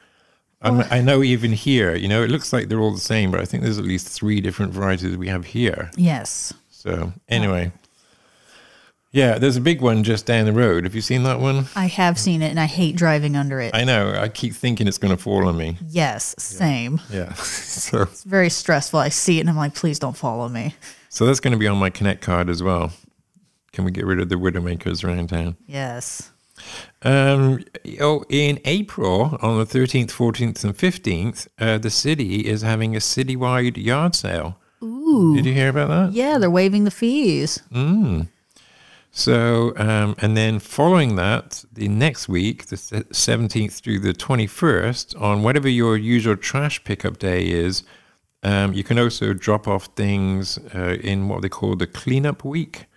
I'm, 0.62 0.82
I 0.92 1.00
know 1.00 1.24
even 1.24 1.54
here, 1.54 1.96
you 1.96 2.10
know, 2.10 2.22
it 2.22 2.30
looks 2.30 2.52
like 2.52 2.68
they're 2.68 2.82
all 2.82 2.92
the 2.92 3.00
same, 3.00 3.32
but 3.32 3.40
I 3.40 3.46
think 3.46 3.64
there's 3.64 3.80
at 3.80 3.86
least 3.86 4.10
three 4.10 4.42
different 4.42 4.74
varieties 4.74 5.16
we 5.16 5.30
have 5.30 5.46
here. 5.46 5.90
Yes. 5.96 6.54
So 6.70 7.14
anyway, 7.30 7.72
yeah, 9.12 9.38
there's 9.38 9.56
a 9.56 9.62
big 9.62 9.80
one 9.80 10.04
just 10.04 10.26
down 10.26 10.44
the 10.44 10.52
road. 10.52 10.84
Have 10.84 10.94
you 10.96 11.00
seen 11.00 11.24
that 11.24 11.40
one? 11.40 11.68
I 11.78 11.86
have 11.86 12.20
seen 12.20 12.42
it 12.42 12.50
and 12.50 12.60
I 12.60 12.66
hate 12.66 12.98
driving 12.98 13.38
under 13.38 13.62
it. 13.62 13.74
I 13.74 13.86
know. 13.86 14.14
I 14.14 14.28
keep 14.28 14.54
thinking 14.54 14.86
it's 14.86 14.98
going 14.98 15.16
to 15.16 15.22
fall 15.22 15.48
on 15.48 15.56
me. 15.56 15.78
yes, 15.88 16.36
same. 16.40 17.00
Yeah. 17.10 17.32
so 17.36 18.02
It's 18.02 18.26
very 18.26 18.50
stressful. 18.50 19.00
I 19.00 19.08
see 19.08 19.38
it 19.38 19.42
and 19.42 19.50
I'm 19.50 19.56
like, 19.56 19.76
please 19.76 19.98
don't 19.98 20.18
follow 20.18 20.50
me. 20.50 20.76
so 21.08 21.26
that's 21.26 21.40
going 21.40 21.54
to 21.54 21.58
be 21.58 21.68
on 21.68 21.78
my 21.78 21.90
Connect 21.90 22.22
card 22.22 22.50
as 22.50 22.62
well. 22.62 22.92
Can 23.72 23.86
we 23.86 23.92
get 23.92 24.06
rid 24.06 24.20
of 24.20 24.28
the 24.28 24.36
widowmakers 24.36 25.06
around 25.06 25.30
town? 25.30 25.56
Yes. 25.68 26.32
Um, 27.02 27.64
oh, 28.00 28.24
in 28.30 28.60
April, 28.66 29.38
on 29.42 29.58
the 29.58 29.66
13th, 29.66 30.12
14th, 30.12 30.64
and 30.64 30.78
15th, 30.78 31.48
uh, 31.60 31.78
the 31.78 31.90
city 31.90 32.46
is 32.48 32.62
having 32.62 32.96
a 32.96 33.00
citywide 33.00 33.78
yard 33.78 34.16
sale. 34.16 34.58
Ooh. 34.82 35.36
Did 35.36 35.46
you 35.46 35.54
hear 35.54 35.70
about 35.70 35.90
that? 35.90 36.14
Yeah, 36.14 36.38
they're 36.38 36.50
waiving 36.50 36.84
the 36.84 36.92
fees. 36.92 37.62
So, 39.16 39.74
um, 39.78 40.16
and 40.20 40.36
then 40.36 40.58
following 40.58 41.18
that, 41.18 41.64
the 41.72 41.88
next 41.88 42.28
week, 42.28 42.66
the 42.68 42.78
17th 42.78 43.74
through 43.82 44.00
the 44.00 44.14
21st, 44.14 45.22
on 45.22 45.44
whatever 45.44 45.70
your 45.70 45.98
usual 45.98 46.36
trash 46.36 46.84
pickup 46.84 47.20
day 47.20 47.48
is, 47.48 47.84
um, 48.42 48.74
you 48.74 48.84
can 48.84 48.98
also 48.98 49.34
drop 49.34 49.68
off 49.68 49.86
things 49.96 50.58
uh, 50.74 50.98
in 51.02 51.30
what 51.30 51.44
they 51.44 51.50
call 51.50 51.76
the 51.76 51.86
cleanup 51.86 52.44
week. 52.44 52.88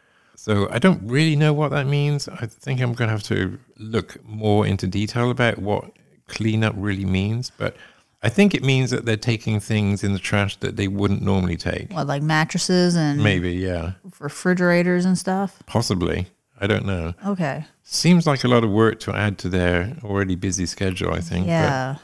So 0.46 0.68
I 0.70 0.78
don't 0.78 1.02
really 1.02 1.34
know 1.34 1.52
what 1.52 1.72
that 1.72 1.88
means. 1.88 2.28
I 2.28 2.46
think 2.46 2.80
I'm 2.80 2.92
going 2.92 3.08
to 3.08 3.12
have 3.12 3.24
to 3.24 3.58
look 3.78 4.24
more 4.24 4.64
into 4.64 4.86
detail 4.86 5.32
about 5.32 5.58
what 5.58 5.90
cleanup 6.28 6.72
really 6.76 7.04
means. 7.04 7.50
But 7.58 7.76
I 8.22 8.28
think 8.28 8.54
it 8.54 8.62
means 8.62 8.92
that 8.92 9.06
they're 9.06 9.16
taking 9.16 9.58
things 9.58 10.04
in 10.04 10.12
the 10.12 10.20
trash 10.20 10.54
that 10.58 10.76
they 10.76 10.86
wouldn't 10.86 11.20
normally 11.20 11.56
take. 11.56 11.92
What, 11.92 12.06
like 12.06 12.22
mattresses 12.22 12.94
and 12.94 13.24
Maybe, 13.24 13.54
yeah, 13.54 13.94
refrigerators 14.20 15.04
and 15.04 15.18
stuff? 15.18 15.60
possibly. 15.66 16.28
I 16.60 16.68
don't 16.68 16.86
know. 16.86 17.14
Okay. 17.26 17.64
Seems 17.82 18.24
like 18.24 18.44
a 18.44 18.48
lot 18.48 18.62
of 18.62 18.70
work 18.70 19.00
to 19.00 19.16
add 19.16 19.38
to 19.38 19.48
their 19.48 19.96
already 20.04 20.36
busy 20.36 20.66
schedule, 20.66 21.12
I 21.12 21.22
think. 21.22 21.48
Yeah. 21.48 21.96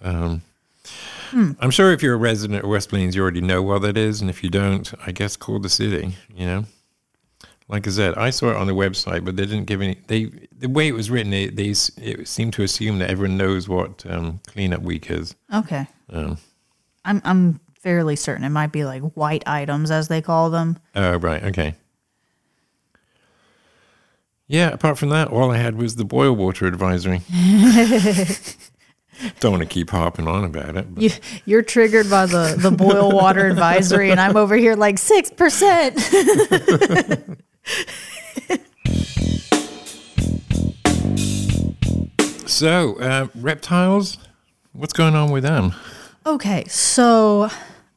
But, 0.00 0.08
um, 0.08 0.42
I'm 1.60 1.70
sure 1.70 1.92
if 1.92 2.02
you're 2.02 2.14
a 2.14 2.16
resident 2.16 2.64
of 2.64 2.70
West 2.70 2.88
Plains, 2.88 3.14
you 3.14 3.20
already 3.20 3.42
know 3.42 3.60
what 3.62 3.82
that 3.82 3.98
is. 3.98 4.22
And 4.22 4.30
if 4.30 4.42
you 4.42 4.48
don't, 4.48 4.90
I 5.06 5.12
guess 5.12 5.36
call 5.36 5.58
the 5.58 5.68
city, 5.68 6.16
you 6.34 6.46
know? 6.46 6.64
Like 7.70 7.86
I 7.86 7.90
said, 7.90 8.14
I 8.16 8.30
saw 8.30 8.50
it 8.50 8.56
on 8.56 8.66
the 8.66 8.74
website, 8.74 9.24
but 9.24 9.36
they 9.36 9.46
didn't 9.46 9.66
give 9.66 9.80
any. 9.80 9.96
They 10.08 10.24
the 10.58 10.68
way 10.68 10.88
it 10.88 10.92
was 10.92 11.08
written, 11.08 11.32
it, 11.32 11.54
they 11.54 11.70
s- 11.70 11.90
it 11.96 12.26
seemed 12.26 12.52
to 12.54 12.62
assume 12.64 12.98
that 12.98 13.08
everyone 13.10 13.36
knows 13.36 13.68
what 13.68 14.04
um, 14.10 14.40
cleanup 14.48 14.82
week 14.82 15.08
is. 15.10 15.36
Okay. 15.54 15.86
Um, 16.10 16.36
I'm 17.04 17.22
I'm 17.24 17.60
fairly 17.78 18.16
certain 18.16 18.44
it 18.44 18.48
might 18.50 18.72
be 18.72 18.84
like 18.84 19.02
white 19.12 19.44
items 19.46 19.90
as 19.92 20.08
they 20.08 20.20
call 20.20 20.50
them. 20.50 20.78
oh, 20.96 21.16
right, 21.18 21.42
okay. 21.44 21.76
Yeah. 24.48 24.70
Apart 24.70 24.98
from 24.98 25.10
that, 25.10 25.28
all 25.28 25.52
I 25.52 25.56
had 25.58 25.76
was 25.76 25.94
the 25.94 26.04
boil 26.04 26.34
water 26.34 26.66
advisory. 26.66 27.20
Don't 29.38 29.52
want 29.52 29.62
to 29.62 29.68
keep 29.68 29.90
harping 29.90 30.26
on 30.26 30.44
about 30.44 30.76
it. 30.76 30.92
But 30.94 31.02
You 31.04 31.10
you're 31.44 31.62
triggered 31.62 32.10
by 32.10 32.26
the 32.26 32.56
the 32.58 32.70
boil 32.72 33.12
water 33.12 33.46
advisory, 33.46 34.10
and 34.10 34.18
I'm 34.18 34.36
over 34.36 34.56
here 34.56 34.74
like 34.74 34.98
six 34.98 35.30
percent. 35.30 35.96
So, 42.46 42.98
uh, 43.00 43.28
reptiles, 43.36 44.18
what's 44.72 44.92
going 44.92 45.14
on 45.14 45.30
with 45.30 45.44
them? 45.44 45.72
Okay, 46.26 46.64
so 46.66 47.48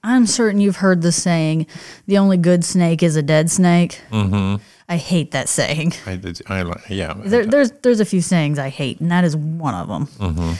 I'm 0.03 0.25
certain 0.25 0.61
you've 0.61 0.77
heard 0.77 1.01
the 1.01 1.11
saying, 1.11 1.67
"The 2.07 2.17
only 2.17 2.37
good 2.37 2.63
snake 2.63 3.03
is 3.03 3.15
a 3.15 3.21
dead 3.21 3.49
snake." 3.51 3.99
Mm-hmm. 4.11 4.61
I 4.87 4.97
hate 4.97 5.31
that 5.31 5.49
saying. 5.49 5.93
I 6.05 6.15
I 6.47 6.63
yeah. 6.87 7.13
There, 7.17 7.45
there's 7.45 7.71
there's 7.81 7.99
a 7.99 8.05
few 8.05 8.21
sayings 8.21 8.59
I 8.59 8.69
hate, 8.69 8.99
and 9.01 9.11
that 9.11 9.23
is 9.23 9.35
one 9.35 9.73
of 9.75 9.87
them. 9.87 10.57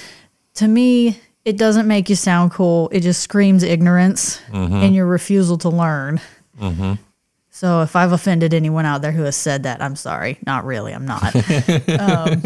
To 0.56 0.68
me, 0.68 1.20
it 1.46 1.58
doesn't 1.58 1.88
make 1.88 2.10
you 2.10 2.16
sound 2.16 2.52
cool. 2.52 2.90
It 2.92 3.02
just 3.02 3.22
screams 3.22 3.64
ignorance 3.64 4.42
and 4.52 4.96
your 4.96 5.06
refusal 5.06 5.58
to 5.60 5.70
learn. 5.70 6.20
So 7.56 7.82
if 7.84 7.96
I've 7.96 8.12
offended 8.12 8.52
anyone 8.56 8.88
out 8.88 9.04
there 9.04 9.12
who 9.12 9.22
has 9.22 9.36
said 9.36 9.62
that, 9.62 9.80
I'm 9.80 9.96
sorry. 9.96 10.40
Not 10.44 10.66
really. 10.66 10.92
I'm 10.92 11.06
not. 11.06 11.36
um, 12.00 12.42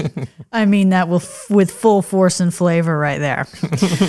I 0.51 0.66
mean 0.66 0.89
that 0.89 1.08
with 1.08 1.45
with 1.49 1.72
full 1.72 2.01
force 2.01 2.41
and 2.41 2.53
flavor 2.53 2.99
right 2.99 3.18
there. 3.18 3.47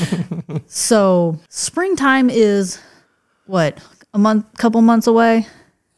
so 0.67 1.39
springtime 1.51 2.29
is 2.29 2.81
what 3.47 3.81
a 4.13 4.19
month, 4.19 4.45
couple 4.59 4.83
months 4.83 5.07
away. 5.07 5.47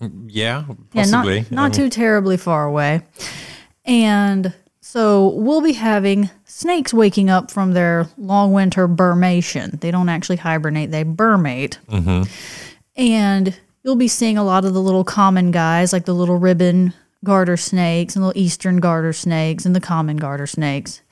yeah, 0.01 0.65
Yeah, 0.69 0.75
possibly. 0.93 1.41
not 1.41 1.51
not 1.51 1.63
I 1.63 1.69
mean, 1.69 1.73
too 1.73 1.89
terribly 1.89 2.37
far 2.37 2.67
away. 2.67 3.01
And 3.87 4.53
so 4.83 5.29
we'll 5.29 5.63
be 5.63 5.73
having 5.73 6.29
snakes 6.45 6.93
waking 6.93 7.31
up 7.31 7.51
from 7.51 7.73
their 7.73 8.07
long 8.19 8.53
winter 8.53 8.87
brumation. 8.87 9.81
They 9.81 9.91
don't 9.93 10.11
actually 10.11 10.37
hibernate; 10.37 10.91
they 10.91 11.05
brumate. 11.05 11.79
And 12.97 13.59
you'll 13.83 13.97
be 13.97 14.09
seeing 14.09 14.37
a 14.39 14.45
lot 14.45 14.65
of 14.65 14.75
the 14.75 14.81
little 14.83 15.05
common 15.05 15.51
guys, 15.51 15.93
like 15.93 16.05
the 16.05 16.15
little 16.15 16.37
ribbon 16.37 16.93
garter 17.25 17.57
snakes 17.57 18.17
and 18.17 18.25
little 18.25 18.41
eastern 18.41 18.79
garter 18.79 19.13
snakes 19.13 19.67
and 19.67 19.77
the 19.77 19.81
common 19.81 20.17
garter 20.17 20.47
snakes. 20.47 21.03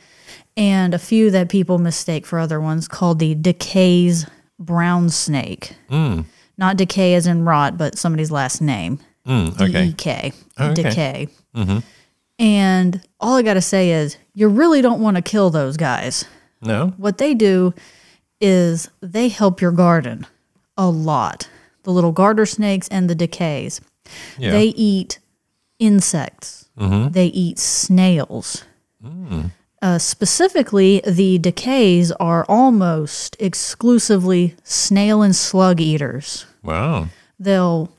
and 0.56 0.92
a 0.94 0.98
few 0.98 1.30
that 1.30 1.48
people 1.48 1.78
mistake 1.78 2.26
for 2.26 2.38
other 2.38 2.60
ones 2.60 2.88
called 2.88 3.18
the 3.20 3.34
DeKay's 3.34 4.26
brown 4.58 5.08
snake. 5.08 5.76
Not 5.90 6.76
decay 6.76 7.14
as 7.14 7.26
in 7.28 7.44
rot, 7.44 7.78
but 7.78 7.96
somebody's 7.96 8.32
last 8.32 8.60
name. 8.60 8.98
Mm, 9.26 9.52
okay. 9.60 9.84
D-E-K. 9.86 10.32
Oh, 10.58 10.70
okay. 10.72 11.28
DeKay. 11.54 11.82
And 12.40 13.00
all 13.20 13.36
I 13.36 13.42
got 13.42 13.54
to 13.54 13.60
say 13.60 13.90
is, 13.90 14.16
you 14.34 14.48
really 14.48 14.80
don't 14.82 15.00
want 15.00 15.16
to 15.16 15.22
kill 15.22 15.50
those 15.50 15.76
guys. 15.76 16.24
No? 16.60 16.88
What 16.96 17.18
they 17.18 17.34
do 17.34 17.74
is 18.40 18.88
they 19.00 19.28
help 19.28 19.60
your 19.60 19.72
garden 19.72 20.26
a 20.76 20.88
lot. 20.88 21.48
The 21.88 21.92
little 21.94 22.12
garter 22.12 22.44
snakes 22.44 22.86
and 22.88 23.08
the 23.08 23.16
DeKays. 23.16 23.80
Yeah. 24.36 24.50
They 24.50 24.66
eat 24.76 25.20
insects. 25.78 26.68
They 26.76 27.28
eat 27.28 27.58
snails. 27.58 28.64
Uh, 29.80 29.96
specifically, 29.96 31.00
the 31.06 31.38
DeKays 31.38 32.12
are 32.20 32.44
almost 32.46 33.38
exclusively 33.40 34.54
snail 34.64 35.22
and 35.22 35.34
slug 35.34 35.80
eaters. 35.80 36.44
wow. 36.62 37.06
They'll 37.38 37.90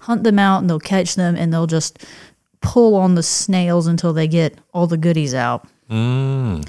hunt 0.00 0.24
them 0.24 0.40
out 0.40 0.58
and 0.62 0.68
they'll 0.68 0.80
catch 0.80 1.14
them 1.14 1.36
and 1.36 1.52
they'll 1.52 1.68
just 1.68 2.04
pull 2.62 2.96
on 2.96 3.14
the 3.14 3.22
snails 3.22 3.86
until 3.86 4.12
they 4.12 4.26
get 4.26 4.58
all 4.74 4.88
the 4.88 4.96
goodies 4.96 5.34
out. 5.34 5.68
Mm, 5.88 6.66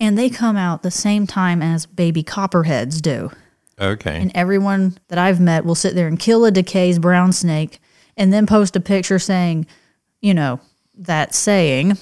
And 0.00 0.16
they 0.16 0.30
come 0.30 0.56
out 0.56 0.82
the 0.82 0.90
same 0.90 1.26
time 1.26 1.60
as 1.60 1.84
baby 1.84 2.22
copperheads 2.22 3.02
do. 3.02 3.30
Okay. 3.80 4.20
And 4.20 4.30
everyone 4.34 4.96
that 5.08 5.18
I've 5.18 5.40
met 5.40 5.64
will 5.64 5.74
sit 5.74 5.94
there 5.94 6.06
and 6.06 6.18
kill 6.18 6.44
a 6.44 6.52
DeKay's 6.52 6.98
brown 6.98 7.32
snake 7.32 7.80
and 8.16 8.32
then 8.32 8.46
post 8.46 8.76
a 8.76 8.80
picture 8.80 9.18
saying, 9.18 9.66
you 10.20 10.34
know, 10.34 10.60
that 10.96 11.34
saying. 11.34 11.92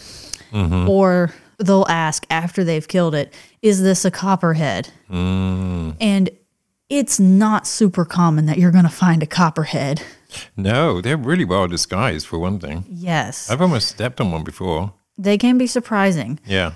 Mm-hmm. 0.53 0.89
Or 0.89 1.33
they'll 1.59 1.87
ask 1.89 2.27
after 2.29 2.63
they've 2.65 2.87
killed 2.87 3.15
it, 3.15 3.33
is 3.63 3.83
this 3.83 4.05
a 4.05 4.11
copperhead? 4.11 4.91
Mm. 5.11 5.97
And 6.01 6.31
it's 6.91 7.19
not 7.19 7.67
super 7.67 8.05
common 8.05 8.47
that 8.47 8.59
you're 8.59 8.71
going 8.71 8.85
to 8.85 8.91
find 8.91 9.23
a 9.23 9.27
copperhead. 9.27 10.03
no, 10.57 11.01
they're 11.01 11.17
really 11.17 11.45
well 11.45 11.67
disguised, 11.69 12.27
for 12.27 12.39
one 12.39 12.59
thing. 12.59 12.85
Yes. 12.89 13.51
I've 13.51 13.63
almost 13.63 13.89
stepped 13.89 14.21
on 14.21 14.31
one 14.31 14.45
before. 14.45 14.93
They 15.17 15.39
can 15.39 15.57
be 15.57 15.67
surprising. 15.67 16.39
Yeah. 16.45 16.73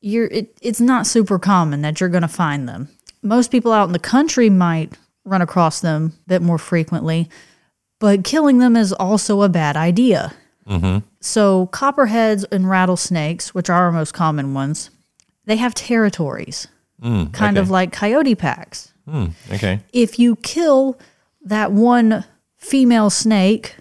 you're 0.00 0.26
it, 0.26 0.56
it's 0.60 0.80
not 0.80 1.06
super 1.06 1.38
common 1.38 1.82
that 1.82 2.00
you're 2.00 2.08
going 2.08 2.22
to 2.22 2.28
find 2.28 2.68
them. 2.68 2.88
Most 3.22 3.50
people 3.50 3.72
out 3.72 3.86
in 3.88 3.92
the 3.92 3.98
country 3.98 4.50
might 4.50 4.92
run 5.24 5.42
across 5.42 5.80
them 5.80 6.12
a 6.26 6.28
bit 6.28 6.42
more 6.42 6.58
frequently, 6.58 7.28
but 8.00 8.24
killing 8.24 8.58
them 8.58 8.76
is 8.76 8.92
also 8.92 9.42
a 9.42 9.48
bad 9.48 9.76
idea. 9.76 10.34
So 11.20 11.66
copperheads 11.66 12.44
and 12.44 12.68
rattlesnakes, 12.68 13.54
which 13.54 13.70
are 13.70 13.84
our 13.84 13.92
most 13.92 14.12
common 14.12 14.54
ones, 14.54 14.90
they 15.44 15.56
have 15.56 15.74
territories, 15.74 16.66
kind 17.32 17.58
of 17.58 17.70
like 17.70 17.92
coyote 17.92 18.34
packs. 18.34 18.92
Mm, 19.08 19.32
okay. 19.52 19.80
If 19.92 20.18
you 20.18 20.36
kill 20.36 20.98
that 21.44 21.72
one 21.72 22.24
female 22.56 23.10
snake, 23.10 23.76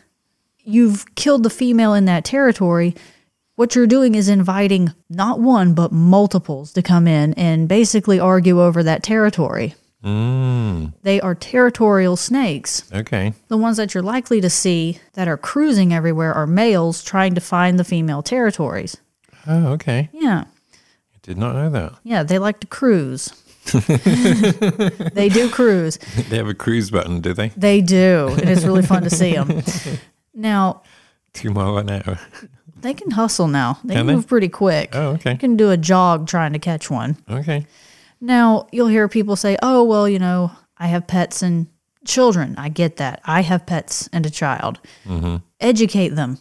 you've 0.60 1.06
killed 1.16 1.44
the 1.44 1.50
female 1.52 1.94
in 1.94 2.06
that 2.06 2.26
territory. 2.26 2.96
What 3.62 3.76
you're 3.76 3.86
doing 3.86 4.16
is 4.16 4.28
inviting 4.28 4.92
not 5.08 5.40
one, 5.40 5.76
but 5.76 5.92
multiples 5.92 6.74
to 6.74 6.82
come 6.82 7.06
in 7.08 7.36
and 7.36 7.70
basically 7.70 8.20
argue 8.20 8.60
over 8.60 8.82
that 8.82 9.04
territory. 9.04 9.76
Mm, 10.04 10.94
They 11.04 11.22
are 11.22 11.36
territorial 11.36 12.16
snakes. 12.16 12.92
okay. 12.92 13.34
The 13.50 13.58
ones 13.58 13.78
that 13.78 13.94
you're 13.94 14.02
likely 14.02 14.42
to 14.42 14.50
see 14.50 14.98
that 15.14 15.28
are 15.28 15.38
cruising 15.38 15.94
everywhere 15.94 16.34
are 16.34 16.48
males 16.48 17.04
trying 17.04 17.36
to 17.36 17.40
find 17.42 17.78
the 17.78 17.84
female 17.84 18.24
territories. 18.24 18.98
Oh, 19.46 19.68
okay. 19.74 20.10
Yeah. 20.12 20.46
I 21.14 21.18
did 21.22 21.38
not 21.38 21.54
know 21.54 21.70
that. 21.70 21.94
Yeah, 22.04 22.24
they 22.24 22.40
like 22.40 22.62
to 22.62 22.68
cruise. 22.68 23.32
they 25.14 25.30
do 25.30 25.52
cruise. 25.52 26.00
They 26.32 26.38
have 26.38 26.48
a 26.50 26.56
cruise 26.56 26.90
button, 26.90 27.22
do 27.22 27.36
they? 27.36 27.50
They 27.50 27.82
do. 27.82 28.30
And 28.40 28.50
it's 28.50 28.64
really 28.66 28.82
fun 28.82 29.04
to 29.04 29.12
see 29.12 29.34
them. 29.34 29.62
Now, 30.34 30.82
Two 31.34 31.52
mile 31.52 31.78
an 31.78 31.90
hour. 31.90 32.20
They 32.82 32.94
can 32.94 33.12
hustle 33.12 33.48
now. 33.48 33.80
They 33.84 33.96
Can 33.96 34.08
they? 34.08 34.16
move 34.16 34.28
pretty 34.28 34.50
quick. 34.50 34.90
Oh, 34.94 35.10
You 35.12 35.16
okay. 35.16 35.36
can 35.38 35.56
do 35.58 35.70
a 35.72 35.78
jog 35.78 36.28
trying 36.28 36.54
to 36.54 36.60
catch 36.60 36.90
one. 36.90 37.18
Okay. 37.30 37.66
Now, 38.20 38.68
you'll 38.72 38.88
hear 38.88 39.08
people 39.08 39.36
say, 39.36 39.58
oh, 39.64 39.84
well, 39.84 40.08
you 40.08 40.20
know, 40.20 40.52
I 40.78 40.88
have 40.88 41.08
pets 41.08 41.42
and 41.42 41.68
children. 42.06 42.56
I 42.58 42.70
get 42.70 42.98
that. 42.98 43.22
I 43.26 43.42
have 43.42 43.66
pets 43.66 44.10
and 44.14 44.26
a 44.26 44.30
child. 44.30 44.80
Mm-hmm. 45.06 45.38
Educate 45.60 46.10
them. 46.10 46.38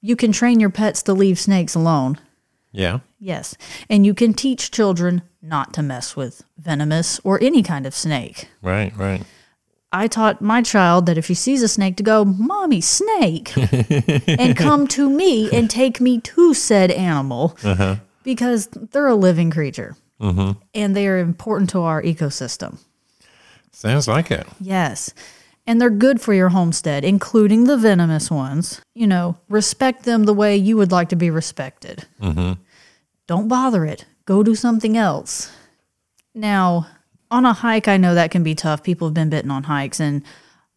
You 0.00 0.16
can 0.16 0.32
train 0.32 0.60
your 0.60 0.70
pets 0.70 1.02
to 1.04 1.12
leave 1.12 1.38
snakes 1.38 1.74
alone. 1.74 2.18
Yeah. 2.72 3.00
Yes. 3.18 3.56
And 3.88 4.04
you 4.04 4.14
can 4.14 4.34
teach 4.34 4.70
children 4.70 5.22
not 5.40 5.72
to 5.74 5.82
mess 5.82 6.16
with 6.16 6.42
venomous 6.58 7.20
or 7.24 7.40
any 7.42 7.62
kind 7.62 7.86
of 7.86 7.94
snake. 7.94 8.48
Right, 8.62 8.94
right. 8.96 9.22
I 9.94 10.08
taught 10.08 10.42
my 10.42 10.60
child 10.60 11.06
that 11.06 11.16
if 11.16 11.26
she 11.26 11.34
sees 11.34 11.62
a 11.62 11.68
snake 11.68 11.96
to 11.98 12.02
go, 12.02 12.24
Mommy, 12.24 12.80
snake, 12.80 13.56
and 14.26 14.56
come 14.56 14.88
to 14.88 15.08
me 15.08 15.48
and 15.52 15.70
take 15.70 16.00
me 16.00 16.20
to 16.20 16.52
said 16.52 16.90
animal 16.90 17.56
uh-huh. 17.62 17.96
because 18.24 18.66
they're 18.66 19.06
a 19.06 19.14
living 19.14 19.52
creature 19.52 19.96
mm-hmm. 20.20 20.58
and 20.74 20.96
they 20.96 21.06
are 21.06 21.18
important 21.18 21.70
to 21.70 21.82
our 21.82 22.02
ecosystem. 22.02 22.78
Sounds 23.70 24.08
like 24.08 24.32
it. 24.32 24.48
Yes. 24.60 25.14
And 25.64 25.80
they're 25.80 25.90
good 25.90 26.20
for 26.20 26.34
your 26.34 26.48
homestead, 26.48 27.04
including 27.04 27.64
the 27.64 27.76
venomous 27.76 28.32
ones. 28.32 28.82
You 28.94 29.06
know, 29.06 29.38
respect 29.48 30.02
them 30.02 30.24
the 30.24 30.34
way 30.34 30.56
you 30.56 30.76
would 30.76 30.90
like 30.90 31.08
to 31.10 31.16
be 31.16 31.30
respected. 31.30 32.04
Mm-hmm. 32.20 32.60
Don't 33.28 33.46
bother 33.46 33.84
it. 33.84 34.06
Go 34.24 34.42
do 34.42 34.56
something 34.56 34.96
else. 34.96 35.52
Now, 36.34 36.88
on 37.34 37.44
a 37.44 37.52
hike, 37.52 37.88
I 37.88 37.96
know 37.96 38.14
that 38.14 38.30
can 38.30 38.42
be 38.42 38.54
tough. 38.54 38.82
People 38.82 39.08
have 39.08 39.14
been 39.14 39.28
bitten 39.30 39.50
on 39.50 39.64
hikes, 39.64 39.98
and 40.00 40.22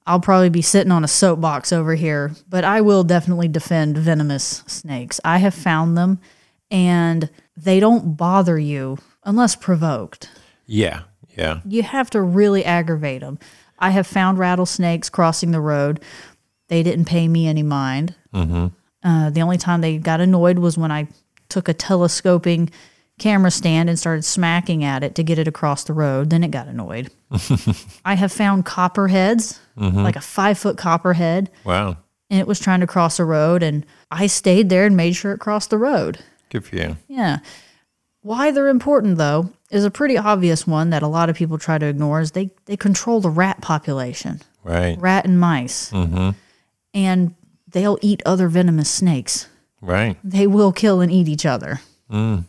I'll 0.05 0.20
probably 0.20 0.49
be 0.49 0.62
sitting 0.62 0.91
on 0.91 1.03
a 1.03 1.08
soapbox 1.08 1.72
over 1.72 1.95
here, 1.95 2.32
but 2.49 2.64
I 2.64 2.82
will 2.82 3.03
definitely 3.03 3.47
defend 3.47 3.97
venomous 3.97 4.64
snakes. 4.68 5.20
I 5.24 5.38
have 5.38 5.53
found 5.53 5.97
them, 5.97 6.20
and 6.72 7.30
they 7.55 7.80
don't 7.80 8.18
bother 8.18 8.58
you 8.58 8.97
unless 9.24 9.55
provoked 9.55 10.30
Yeah. 10.66 11.01
Yeah. 11.38 11.60
you 11.68 11.84
have 11.84 12.10
to 12.12 12.22
really 12.22 12.66
aggravate 12.66 13.22
them. 13.22 13.38
I 13.78 13.91
have 13.91 14.08
found 14.08 14.39
rattlesnakes 14.39 15.10
crossing 15.10 15.51
the 15.51 15.62
road. 15.62 15.99
They 16.68 16.82
didn't 16.82 17.05
pay 17.05 17.28
me 17.28 17.47
any 17.47 17.62
mind. 17.64 18.16
Uh, 19.03 19.30
the 19.30 19.41
only 19.41 19.58
time 19.58 19.82
they 19.82 19.97
got 19.99 20.20
annoyed 20.20 20.58
was 20.60 20.78
when 20.78 20.91
I 20.91 21.08
took 21.49 21.70
a 21.70 21.74
telescoping 21.74 22.72
camera 23.20 23.51
stand 23.51 23.89
and 23.89 23.97
started 23.97 24.24
smacking 24.24 24.84
at 24.84 25.03
it 25.03 25.15
to 25.15 25.24
get 25.24 25.39
it 25.39 25.47
across 25.47 25.84
the 25.84 25.93
road. 25.93 26.30
Then 26.30 26.43
it 26.43 26.51
got 26.51 26.68
annoyed. 26.68 27.09
I 28.05 28.15
have 28.15 28.32
found 28.32 28.65
copperheads, 28.65 29.59
mm-hmm. 29.78 29.99
like 29.99 30.15
a 30.15 30.22
five 30.22 30.57
foot 30.57 30.78
copperhead, 30.78 31.49
Wow. 31.63 31.97
and 32.30 32.39
it 32.39 32.47
was 32.47 32.59
trying 32.59 32.80
to 32.82 32.88
cross 32.88 33.20
a 33.20 33.26
road. 33.26 33.63
And 33.63 33.86
I 34.11 34.28
stayed 34.28 34.70
there 34.70 34.86
and 34.86 34.95
made 34.95 35.15
sure 35.15 35.32
it 35.34 35.39
crossed 35.39 35.70
the 35.72 35.78
road. 35.78 36.20
Good 36.49 36.65
for 36.65 36.76
you. 36.76 36.97
Yeah. 37.07 37.39
Why 38.22 38.51
they're 38.51 38.68
important 38.68 39.18
though 39.18 39.51
is 39.72 39.84
a 39.84 39.91
pretty 39.91 40.18
obvious 40.18 40.65
one 40.68 40.91
that 40.91 41.03
a 41.03 41.07
lot 41.07 41.30
of 41.30 41.36
people 41.36 41.57
try 41.57 41.78
to 41.78 41.86
ignore 41.86 42.22
is 42.22 42.32
they, 42.32 42.51
they 42.65 42.78
control 42.78 43.20
the 43.20 43.30
rat 43.30 43.61
population, 43.61 44.41
Right. 44.63 44.97
rat 44.99 45.26
and 45.26 45.39
mice. 45.39 45.91
Mm-hmm. 45.91 46.30
And 46.93 47.36
they'll 47.68 47.97
eat 48.01 48.22
other 48.26 48.47
venomous 48.47 48.89
snakes. 48.89 49.47
Right. 49.82 50.18
They 50.24 50.47
will 50.47 50.72
kill 50.72 51.01
and 51.01 51.11
eat 51.11 51.28
each 51.28 51.45
other. 51.45 51.82
Mm. 52.11 52.45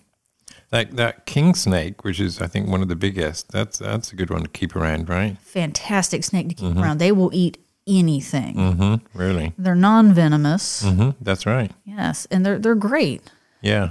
That 0.71 0.97
that 0.97 1.25
king 1.25 1.55
snake, 1.55 2.05
which 2.05 2.21
is 2.21 2.43
I 2.43 2.47
think 2.47 2.69
one 2.69 2.83
of 2.83 2.89
the 2.89 2.97
biggest, 2.97 3.51
that's 3.51 3.79
that's 3.79 4.13
a 4.13 4.17
good 4.17 4.31
one 4.31 4.43
to 4.43 4.49
keep 4.49 4.77
around, 4.77 5.09
right? 5.09 5.39
Fantastic 5.39 6.25
snake 6.25 6.51
to 6.51 6.55
keep 6.55 6.77
around. 6.77 6.99
They 6.99 7.13
will 7.13 7.31
eat 7.33 7.57
anything. 7.87 8.55
Mm-hmm. 8.55 9.19
Really. 9.19 9.55
They're 9.57 9.75
non-venomous. 9.75 10.85
Mm-hmm. 10.85 11.11
That's 11.23 11.47
right. 11.47 11.73
Yes, 11.85 12.27
and 12.31 12.45
they're 12.45 12.59
they're 12.59 12.75
great. 12.75 13.23
Yeah. 13.63 13.91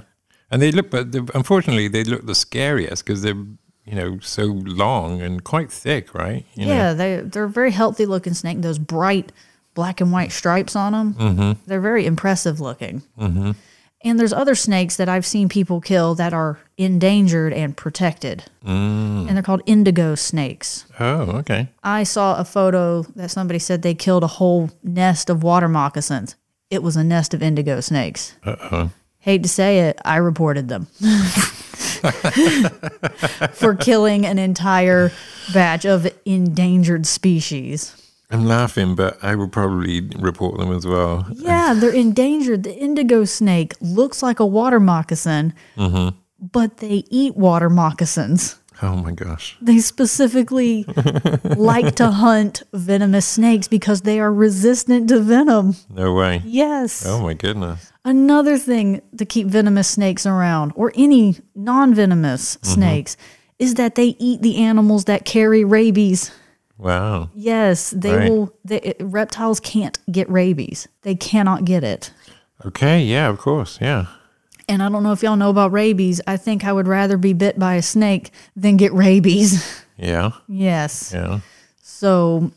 And 0.49 0.61
they 0.61 0.71
look, 0.71 0.91
but 0.91 1.13
unfortunately, 1.33 1.87
they 1.87 2.03
look 2.03 2.25
the 2.25 2.35
scariest 2.35 3.03
because 3.05 3.21
they're 3.21 3.33
you 3.33 3.95
know 3.95 4.19
so 4.19 4.45
long 4.45 5.21
and 5.21 5.43
quite 5.43 5.71
thick, 5.71 6.13
right? 6.13 6.45
You 6.53 6.67
know? 6.67 6.73
Yeah, 6.73 6.93
they 6.93 7.15
they're 7.21 7.45
a 7.45 7.49
very 7.49 7.71
healthy 7.71 8.05
looking 8.05 8.33
snake. 8.33 8.61
Those 8.61 8.77
bright 8.77 9.31
black 9.73 9.99
and 9.99 10.11
white 10.11 10.31
stripes 10.31 10.75
on 10.75 10.91
them. 10.93 11.13
Mm-hmm. 11.15 11.61
They're 11.65 11.81
very 11.81 12.05
impressive 12.05 12.59
looking. 12.59 13.01
And 14.03 14.19
there's 14.19 14.31
other 14.33 14.53
snakes 14.55 14.95
that 14.97 15.09
I've 15.09 15.25
seen 15.25 15.49
people 15.49 15.81
kill 15.81 16.13
that 16.15 16.31
are 16.33 16.59
endangered 16.77 17.51
and 17.51 17.75
protected, 17.75 18.43
Mm. 18.65 19.27
and 19.27 19.29
they're 19.35 19.41
called 19.43 19.63
indigo 19.65 20.13
snakes. 20.15 20.85
Oh, 20.99 21.21
okay. 21.39 21.69
I 21.83 22.03
saw 22.03 22.37
a 22.37 22.45
photo 22.45 23.01
that 23.15 23.31
somebody 23.31 23.57
said 23.59 23.81
they 23.81 23.95
killed 23.95 24.23
a 24.23 24.27
whole 24.27 24.69
nest 24.83 25.29
of 25.31 25.41
water 25.41 25.67
moccasins. 25.67 26.35
It 26.69 26.83
was 26.83 26.95
a 26.95 27.03
nest 27.03 27.33
of 27.33 27.41
indigo 27.41 27.79
snakes. 27.81 28.33
Uh 28.45 28.55
oh. 28.71 28.89
Hate 29.19 29.41
to 29.43 29.49
say 29.49 29.79
it, 29.89 29.99
I 30.05 30.17
reported 30.17 30.69
them 30.69 30.85
for 33.53 33.75
killing 33.75 34.25
an 34.25 34.37
entire 34.39 35.11
batch 35.53 35.85
of 35.85 36.07
endangered 36.25 37.05
species. 37.05 37.95
I'm 38.29 38.45
laughing, 38.45 38.95
but 38.95 39.17
I 39.23 39.35
will 39.35 39.47
probably 39.47 40.01
report 40.19 40.57
them 40.57 40.71
as 40.71 40.85
well. 40.85 41.27
Yeah, 41.33 41.73
they're 41.73 41.93
endangered. 41.93 42.63
The 42.63 42.75
indigo 42.75 43.23
snake 43.23 43.73
looks 43.79 44.21
like 44.21 44.39
a 44.39 44.45
water 44.45 44.79
moccasin, 44.79 45.53
mm-hmm. 45.77 46.17
but 46.39 46.77
they 46.77 47.03
eat 47.09 47.37
water 47.37 47.69
moccasins. 47.69 48.59
Oh 48.81 48.95
my 48.95 49.11
gosh. 49.11 49.57
They 49.61 49.79
specifically 49.79 50.83
like 51.43 51.95
to 51.95 52.11
hunt 52.11 52.63
venomous 52.73 53.25
snakes 53.25 53.67
because 53.67 54.01
they 54.01 54.19
are 54.19 54.31
resistant 54.31 55.09
to 55.09 55.19
venom. 55.19 55.75
No 55.89 56.13
way. 56.13 56.41
Yes. 56.45 57.05
Oh 57.05 57.19
my 57.19 57.33
goodness. 57.33 57.91
Another 58.05 58.57
thing 58.57 59.01
to 59.17 59.25
keep 59.25 59.47
venomous 59.47 59.87
snakes 59.87 60.25
around, 60.25 60.73
or 60.75 60.91
any 60.95 61.37
non 61.55 61.93
venomous 61.93 62.57
mm-hmm. 62.57 62.73
snakes, 62.73 63.17
is 63.57 63.73
that 63.75 63.95
they 63.95 64.15
eat 64.19 64.41
the 64.41 64.57
animals 64.57 65.05
that 65.05 65.25
carry 65.25 65.63
rabies. 65.63 66.31
Wow. 66.77 67.29
Yes, 67.35 67.91
they 67.91 68.15
Right. 68.15 68.29
will. 68.29 68.53
They, 68.65 68.93
reptiles 68.99 69.59
can't 69.59 69.97
get 70.11 70.29
rabies. 70.29 70.87
They 71.01 71.15
cannot 71.15 71.65
get 71.65 71.83
it. 71.83 72.11
Okay. 72.65 73.03
Yeah, 73.03 73.27
of 73.29 73.37
course. 73.39 73.79
Yeah. 73.81 74.05
And 74.69 74.83
I 74.83 74.89
don't 74.89 75.01
know 75.03 75.11
if 75.13 75.23
y'all 75.23 75.37
know 75.37 75.49
about 75.49 75.71
rabies. 75.71 76.19
I 76.27 76.37
think 76.37 76.65
I 76.65 76.73
would 76.73 76.87
rather 76.87 77.17
be 77.17 77.33
bit 77.33 77.57
by 77.57 77.75
a 77.75 77.81
snake 77.81 78.31
than 78.55 78.77
get 78.77 78.93
rabies. 78.93 79.83
Yeah. 79.99 80.29
yes. 80.47 81.11
Yeah. 81.11 81.39
So, 81.81 82.51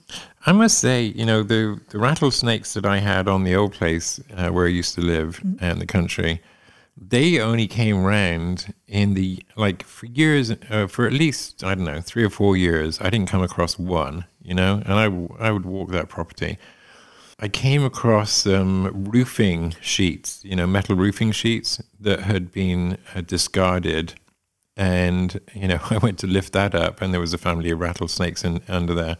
I 0.44 0.52
must 0.52 0.78
say, 0.78 1.04
you 1.04 1.24
know, 1.24 1.42
the, 1.42 1.80
the 1.88 1.98
rattlesnakes 1.98 2.74
that 2.74 2.84
I 2.84 2.98
had 2.98 3.28
on 3.28 3.44
the 3.44 3.54
old 3.56 3.72
place 3.72 4.20
uh, 4.36 4.50
where 4.50 4.66
I 4.66 4.68
used 4.68 4.94
to 4.96 5.00
live 5.00 5.40
Mm-hmm. 5.42 5.64
in 5.64 5.78
the 5.78 5.86
country, 5.86 6.42
they 7.00 7.40
only 7.40 7.66
came 7.66 8.04
round 8.04 8.74
in 8.86 9.14
the, 9.14 9.42
like, 9.56 9.82
for 9.84 10.06
years, 10.06 10.52
uh, 10.68 10.86
for 10.86 11.06
at 11.06 11.12
least, 11.12 11.64
I 11.64 11.74
don't 11.74 11.84
know, 11.84 12.00
three 12.02 12.24
or 12.24 12.30
four 12.30 12.56
years, 12.56 13.00
I 13.00 13.08
didn't 13.08 13.28
come 13.28 13.42
across 13.42 13.78
one, 13.78 14.26
you 14.42 14.54
know, 14.54 14.82
and 14.84 14.92
I 14.92 15.46
I 15.48 15.50
would 15.50 15.64
walk 15.64 15.90
that 15.92 16.08
property. 16.10 16.58
I 17.38 17.48
came 17.48 17.82
across 17.82 18.46
um, 18.46 19.06
roofing 19.10 19.74
sheets, 19.80 20.42
you 20.44 20.54
know, 20.54 20.66
metal 20.66 20.94
roofing 20.94 21.32
sheets 21.32 21.82
that 21.98 22.20
had 22.20 22.52
been 22.52 22.98
uh, 23.14 23.22
discarded. 23.22 24.14
And, 24.76 25.40
you 25.54 25.68
know, 25.68 25.78
I 25.90 25.96
went 25.96 26.18
to 26.18 26.26
lift 26.26 26.52
that 26.52 26.74
up, 26.74 27.00
and 27.00 27.14
there 27.14 27.20
was 27.20 27.32
a 27.32 27.38
family 27.38 27.70
of 27.70 27.80
rattlesnakes 27.80 28.44
in, 28.44 28.60
under 28.68 28.94
there. 28.94 29.16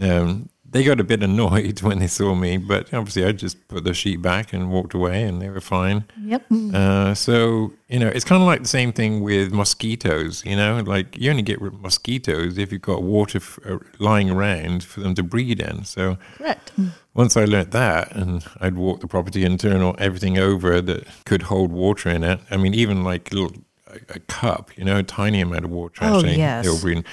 Um, 0.00 0.48
they 0.72 0.82
got 0.84 0.98
a 1.00 1.04
bit 1.04 1.22
annoyed 1.22 1.80
when 1.86 1.98
they 1.98 2.06
saw 2.08 2.34
me, 2.34 2.56
but 2.56 2.92
obviously 2.92 3.24
I 3.24 3.32
just 3.32 3.68
put 3.68 3.84
the 3.84 3.94
sheet 3.94 4.20
back 4.22 4.52
and 4.52 4.70
walked 4.70 4.94
away, 4.94 5.22
and 5.22 5.40
they 5.40 5.48
were 5.50 5.60
fine. 5.60 6.04
yep. 6.22 6.44
Uh, 6.50 7.14
so 7.14 7.72
you 7.88 7.98
know, 7.98 8.08
it's 8.08 8.24
kind 8.24 8.42
of 8.42 8.46
like 8.46 8.62
the 8.62 8.68
same 8.68 8.92
thing 8.92 9.20
with 9.20 9.52
mosquitoes. 9.52 10.42
You 10.44 10.56
know, 10.56 10.82
like 10.84 11.16
you 11.18 11.30
only 11.30 11.42
get 11.42 11.60
mosquitoes 11.60 12.58
if 12.58 12.72
you've 12.72 12.82
got 12.82 13.02
water 13.02 13.38
f- 13.38 13.58
uh, 13.66 13.78
lying 13.98 14.30
around 14.30 14.82
for 14.84 15.00
them 15.00 15.14
to 15.14 15.22
breed 15.22 15.60
in. 15.60 15.84
So 15.84 16.16
Correct. 16.38 16.72
once 17.14 17.36
I 17.36 17.44
learnt 17.44 17.70
that, 17.72 18.12
and 18.16 18.44
I'd 18.60 18.76
walk 18.76 19.00
the 19.00 19.06
property 19.06 19.44
and 19.44 19.60
turn 19.60 19.82
all, 19.82 19.94
everything 19.98 20.38
over 20.38 20.80
that 20.80 21.06
could 21.26 21.42
hold 21.42 21.70
water 21.70 22.08
in 22.08 22.24
it. 22.24 22.40
I 22.50 22.56
mean, 22.56 22.74
even 22.74 23.04
like 23.04 23.30
a 23.30 23.34
little 23.34 23.56
a, 23.88 24.16
a 24.16 24.18
cup, 24.20 24.70
you 24.78 24.84
know, 24.84 24.98
a 24.98 25.02
tiny 25.02 25.40
amount 25.42 25.66
of 25.66 25.70
water. 25.70 25.98
Oh, 26.02 26.16
Actually, 26.16 26.38
yes. 26.38 26.64
they'll 26.64 26.80
breed. 26.80 26.98
in. 26.98 27.04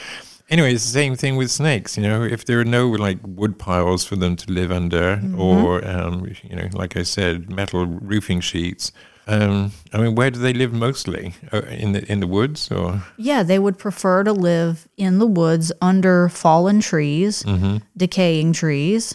Anyway, 0.50 0.74
it's 0.74 0.84
the 0.86 0.92
same 0.92 1.16
thing 1.16 1.36
with 1.38 1.52
snakes. 1.52 1.96
You 1.98 2.04
know, 2.04 2.24
if 2.24 2.46
there 2.46 2.60
are 2.60 2.66
no 2.66 2.88
like 2.90 3.20
wood 3.24 3.60
piles 3.60 4.04
for 4.06 4.16
them 4.16 4.36
to 4.36 4.52
live 4.52 4.72
under, 4.72 5.18
Mm-hmm. 5.18 5.40
or 5.40 5.88
um, 5.88 6.26
you 6.44 6.56
know, 6.56 6.68
like 6.74 6.98
I 6.98 7.04
said, 7.04 7.52
metal 7.52 7.86
roofing 7.86 8.42
sheets. 8.42 8.92
Um, 9.28 9.74
I 9.94 10.00
mean, 10.00 10.16
where 10.16 10.32
do 10.32 10.40
they 10.40 10.54
live 10.54 10.74
mostly? 10.74 11.36
Uh, 11.54 11.62
in 11.70 11.92
the 11.92 12.12
in 12.12 12.20
the 12.20 12.26
woods, 12.26 12.72
or 12.72 13.04
Yeah, 13.18 13.44
they 13.44 13.60
would 13.60 13.78
prefer 13.78 14.24
to 14.24 14.34
live 14.34 14.88
in 14.98 15.20
the 15.20 15.28
woods 15.28 15.72
under 15.82 16.30
fallen 16.30 16.80
trees, 16.82 17.46
decaying 17.96 18.54
trees, 18.54 19.14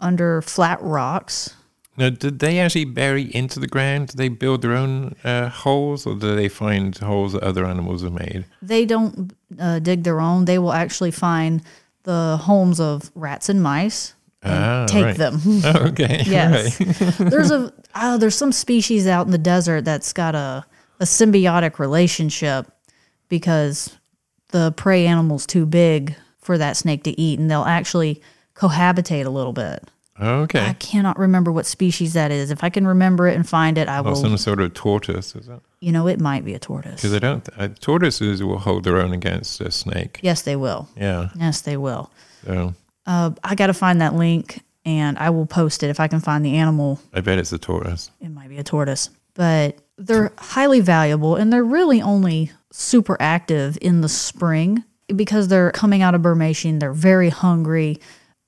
under 0.00 0.42
flat 0.42 0.82
rocks. 0.82 1.54
Now, 1.96 2.08
did 2.10 2.38
they 2.38 2.58
actually 2.58 2.86
bury 2.86 3.24
into 3.34 3.60
the 3.60 3.66
ground? 3.66 4.08
Do 4.08 4.16
they 4.16 4.28
build 4.28 4.62
their 4.62 4.72
own 4.74 5.14
uh, 5.24 5.48
holes, 5.50 6.06
or 6.06 6.14
do 6.14 6.34
they 6.34 6.48
find 6.48 6.96
holes 6.96 7.32
that 7.34 7.42
other 7.42 7.66
animals 7.66 8.02
have 8.02 8.12
made? 8.12 8.46
They 8.62 8.86
don't 8.86 9.32
uh, 9.58 9.78
dig 9.78 10.02
their 10.04 10.20
own. 10.20 10.46
They 10.46 10.58
will 10.58 10.72
actually 10.72 11.10
find 11.10 11.62
the 12.04 12.38
homes 12.40 12.80
of 12.80 13.10
rats 13.14 13.48
and 13.48 13.62
mice 13.62 14.14
and 14.42 14.52
Ah, 14.64 14.86
take 14.86 15.04
right. 15.04 15.16
them. 15.16 15.40
Oh, 15.64 15.86
okay, 15.88 16.22
Yes. 16.26 16.78
there's 17.18 17.50
a 17.50 17.72
oh, 17.94 18.16
there's 18.18 18.34
some 18.36 18.52
species 18.52 19.06
out 19.06 19.26
in 19.26 19.30
the 19.32 19.38
desert 19.38 19.84
that's 19.84 20.12
got 20.12 20.34
a, 20.34 20.64
a 20.98 21.04
symbiotic 21.04 21.78
relationship 21.78 22.66
because 23.28 23.96
the 24.48 24.72
prey 24.72 25.06
animal's 25.06 25.46
too 25.46 25.66
big 25.66 26.16
for 26.38 26.58
that 26.58 26.76
snake 26.76 27.04
to 27.04 27.20
eat 27.20 27.38
and 27.38 27.50
they'll 27.50 27.62
actually 27.64 28.20
cohabitate 28.54 29.26
a 29.26 29.30
little 29.30 29.52
bit. 29.52 29.88
I 30.18 30.76
cannot 30.78 31.18
remember 31.18 31.50
what 31.50 31.66
species 31.66 32.12
that 32.12 32.30
is. 32.30 32.50
If 32.50 32.62
I 32.62 32.70
can 32.70 32.86
remember 32.86 33.26
it 33.28 33.34
and 33.36 33.48
find 33.48 33.78
it, 33.78 33.88
I 33.88 33.98
Or 34.00 34.02
will. 34.04 34.16
some 34.16 34.36
sort 34.36 34.60
of 34.60 34.74
tortoise, 34.74 35.34
is 35.34 35.48
it? 35.48 35.60
you 35.80 35.90
know, 35.92 36.06
it 36.06 36.20
might 36.20 36.44
be 36.44 36.54
a 36.54 36.58
tortoise. 36.58 36.96
Because 37.02 37.14
I 37.14 37.18
don't. 37.18 37.48
Uh, 37.56 37.68
tortoises 37.80 38.42
will 38.42 38.58
hold 38.58 38.84
their 38.84 38.98
own 39.00 39.12
against 39.12 39.60
a 39.60 39.70
snake. 39.70 40.20
Yes, 40.22 40.42
they 40.42 40.54
will. 40.56 40.88
Yeah. 40.96 41.30
Yes, 41.36 41.60
they 41.62 41.76
will. 41.76 42.10
So 42.44 42.74
Uh, 43.06 43.30
I 43.42 43.54
got 43.56 43.66
to 43.66 43.74
find 43.74 44.00
that 44.00 44.14
link 44.14 44.60
and 44.84 45.18
I 45.18 45.30
will 45.30 45.46
post 45.46 45.82
it 45.82 45.90
if 45.90 45.98
I 45.98 46.06
can 46.08 46.20
find 46.20 46.44
the 46.44 46.56
animal 46.56 47.00
I 47.12 47.20
bet 47.20 47.38
it's 47.38 47.52
a 47.52 47.58
tortoise. 47.58 48.10
it 48.20 48.28
might 48.30 48.48
be 48.48 48.58
a 48.58 48.62
tortoise, 48.64 49.10
but 49.34 49.78
they're 49.98 50.32
highly 50.38 50.80
valuable 50.80 51.34
and 51.36 51.52
they're 51.52 51.64
really 51.64 52.00
only 52.02 52.52
super 52.70 53.16
active 53.20 53.76
in 53.80 54.00
the 54.02 54.08
spring 54.08 54.84
because 55.14 55.48
they're 55.48 55.72
coming 55.72 56.00
out 56.02 56.14
of 56.14 56.22
Brumation. 56.22 56.78
They're 56.80 56.92
very 56.92 57.28
hungry. 57.28 57.98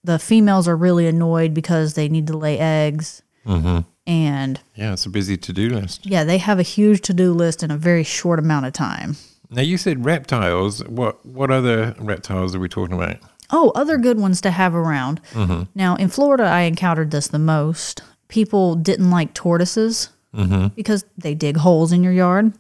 The 0.05 0.18
females 0.18 0.68
are 0.68 0.76
really 0.76 1.07
annoyed 1.07 1.55
because 1.55 1.94
they 1.94 2.09
need 2.09 2.26
to 2.28 2.36
lay 2.36 2.59
eggs. 2.59 3.22
Mm-hmm. 3.46 3.80
And 4.07 4.61
Yeah, 4.74 4.92
it's 4.92 5.07
a 5.07 5.11
busy 5.11 5.36
to-do 5.36 5.70
list. 5.70 6.07
yeah, 6.07 6.24
they 6.24 6.38
have 6.38 6.59
a 6.59 6.62
huge 6.62 7.00
to 7.02 7.14
do 7.14 7.32
list 7.32 7.62
in 7.62 7.70
a 7.70 7.76
very 7.76 8.05
short 8.05 8.38
amount 8.38 8.66
of 8.66 8.74
time. 8.74 9.16
Now 9.50 9.62
you 9.62 9.78
said 9.78 10.05
reptiles. 10.05 10.84
What 10.84 11.24
what 11.24 11.50
other 11.50 11.94
reptiles 11.98 12.55
are 12.55 12.59
we 12.59 12.68
talking 12.68 12.94
about? 12.94 13.16
Oh, 13.50 13.72
other 13.74 13.98
good 13.98 14.18
ones 14.18 14.40
to 14.42 14.50
have 14.50 14.74
around. 14.74 15.22
Mm-hmm. 15.32 15.64
Now, 15.74 15.96
in 15.96 16.09
Florida, 16.09 16.44
I 16.44 16.62
encountered 16.62 17.11
this 17.11 17.28
the 17.28 17.38
most. 17.38 18.02
People 18.28 18.74
didn't 18.74 19.11
like 19.11 19.34
tortoises 19.34 20.09
mm-hmm. 20.34 20.68
because 20.68 21.05
they 21.16 21.34
dig 21.34 21.59
holes 21.59 21.92
in 21.92 22.02
your 22.02 22.12
yard. 22.12 22.52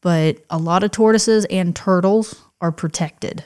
But 0.00 0.38
a 0.50 0.58
lot 0.58 0.82
of 0.82 0.90
tortoises 0.90 1.44
and 1.46 1.74
turtles 1.74 2.34
are 2.60 2.72
protected. 2.72 3.44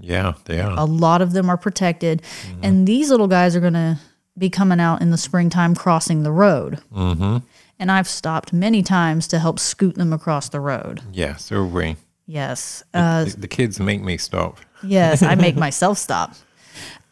Yeah, 0.00 0.34
they 0.44 0.60
are. 0.60 0.78
A 0.78 0.84
lot 0.84 1.22
of 1.22 1.32
them 1.32 1.50
are 1.50 1.56
protected. 1.56 2.22
And 2.62 2.86
these 2.86 3.10
little 3.10 3.28
guys 3.28 3.56
are 3.56 3.60
going 3.60 3.72
to 3.74 3.98
be 4.36 4.50
coming 4.50 4.80
out 4.80 5.00
in 5.02 5.10
the 5.10 5.18
springtime 5.18 5.74
crossing 5.74 6.22
the 6.22 6.32
road. 6.32 6.80
Mm-hmm. 6.94 7.38
And 7.78 7.92
I've 7.92 8.08
stopped 8.08 8.52
many 8.52 8.82
times 8.82 9.28
to 9.28 9.38
help 9.38 9.58
scoot 9.58 9.94
them 9.96 10.12
across 10.12 10.48
the 10.48 10.60
road. 10.60 11.00
Yeah, 11.12 11.36
so 11.36 11.64
we. 11.64 11.96
Yes. 12.26 12.82
Uh, 12.92 13.24
the, 13.24 13.36
the 13.36 13.48
kids 13.48 13.80
make 13.80 14.02
me 14.02 14.18
stop. 14.18 14.58
Yes, 14.82 15.22
I 15.22 15.34
make 15.34 15.56
myself 15.66 15.98
stop. 15.98 16.34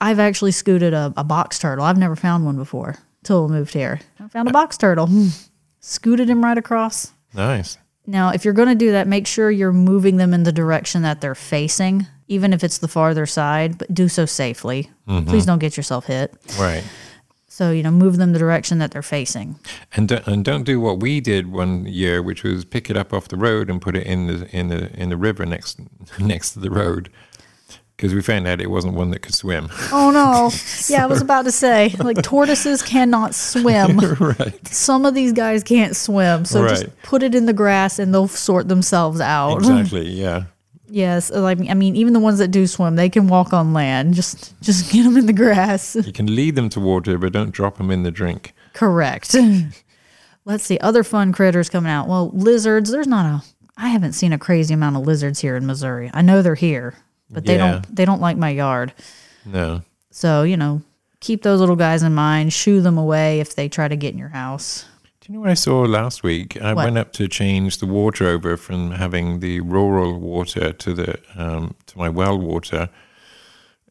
I've 0.01 0.19
actually 0.19 0.53
scooted 0.53 0.93
a, 0.93 1.13
a 1.17 1.25
box 1.25 1.59
turtle. 1.59 1.85
I've 1.85 1.99
never 1.99 2.17
found 2.17 2.45
one 2.45 2.57
before 2.57 2.97
till 3.25 3.47
I 3.47 3.49
moved 3.49 3.73
here. 3.73 4.01
I 4.21 4.29
found 4.29 4.49
a 4.49 4.53
box 4.53 4.77
turtle. 4.77 5.09
Scooted 5.81 6.29
him 6.29 6.45
right 6.45 6.59
across. 6.59 7.13
Nice. 7.35 7.79
Now, 8.07 8.31
if 8.31 8.45
you're 8.45 8.55
going 8.55 8.69
to 8.69 8.75
do 8.75 8.93
that, 8.93 9.09
make 9.09 9.27
sure 9.27 9.51
you're 9.51 9.73
moving 9.73 10.17
them 10.17 10.33
in 10.33 10.45
the 10.45 10.53
direction 10.53 11.03
that 11.03 11.21
they're 11.21 11.35
facing, 11.35 12.07
even 12.29 12.53
if 12.53 12.65
it's 12.65 12.79
the 12.79 12.89
farther 12.89 13.27
side, 13.27 13.79
but 13.79 13.93
do 13.93 14.09
so 14.09 14.27
safely. 14.27 14.91
Mm-hmm. 15.09 15.29
Please 15.29 15.47
don't 15.47 15.59
get 15.59 15.77
yourself 15.77 16.07
hit. 16.07 16.35
Right. 16.59 16.85
So, 17.49 17.71
you 17.71 17.83
know, 17.83 17.91
move 17.91 18.19
them 18.19 18.33
the 18.35 18.39
direction 18.39 18.79
that 18.81 18.91
they're 18.91 19.01
facing. 19.01 19.59
And 19.95 20.09
don't, 20.09 20.27
and 20.27 20.45
don't 20.45 20.65
do 20.65 20.79
what 20.79 21.01
we 21.01 21.21
did 21.21 21.51
one 21.51 21.87
year, 21.87 22.21
which 22.23 22.43
was 22.43 22.67
pick 22.67 22.91
it 22.91 22.99
up 22.99 23.15
off 23.15 23.29
the 23.29 23.39
road 23.39 23.71
and 23.71 23.81
put 23.81 23.97
it 23.97 24.07
in 24.07 24.27
the 24.27 24.47
in 24.55 24.69
the 24.69 24.93
in 25.01 25.09
the 25.09 25.17
river 25.17 25.47
next 25.47 25.81
next 26.19 26.53
to 26.53 26.59
the 26.59 26.71
road, 26.71 27.09
because 27.97 28.13
we 28.13 28.21
found 28.21 28.47
out 28.47 28.61
it 28.61 28.71
wasn't 28.71 28.93
one 28.93 29.11
that 29.11 29.23
could 29.23 29.35
swim. 29.35 29.71
Oh 29.91 30.11
no. 30.11 30.51
Yeah, 30.89 31.03
I 31.03 31.07
was 31.07 31.23
about 31.23 31.47
to 31.47 31.51
say, 31.51 31.95
like 31.99 32.23
tortoises 32.23 32.83
cannot 32.83 33.35
swim. 33.35 33.99
right. 34.21 34.69
Some 34.69 35.07
of 35.07 35.15
these 35.15 35.33
guys 35.33 35.65
can't 35.65 35.97
swim. 35.97 36.45
So 36.45 36.69
just 36.69 36.87
put 37.03 37.23
it 37.23 37.35
in 37.35 37.47
the 37.47 37.53
grass 37.53 37.99
and 37.99 38.13
they'll 38.13 38.29
sort 38.29 38.69
themselves 38.69 39.21
out. 39.21 39.57
Exactly. 39.57 40.11
Yeah. 40.11 40.45
Yes, 40.89 41.31
uh, 41.33 41.41
like 41.41 41.59
I 41.69 41.75
mean, 41.75 41.97
even 41.97 42.13
the 42.13 42.21
ones 42.21 42.39
that 42.39 42.49
do 42.49 42.67
swim, 42.67 42.97
they 42.97 43.09
can 43.09 43.27
walk 43.27 43.53
on 43.53 43.73
land. 43.73 44.15
Just, 44.15 44.55
just 44.61 44.93
get 44.93 45.03
them 45.05 45.17
in 45.17 45.27
the 45.27 45.33
grass. 45.33 45.97
You 45.97 46.13
can 46.13 46.35
lead 46.35 46.55
them 46.55 46.69
to 46.71 46.81
water, 46.81 47.19
but 47.19 47.33
don't 47.33 47.51
drop 47.51 47.79
them 47.79 47.91
in 47.91 48.03
the 48.05 48.11
drink. 48.11 48.53
Correct. 48.73 49.35
Let's 50.45 50.65
see 50.65 50.79
other 50.79 51.03
fun 51.03 51.33
critters 51.33 51.69
coming 51.69 51.91
out. 51.91 52.07
Well, 52.09 52.31
lizards. 52.31 52.91
There's 52.91 53.09
not 53.09 53.27
a. 53.27 53.45
I 53.77 53.89
haven't 53.89 54.13
seen 54.13 54.33
a 54.33 54.39
crazy 54.39 54.73
amount 54.75 54.97
of 54.97 55.03
lizards 55.07 55.41
here 55.41 55.57
in 55.57 55.67
Missouri. 55.67 56.11
I 56.15 56.23
know 56.23 56.41
they're 56.41 56.55
here, 56.55 56.95
but 57.31 57.45
they 57.45 57.57
Yeah. 57.57 57.73
don't. 57.73 57.97
They 57.97 58.05
don't 58.05 58.21
like 58.21 58.37
my 58.37 58.51
yard. 58.51 58.95
No. 59.45 59.83
So 60.13 60.45
you 60.45 60.57
know, 60.57 60.83
keep 61.21 61.43
those 61.43 61.59
little 61.61 61.77
guys 61.77 62.03
in 62.05 62.15
mind. 62.15 62.53
Shoo 62.53 62.81
them 62.81 62.97
away 62.97 63.41
if 63.41 63.55
they 63.57 63.69
try 63.69 63.89
to 63.89 63.97
get 63.97 64.13
in 64.13 64.19
your 64.19 64.29
house. 64.29 64.85
Do 65.27 65.33
you 65.33 65.39
know 65.39 65.43
what 65.43 65.51
I 65.51 65.55
saw 65.55 65.81
last 65.83 66.23
week? 66.23 66.57
I 66.63 66.73
What? 66.73 66.85
went 66.85 66.99
up 66.99 67.13
to 67.15 67.27
change 67.27 67.79
the 67.79 67.87
water 67.87 68.29
over 68.29 68.57
from 68.57 68.93
having 68.93 69.41
the 69.41 69.59
rural 69.61 70.21
water 70.21 70.73
to 70.73 70.95
the 70.95 71.19
um, 71.37 71.75
to 71.87 71.99
my 71.99 72.09
well 72.09 72.39
water, 72.39 72.91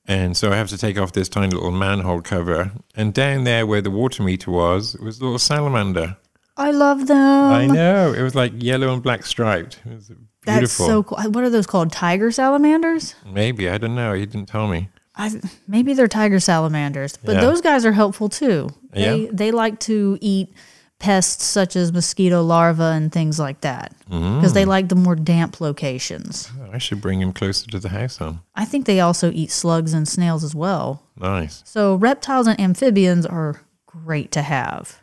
and 0.07 0.38
so 0.38 0.53
I 0.53 0.55
have 0.55 0.69
to 0.69 0.77
take 0.77 0.97
off 0.97 1.11
this 1.11 1.27
tiny 1.27 1.53
little 1.53 1.71
manhole 1.71 2.21
cover. 2.21 2.71
And 2.95 3.13
down 3.13 3.43
there, 3.43 3.67
where 3.67 3.81
the 3.81 3.91
water 3.91 4.23
meter 4.23 4.49
was, 4.49 4.95
was 5.01 5.19
a 5.19 5.23
little 5.25 5.38
salamander. 5.39 6.15
I 6.55 6.71
love 6.71 7.07
them. 7.07 7.17
I 7.51 7.65
know. 7.67 8.13
It 8.13 8.21
was 8.21 8.33
like 8.33 8.53
yellow 8.63 8.93
and 8.93 9.03
black 9.03 9.25
striped. 9.25 9.81
It 9.86 9.93
was 9.95 10.07
That's 10.45 10.59
beautiful. 10.77 10.86
so 10.88 11.03
cool. 11.03 11.17
What 11.31 11.43
are 11.43 11.49
those 11.49 11.67
called? 11.67 11.91
Tiger 11.91 12.31
salamanders? 12.31 13.13
Maybe. 13.29 13.69
I 13.69 13.77
don't 13.77 13.95
know. 13.95 14.13
He 14.13 14.25
didn't 14.25 14.47
tell 14.47 14.69
me. 14.69 14.88
I, 15.17 15.41
maybe 15.67 15.93
they're 15.93 16.07
tiger 16.07 16.39
salamanders, 16.39 17.17
but 17.17 17.36
Yeah. 17.36 17.41
those 17.41 17.59
guys 17.59 17.86
are 17.86 17.91
helpful 17.91 18.29
too. 18.29 18.69
They 18.93 19.23
Yeah. 19.23 19.29
they 19.33 19.51
like 19.51 19.79
to 19.81 20.17
eat 20.21 20.53
pests 20.99 21.43
such 21.43 21.75
as 21.75 21.91
mosquito 21.91 22.41
larvae 22.41 22.81
and 22.83 23.11
things 23.11 23.37
like 23.37 23.61
that 23.61 23.93
because 24.07 24.51
Mm. 24.51 24.53
they 24.53 24.65
like 24.65 24.87
the 24.89 24.95
more 24.95 25.15
damp 25.15 25.59
locations. 25.59 26.49
I 26.71 26.77
should 26.77 27.01
bring 27.01 27.21
him 27.21 27.33
closer 27.33 27.67
to 27.67 27.79
the 27.79 27.89
house 27.89 28.17
then. 28.17 28.39
I 28.55 28.65
think 28.65 28.85
they 28.85 28.99
also 29.01 29.31
eat 29.31 29.51
slugs 29.51 29.93
and 29.93 30.07
snails 30.07 30.43
as 30.43 30.55
well. 30.55 31.03
Nice. 31.19 31.61
So 31.65 31.95
reptiles 31.95 32.47
and 32.47 32.59
amphibians 32.59 33.25
are 33.25 33.61
great 33.85 34.31
to 34.31 34.41
have. 34.41 34.99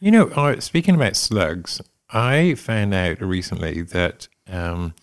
You 0.00 0.10
know, 0.10 0.28
uh, 0.28 0.60
speaking 0.60 0.94
about 0.96 1.16
slugs, 1.16 1.80
I 2.10 2.54
found 2.56 2.92
out 2.92 3.20
recently 3.20 3.82
that 3.82 4.28
um, 4.50 4.94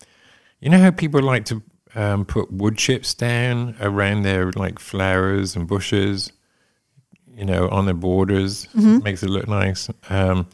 you 0.60 0.70
know 0.70 0.78
how 0.80 0.92
people 0.92 1.22
like 1.22 1.46
to 1.46 1.64
um, 1.96 2.24
put 2.26 2.52
wood 2.52 2.78
chips 2.78 3.14
down 3.16 3.76
around 3.82 4.22
their 4.22 4.52
like 4.52 4.78
flowers 4.78 5.56
and 5.56 5.68
bushes, 5.68 6.32
you 7.40 7.46
know, 7.46 7.70
on 7.70 7.86
the 7.86 7.94
borders, 7.94 8.68
makes 8.76 9.24
it 9.24 9.30
look 9.30 9.48
nice. 9.48 9.90
Um, 10.10 10.48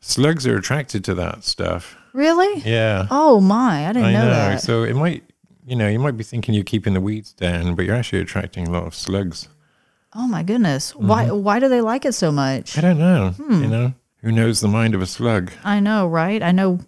slugs 0.00 0.46
are 0.46 0.56
attracted 0.56 1.02
to 1.04 1.14
that 1.16 1.42
stuff. 1.44 1.96
Really? 2.12 2.60
Yeah, 2.60 3.06
Oh 3.10 3.40
my, 3.40 3.88
I 3.88 3.92
didn't 3.92 4.08
I 4.10 4.12
know, 4.12 4.24
know. 4.24 4.30
that. 4.30 4.60
So 4.60 4.84
it 4.84 4.94
might, 4.94 5.24
you 5.66 5.74
know, 5.74 5.88
you 5.88 5.98
might 5.98 6.16
be 6.16 6.22
thinking 6.24 6.54
you're 6.54 6.62
keeping 6.62 6.94
the 6.94 7.00
weeds 7.00 7.32
down, 7.32 7.74
but 7.74 7.84
you're 7.84 7.96
actually 7.96 8.20
attracting 8.22 8.68
a 8.68 8.70
lot 8.70 8.86
of 8.86 8.94
slugs. 8.94 9.48
oh 10.14 10.28
my 10.28 10.42
goodness. 10.44 10.94
Why 10.94 11.24
Mm-hmm. 11.26 11.42
why 11.42 11.58
do 11.58 11.68
they 11.68 11.80
like 11.80 12.04
it 12.04 12.12
so 12.14 12.30
much? 12.30 12.78
I 12.78 12.80
don't 12.82 12.98
know. 12.98 13.30
Hmm. 13.36 13.62
You 13.62 13.68
know, 13.68 13.94
who 14.22 14.30
knows 14.30 14.60
the 14.60 14.68
mind 14.68 14.94
of 14.94 15.02
a 15.02 15.06
slug? 15.06 15.50
I 15.64 15.80
know, 15.80 16.06
right? 16.06 16.40
I 16.42 16.52
know. 16.52 16.78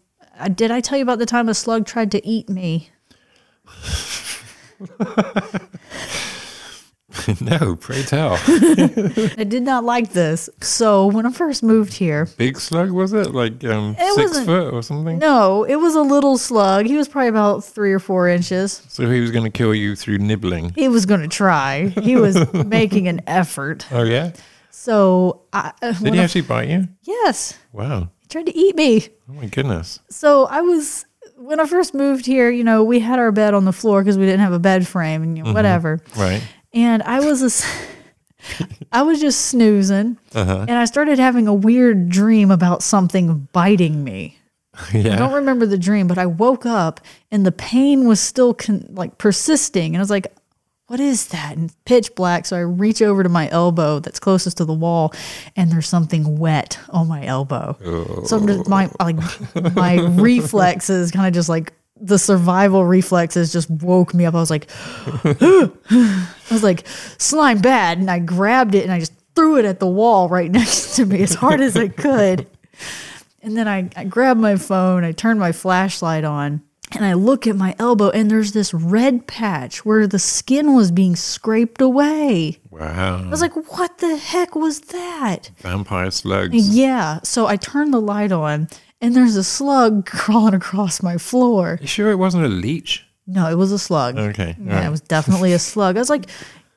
Did 0.55 0.71
I 0.71 0.81
tell 0.81 0.97
you 0.99 1.03
about 1.03 1.19
the 1.19 1.27
time 1.27 1.49
a 1.49 1.55
slug 1.55 1.87
tried 1.87 2.13
to 2.13 2.25
eat 2.25 2.49
me? 2.49 2.91
no, 7.41 7.77
pray 7.77 8.03
tell. 8.03 8.39
I 8.47 9.45
did 9.47 9.63
not 9.63 9.85
like 9.85 10.13
this. 10.13 10.49
So 10.61 11.07
when 11.07 11.27
I 11.27 11.31
first 11.31 11.63
moved 11.63 11.93
here, 11.95 12.27
Big 12.37 12.59
slug 12.59 12.91
was 12.91 13.13
it? 13.13 13.33
Like 13.35 13.63
um, 13.65 13.97
It 13.99 14.15
6 14.15 14.45
foot 14.45 14.73
or 14.73 14.83
something? 14.83 15.19
no, 15.19 15.65
it 15.65 15.77
was 15.77 15.95
a 15.95 16.03
little 16.03 16.39
slug. 16.39 16.87
He 16.87 16.97
was 16.97 17.09
probably 17.09 17.29
about 17.29 17.65
three 17.65 17.93
or 17.93 17.99
four 17.99 18.29
inches. 18.29 18.83
So 18.89 19.09
he 19.11 19.21
was 19.21 19.31
going 19.31 19.45
to 19.45 19.51
kill 19.51 19.75
you 19.75 19.97
through 19.97 20.19
nibbling. 20.19 20.71
He 20.75 20.89
was 20.89 21.07
going 21.07 21.21
to 21.23 21.29
try. 21.29 21.89
He 21.89 22.17
was 22.17 22.53
making 22.67 23.09
an 23.09 23.21
effort. 23.27 23.87
Oh 23.93 24.03
yeah. 24.05 24.33
So 24.71 25.43
I, 25.53 25.73
uh, 25.83 25.93
Did 25.93 26.15
he 26.15 26.21
I- 26.21 26.25
actually 26.25 26.43
bite 26.43 26.69
you? 26.69 26.89
yes, 27.03 27.59
Wow. 27.73 28.11
he 28.21 28.29
tried 28.29 28.47
to 28.47 28.57
eat 28.57 28.77
me. 28.77 29.09
Oh 29.29 29.33
my 29.33 29.47
goodness. 29.47 29.99
So 30.11 30.47
I 30.47 30.61
was 30.61 31.05
when 31.39 31.61
I 31.61 31.67
first 31.67 31.95
moved 31.95 32.25
here. 32.27 32.51
You 32.51 32.63
know, 32.65 32.85
we 32.85 33.01
had 33.01 33.19
our 33.19 33.33
bed 33.33 33.55
on 33.55 33.65
the 33.65 33.73
floor 33.73 34.03
because 34.03 34.17
we 34.19 34.25
didn't 34.27 34.41
have 34.41 34.53
a 34.53 34.59
bed 34.59 34.87
frame 34.87 35.23
and 35.23 35.37
you 35.37 35.45
know, 35.45 35.53
whatever. 35.53 36.01
Right. 36.17 36.43
And 36.77 37.03
I 37.03 37.19
was 37.21 37.43
a 37.43 38.67
I 38.93 39.03
was 39.03 39.21
just 39.21 39.47
snoozing, 39.47 40.19
Uh-huh. 40.35 40.67
and 40.69 40.73
I 40.79 40.85
started 40.85 41.19
having 41.19 41.49
a 41.49 41.55
weird 41.55 42.09
dream 42.09 42.51
about 42.53 42.83
something 42.83 43.49
biting 43.53 44.05
me. 44.05 44.39
I 44.93 45.01
don't 45.17 45.33
remember 45.33 45.65
the 45.65 45.79
dream, 45.79 46.07
but 46.07 46.19
I 46.19 46.27
woke 46.27 46.67
up 46.67 47.01
and 47.31 47.47
the 47.47 47.51
pain 47.53 48.07
was 48.07 48.21
still 48.21 48.53
con- 48.55 48.87
like 48.91 49.17
persisting, 49.19 49.95
and 49.95 49.97
I 49.97 50.03
was 50.03 50.11
like, 50.11 50.27
"What 50.89 51.01
is 51.01 51.29
that?" 51.29 51.57
And 51.57 51.73
pitch 51.87 52.15
black. 52.15 52.45
So 52.45 52.57
I 52.57 52.61
reach 52.61 53.01
over 53.01 53.23
to 53.23 53.29
my 53.31 53.49
elbow 53.51 53.99
that's 54.01 54.21
closest 54.21 54.59
to 54.59 54.67
the 54.67 54.75
wall, 54.75 55.15
and 55.57 55.73
there's 55.73 55.89
something 55.89 56.39
wet 56.39 56.79
on 56.91 57.09
my 57.09 57.25
elbow. 57.25 57.77
So 58.27 58.37
I'm 58.37 58.47
just, 58.47 58.69
my 58.69 58.91
like 59.01 59.17
my 59.75 59.95
reflexes 60.21 61.11
kind 61.11 61.27
of 61.27 61.33
just 61.33 61.49
like 61.49 61.73
the 62.01 62.19
survival 62.19 62.85
reflexes 62.85 63.53
just 63.53 63.71
woke 63.71 64.15
me 64.15 64.27
up. 64.27 64.35
I 64.35 64.41
was 64.41 64.51
like, 64.51 64.69
I 65.25 65.71
was 66.51 66.63
like, 66.63 66.87
slime 67.19 67.59
bad. 67.59 67.99
And 67.99 68.11
I 68.11 68.19
grabbed 68.19 68.75
it 68.75 68.85
and 68.85 68.93
I 68.93 69.01
just 69.01 69.13
threw 69.35 69.59
it 69.59 69.65
at 69.65 69.81
the 69.81 69.87
wall 69.87 70.29
right 70.29 70.51
next 70.51 70.97
to 70.97 71.07
me 71.07 71.23
as 71.23 71.35
hard 71.35 71.61
as 71.61 71.77
I 71.77 71.89
could. 71.89 72.47
And 73.43 73.57
then 73.57 73.69
I, 73.69 73.89
I 73.95 74.05
grabbed 74.05 74.41
my 74.41 74.57
phone, 74.57 75.05
I 75.05 75.13
turned 75.13 75.39
my 75.39 75.53
flashlight 75.53 76.25
on, 76.25 76.63
and 76.93 77.05
I 77.05 77.13
look 77.13 77.47
at 77.47 77.57
my 77.57 77.77
elbow, 77.79 78.11
and 78.11 78.31
there's 78.31 78.53
this 78.53 78.75
red 78.75 79.27
patch 79.27 79.85
where 79.85 80.07
the 80.07 80.19
skin 80.19 80.75
was 80.75 80.91
being 80.91 81.15
scraped 81.15 81.81
away. 81.81 82.59
Wow. 82.71 83.23
I 83.25 83.29
was 83.29 83.41
like, 83.41 83.55
what 83.55 83.99
the 83.99 84.17
heck 84.17 84.57
was 84.57 84.81
that? 84.81 85.51
Vampire 85.59 86.11
slugs. 86.11 86.77
Yeah. 86.77 87.21
So 87.23 87.47
I 87.47 87.57
turned 87.57 87.93
the 87.95 88.01
light 88.01 88.33
on, 88.33 88.69
and 89.01 89.15
there's 89.15 89.37
a 89.37 89.45
slug 89.45 90.07
crawling 90.11 90.55
across 90.55 91.03
my 91.03 91.19
floor. 91.19 91.79
You 91.81 91.87
sure 91.87 92.11
it 92.11 92.17
wasn't 92.19 92.45
a 92.45 92.49
leech? 92.49 93.05
No, 93.27 93.51
it 93.51 93.57
was 93.57 93.73
a 93.73 93.79
slug. 93.79 94.17
Okay. 94.19 94.57
Yeah, 94.61 94.87
it 94.87 94.91
was 94.91 95.01
definitely 95.17 95.53
a 95.53 95.59
slug. 95.59 95.97
I 95.97 96.01
was 96.01 96.11
like, 96.11 96.27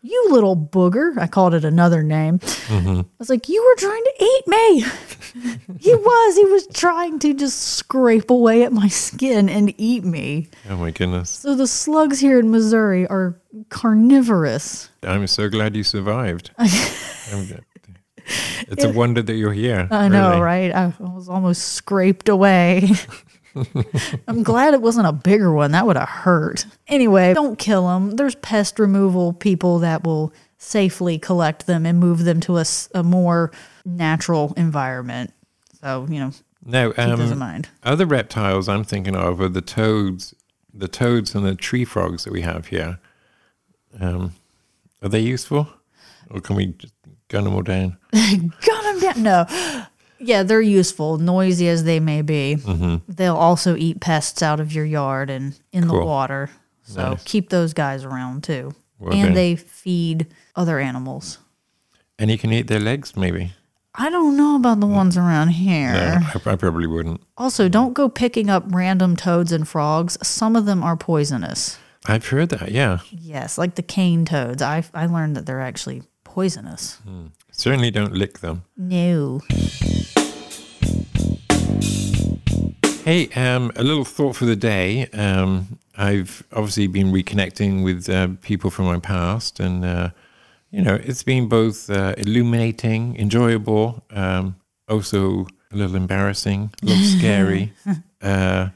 you 0.02 0.28
little 0.32 0.56
booger. 0.56 1.18
I 1.18 1.28
called 1.28 1.54
it 1.54 1.66
another 1.66 2.02
name. 2.02 2.40
Mm-hmm. 2.40 3.02
I 3.02 3.06
was 3.20 3.30
like, 3.30 3.50
you 3.50 3.62
were 3.64 3.76
trying 3.76 4.04
to 4.04 4.24
eat 4.24 4.48
me. 4.48 4.80
he 5.80 5.94
was. 5.94 6.36
He 6.38 6.46
was 6.46 6.68
trying 6.68 7.20
to 7.20 7.34
just 7.34 7.60
scrape 7.60 8.30
away 8.30 8.64
at 8.64 8.72
my 8.72 8.88
skin 8.88 9.50
and 9.50 9.74
eat 9.78 10.06
me. 10.06 10.48
Oh 10.70 10.78
my 10.78 10.92
goodness. 10.92 11.30
So 11.30 11.54
the 11.54 11.68
slugs 11.68 12.20
here 12.20 12.40
in 12.40 12.50
Missouri 12.50 13.06
are 13.08 13.40
carnivorous. 13.70 14.90
I'm 15.04 15.28
so 15.28 15.50
glad 15.50 15.76
you 15.76 15.84
survived. 15.84 16.52
I'm 16.58 17.48
it's 18.68 18.84
a 18.84 18.92
wonder 18.92 19.22
that 19.22 19.34
you're 19.34 19.54
here. 19.54 19.88
I 19.92 20.08
know, 20.08 20.30
really. 20.32 20.42
right? 20.42 20.72
I 20.72 20.94
was 21.00 21.30
almost 21.30 21.74
scraped 21.74 22.30
away. 22.30 22.90
I'm 24.28 24.44
glad 24.44 24.74
it 24.74 24.82
wasn't 24.82 25.08
a 25.08 25.12
bigger 25.12 25.52
one. 25.52 25.72
That 25.72 25.86
would 25.86 25.98
have 25.98 26.10
hurt. 26.10 26.66
Anyway, 26.88 27.34
don't 27.34 27.58
kill 27.58 27.88
them. 27.88 28.12
There's 28.12 28.36
pest 28.36 28.80
removal 28.80 29.34
people 29.34 29.80
that 29.80 30.04
will 30.04 30.34
safely 30.58 31.18
collect 31.18 31.66
them 31.66 31.86
and 31.86 32.00
move 32.00 32.26
them 32.26 32.40
to 32.42 32.64
a 32.94 33.04
more 33.04 33.52
natural 33.86 34.54
environment. 34.58 35.34
So, 35.82 36.06
you 36.10 36.20
know, 36.20 36.32
Now, 36.66 36.88
keep 36.88 36.98
those 36.98 37.20
in 37.20 37.34
um, 37.34 37.40
mind. 37.40 37.70
other 37.84 38.06
reptiles 38.06 38.68
I'm 38.68 38.84
thinking 38.84 39.16
of 39.16 39.40
are 39.40 39.50
the 39.50 39.62
toads, 39.62 40.36
the 40.74 40.88
toads 40.90 41.34
and 41.34 41.46
the 41.46 41.56
tree 41.56 41.86
frogs 41.86 42.26
that 42.26 42.34
we 42.34 42.42
have 42.42 42.68
here. 42.68 43.00
Um, 44.00 44.34
are 45.02 45.10
they 45.10 45.22
useful, 45.22 45.68
or 46.30 46.42
can 46.42 46.56
we 46.56 46.68
just 46.68 46.94
gun 47.30 47.46
them 47.46 47.54
all 47.56 47.62
down? 47.62 47.98
Gun 48.12 48.84
them 48.84 49.00
down. 49.00 49.24
No. 49.24 49.46
Yeah, 50.20 50.44
they're 50.44 50.62
useful, 50.62 51.18
noisy 51.18 51.70
as 51.70 51.86
they 51.86 52.00
may 52.02 52.22
be. 52.22 52.58
Mm-hmm. 52.60 53.12
They'll 53.12 53.38
also 53.38 53.76
eat 53.78 54.02
pests 54.02 54.44
out 54.44 54.60
of 54.60 54.74
your 54.74 54.84
yard 54.86 55.30
and 55.30 55.58
in 55.72 55.88
the 55.88 55.94
water. 55.94 56.50
So 56.84 57.12
Nice. 57.12 57.24
keep 57.24 57.50
those 57.50 57.74
guys 57.74 58.04
around 58.04 58.44
too. 58.44 58.74
Will 59.00 59.14
and 59.14 59.38
they 59.38 59.56
feed 59.56 60.28
other 60.58 60.78
animals. 60.80 61.38
And 62.18 62.30
you 62.30 62.38
can 62.38 62.52
eat 62.52 62.68
their 62.68 62.82
legs, 62.82 63.16
maybe. 63.16 63.54
I 63.96 64.10
don't 64.10 64.36
know 64.36 64.56
about 64.58 64.82
the 64.82 64.88
ones 64.88 65.16
around 65.18 65.50
here. 65.50 65.94
No, 65.94 66.20
I, 66.22 66.52
I 66.52 66.56
probably 66.58 66.86
wouldn't. 66.88 67.22
Also, 67.38 67.70
don't 67.70 67.94
go 67.94 68.10
picking 68.10 68.50
up 68.50 68.64
random 68.68 69.16
toads 69.16 69.52
and 69.54 69.68
frogs. 69.68 70.18
Some 70.28 70.56
of 70.58 70.66
them 70.66 70.84
are 70.84 70.98
poisonous. 70.98 71.78
I've 72.06 72.28
heard 72.28 72.50
that. 72.50 72.72
Yeah, 72.72 73.00
Yes, 73.12 73.58
like 73.58 73.76
the 73.76 73.82
cane 73.84 74.26
toads. 74.26 74.62
I 74.62 74.84
I 74.94 75.06
learned 75.06 75.36
that 75.38 75.46
they're 75.46 75.62
actually 75.62 76.04
poisonous. 76.30 77.00
certainly 77.52 77.92
don't 77.92 78.14
lick 78.14 78.40
them. 78.40 78.64
No. 78.78 79.42
Hey, 83.04 83.30
um, 83.36 83.72
a 83.76 83.84
little 83.84 84.06
thought 84.06 84.36
for 84.36 84.46
the 84.46 84.56
day. 84.56 85.08
Um, 85.08 85.80
I've 85.98 86.44
obviously 86.54 86.88
been 86.88 87.12
reconnecting 87.12 87.84
with 87.84 88.08
uh, 88.10 88.30
people 88.42 88.70
from 88.70 88.86
my 88.86 89.00
past, 89.00 89.60
and 89.60 89.84
uh, 89.84 90.10
you 90.72 90.82
know, 90.84 90.96
it's 90.96 91.24
been 91.24 91.50
both 91.50 91.90
uh, 91.90 92.14
illuminating, 92.18 93.18
enjoyable, 93.18 94.04
um, 94.12 94.56
also 94.88 95.48
a 95.72 95.76
little 95.76 95.96
embarrassing, 95.96 96.72
a 96.84 96.86
little 96.86 97.04
scary. 97.18 97.74
Uh, 98.22 98.70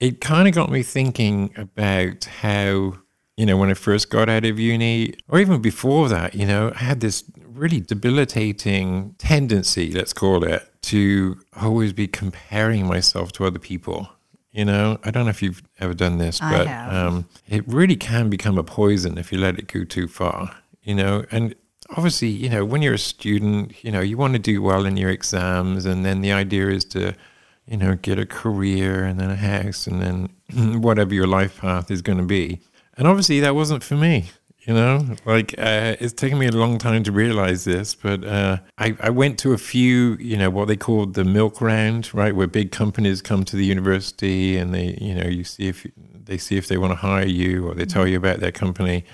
it 0.00 0.20
kind 0.20 0.48
of 0.48 0.54
got 0.54 0.70
me 0.70 0.82
thinking 0.82 1.52
about 1.56 2.24
how, 2.24 2.94
you 3.38 3.46
know, 3.46 3.56
when 3.56 3.70
I 3.70 3.74
first 3.74 4.10
got 4.10 4.28
out 4.28 4.44
of 4.44 4.58
uni, 4.58 5.14
or 5.28 5.38
even 5.38 5.62
before 5.62 6.08
that, 6.08 6.34
you 6.34 6.44
know, 6.44 6.72
I 6.74 6.78
had 6.82 6.98
this 6.98 7.22
really 7.46 7.78
debilitating 7.78 9.14
tendency, 9.18 9.92
let's 9.92 10.12
call 10.12 10.42
it, 10.42 10.68
to 10.82 11.38
always 11.60 11.92
be 11.92 12.08
comparing 12.08 12.84
myself 12.84 13.30
to 13.32 13.44
other 13.46 13.60
people. 13.60 14.08
You 14.50 14.64
know, 14.64 14.98
I 15.04 15.12
don't 15.12 15.22
know 15.22 15.30
if 15.30 15.40
you've 15.40 15.62
ever 15.78 15.94
done 15.94 16.18
this, 16.18 16.42
I 16.42 16.50
but 16.50 16.66
um, 16.92 17.28
it 17.46 17.62
really 17.68 17.94
can 17.94 18.28
become 18.28 18.58
a 18.58 18.64
poison 18.64 19.16
if 19.18 19.30
you 19.30 19.38
let 19.38 19.56
it 19.56 19.68
go 19.68 19.84
too 19.84 20.08
far. 20.08 20.56
You 20.82 20.96
know, 20.96 21.24
and 21.30 21.54
obviously, 21.90 22.28
you 22.28 22.48
know, 22.48 22.64
when 22.64 22.82
you're 22.82 22.94
a 22.94 22.98
student, 22.98 23.84
you 23.84 23.92
know, 23.92 24.00
you 24.00 24.16
want 24.16 24.32
to 24.32 24.40
do 24.40 24.62
well 24.62 24.84
in 24.84 24.96
your 24.96 25.10
exams, 25.10 25.86
and 25.86 26.04
then 26.04 26.22
the 26.22 26.32
idea 26.32 26.70
is 26.70 26.84
to, 26.86 27.14
you 27.68 27.76
know, 27.76 27.94
get 27.94 28.18
a 28.18 28.26
career 28.26 29.04
and 29.04 29.20
then 29.20 29.30
a 29.30 29.36
house 29.36 29.86
and 29.86 30.02
then 30.02 30.80
whatever 30.82 31.14
your 31.14 31.28
life 31.28 31.60
path 31.60 31.88
is 31.88 32.02
going 32.02 32.18
to 32.18 32.24
be. 32.24 32.60
And 32.98 33.06
obviously, 33.06 33.40
that 33.40 33.54
wasn't 33.54 33.82
for 33.84 33.94
me. 33.94 34.30
You 34.66 34.74
know, 34.74 35.16
like 35.24 35.54
uh, 35.56 35.96
it's 35.98 36.12
taken 36.12 36.38
me 36.38 36.46
a 36.46 36.52
long 36.52 36.76
time 36.76 37.02
to 37.04 37.12
realize 37.12 37.64
this, 37.64 37.94
but 37.94 38.22
uh, 38.22 38.58
I, 38.76 38.94
I 39.00 39.08
went 39.08 39.38
to 39.38 39.54
a 39.54 39.56
few, 39.56 40.18
you 40.20 40.36
know, 40.36 40.50
what 40.50 40.68
they 40.68 40.76
called 40.76 41.14
the 41.14 41.24
milk 41.24 41.62
round, 41.62 42.12
right, 42.12 42.36
where 42.36 42.46
big 42.46 42.70
companies 42.70 43.22
come 43.22 43.44
to 43.46 43.56
the 43.56 43.64
university 43.64 44.58
and 44.58 44.74
they, 44.74 44.98
you 45.00 45.14
know, 45.14 45.26
you 45.26 45.42
see 45.42 45.68
if 45.68 45.86
they 45.96 46.36
see 46.36 46.58
if 46.58 46.68
they 46.68 46.76
want 46.76 46.90
to 46.90 46.96
hire 46.96 47.24
you 47.24 47.66
or 47.66 47.74
they 47.74 47.86
tell 47.86 48.06
you 48.06 48.18
about 48.18 48.40
their 48.40 48.52
company. 48.52 49.06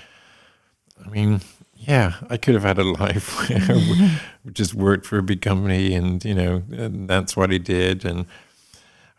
I 1.06 1.08
mean, 1.10 1.40
yeah, 1.76 2.14
I 2.28 2.36
could 2.36 2.54
have 2.54 2.64
had 2.64 2.78
a 2.78 2.84
life 3.00 3.48
where 3.48 3.60
I 3.60 4.20
just 4.52 4.74
worked 4.74 5.06
for 5.06 5.18
a 5.18 5.22
big 5.22 5.40
company 5.40 5.94
and, 5.94 6.24
you 6.24 6.34
know, 6.34 6.64
and 6.72 7.08
that's 7.08 7.36
what 7.36 7.52
I 7.52 7.58
did. 7.58 8.04
And 8.04 8.26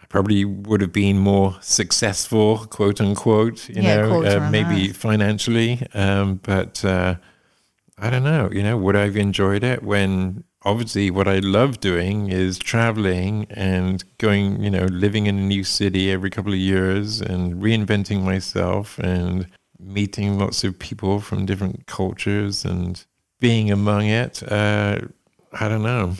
probably 0.09 0.45
would 0.45 0.81
have 0.81 0.93
been 0.93 1.17
more 1.17 1.57
successful, 1.61 2.65
quote 2.65 3.01
unquote, 3.01 3.69
you 3.69 3.81
Yeah, 3.81 4.07
know, 4.07 4.23
uh, 4.23 4.49
maybe 4.51 4.87
that. 4.87 4.95
financially. 4.95 5.85
Um, 5.93 6.39
but 6.43 6.83
uh, 6.85 7.15
I 7.97 8.09
don't 8.09 8.23
know, 8.23 8.49
you 8.51 8.63
know, 8.63 8.77
would 8.77 8.95
I 8.95 9.05
have 9.05 9.17
enjoyed 9.17 9.63
it 9.63 9.83
when 9.83 10.43
obviously 10.63 11.11
what 11.11 11.27
I 11.27 11.39
love 11.39 11.79
doing 11.79 12.29
is 12.29 12.57
traveling 12.57 13.45
and 13.51 14.03
going, 14.17 14.61
you 14.63 14.69
know, 14.69 14.85
living 14.85 15.27
in 15.27 15.37
a 15.37 15.41
new 15.41 15.63
city 15.63 16.11
every 16.11 16.29
couple 16.29 16.51
of 16.51 16.59
years 16.59 17.21
and 17.21 17.61
reinventing 17.61 18.23
myself 18.23 18.97
and 18.99 19.47
meeting 19.79 20.39
lots 20.39 20.63
of 20.63 20.79
people 20.79 21.19
from 21.19 21.45
different 21.45 21.85
cultures 21.85 22.65
and 22.65 23.05
being 23.39 23.71
among 23.71 24.05
it. 24.05 24.41
Uh, 24.51 24.99
I 25.53 25.69
don't 25.69 25.83
know 25.83 26.15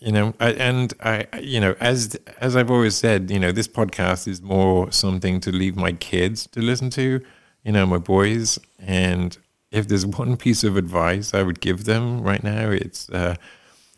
you 0.00 0.12
know 0.12 0.34
I, 0.40 0.52
and 0.52 0.92
i 1.00 1.26
you 1.40 1.60
know 1.60 1.74
as 1.80 2.18
as 2.40 2.56
i've 2.56 2.70
always 2.70 2.96
said 2.96 3.30
you 3.30 3.38
know 3.38 3.52
this 3.52 3.68
podcast 3.68 4.26
is 4.26 4.40
more 4.42 4.90
something 4.90 5.40
to 5.40 5.52
leave 5.52 5.76
my 5.76 5.92
kids 5.92 6.46
to 6.48 6.60
listen 6.60 6.90
to 6.90 7.20
you 7.62 7.72
know 7.72 7.84
my 7.84 7.98
boys. 7.98 8.58
And 8.78 9.36
if 9.70 9.86
there's 9.88 10.06
one 10.22 10.36
piece 10.36 10.64
of 10.64 10.76
advice 10.76 11.34
i 11.34 11.42
would 11.42 11.60
give 11.60 11.84
them 11.84 12.22
right 12.22 12.42
now 12.42 12.70
it's 12.70 13.08
uh 13.10 13.36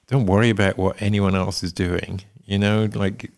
don't 0.08 0.26
worry 0.26 0.50
about 0.50 0.76
what 0.76 1.00
anyone 1.00 1.34
else 1.34 1.62
is 1.62 1.72
doing 1.72 2.20
you 2.44 2.58
know 2.58 2.88
like 2.94 3.30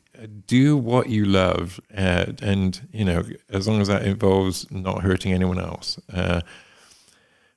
do 0.46 0.76
what 0.76 1.10
you 1.10 1.24
love 1.26 1.78
uh, 1.96 2.26
and 2.40 2.88
you 2.92 3.04
know 3.04 3.22
as 3.50 3.68
long 3.68 3.80
as 3.80 3.88
that 3.88 4.04
involves 4.04 4.70
not 4.70 5.02
hurting 5.02 5.32
anyone 5.32 5.58
else 5.58 5.98
uh, 6.12 6.40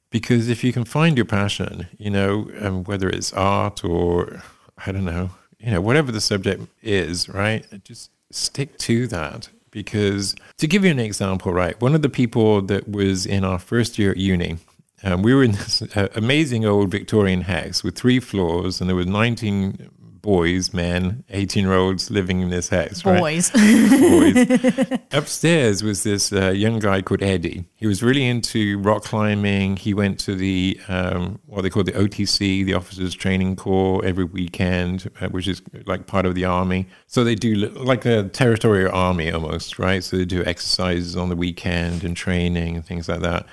because 0.10 0.50
if 0.50 0.64
you 0.64 0.72
can 0.72 0.86
find 0.86 1.18
your 1.18 1.26
passion, 1.26 1.88
you 1.98 2.10
know, 2.10 2.50
um, 2.62 2.84
whether 2.86 3.10
it's 3.10 3.34
art 3.34 3.84
or 3.84 4.42
I 4.86 4.92
don't 4.92 5.06
know, 5.06 5.32
you 5.60 5.72
know, 5.72 5.82
whatever 5.82 6.12
the 6.12 6.22
subject 6.22 6.64
is, 6.82 7.30
right? 7.30 7.66
Just 7.84 8.12
stick 8.32 8.78
to 8.80 9.08
that. 9.08 9.50
Because 9.72 10.34
to 10.58 10.68
give 10.68 10.86
you 10.86 10.92
an 10.92 11.00
example, 11.00 11.54
right, 11.54 11.80
one 11.82 11.94
of 11.94 12.02
the 12.02 12.10
people 12.10 12.62
that 12.64 12.90
was 12.90 13.26
in 13.26 13.44
our 13.44 13.60
first 13.60 14.00
year 14.00 14.12
at 14.12 14.18
uni, 14.18 14.58
um, 15.04 15.22
we 15.22 15.34
were 15.34 15.44
in 15.44 15.52
this 15.52 15.82
uh, 15.96 16.08
amazing 16.16 16.66
old 16.66 16.90
Victorian 16.90 17.42
house 17.42 17.84
with 17.84 17.96
three 17.96 18.20
floors, 18.20 18.82
and 18.82 18.90
there 18.90 18.96
were 18.96 19.06
19 19.06 19.90
boys, 20.28 20.74
men, 20.74 21.24
18 21.30 21.64
year 21.64 21.74
olds 21.74 22.12
living 22.12 22.42
in 22.42 22.50
this 22.50 22.68
house. 22.68 23.06
right? 23.06 23.18
Boys. 23.18 23.50
boys. 23.50 25.00
Upstairs 25.14 25.84
was 25.84 26.04
this 26.04 26.34
uh, 26.34 26.50
young 26.50 26.80
guy 26.80 27.02
called 27.02 27.24
Eddie. 27.24 27.64
He 27.76 27.88
was 27.88 28.04
really 28.04 28.26
into 28.26 28.78
rock 28.80 29.06
climbing. 29.06 29.78
He 29.78 29.94
went 29.94 30.20
to 30.20 30.36
the 30.36 30.78
um, 30.90 31.40
what 31.46 31.62
they 31.62 31.70
call 31.70 31.86
the 31.86 31.94
OTC, 31.94 32.66
the 32.66 32.74
Officers 32.74 33.16
Training 33.16 33.56
Corps, 33.56 34.04
every 34.04 34.26
weekend, 34.26 35.10
uh, 35.22 35.30
which 35.30 35.48
is 35.48 35.62
like 35.86 36.08
part 36.08 36.26
of 36.26 36.36
the 36.36 36.44
army. 36.44 36.90
So 37.06 37.24
they 37.24 37.36
do 37.36 37.56
like 37.56 38.04
a 38.06 38.24
territorial 38.24 38.94
army 38.94 39.32
almost, 39.32 39.80
right? 39.80 40.04
So 40.04 40.18
they 40.18 40.26
do 40.26 40.44
exercises 40.44 41.16
on 41.16 41.30
the 41.30 41.38
weekend 41.38 42.04
and 42.04 42.18
training 42.18 42.76
and 42.76 42.86
things 42.86 43.08
like 43.08 43.22
that. 43.22 43.46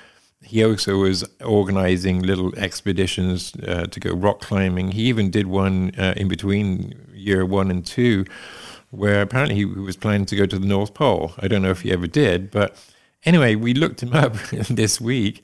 He 0.45 0.63
also 0.63 0.97
was 0.97 1.23
organizing 1.43 2.21
little 2.21 2.55
expeditions 2.57 3.53
uh, 3.67 3.85
to 3.87 3.99
go 3.99 4.11
rock 4.13 4.41
climbing. 4.41 4.91
He 4.91 5.03
even 5.03 5.31
did 5.31 5.47
one 5.47 5.91
uh, 5.97 6.13
in 6.15 6.27
between 6.27 6.93
year 7.13 7.45
one 7.45 7.71
and 7.71 7.85
two, 7.85 8.25
where 8.91 9.21
apparently 9.21 9.55
he 9.55 9.65
was 9.65 9.97
planning 9.97 10.25
to 10.27 10.35
go 10.35 10.45
to 10.45 10.59
the 10.59 10.67
North 10.67 10.93
Pole. 10.93 11.33
I 11.39 11.47
don't 11.47 11.61
know 11.61 11.71
if 11.71 11.81
he 11.81 11.91
ever 11.91 12.07
did, 12.07 12.51
but 12.51 12.77
anyway, 13.25 13.55
we 13.55 13.73
looked 13.73 14.03
him 14.03 14.13
up 14.23 14.33
this 14.69 15.01
week. 15.01 15.43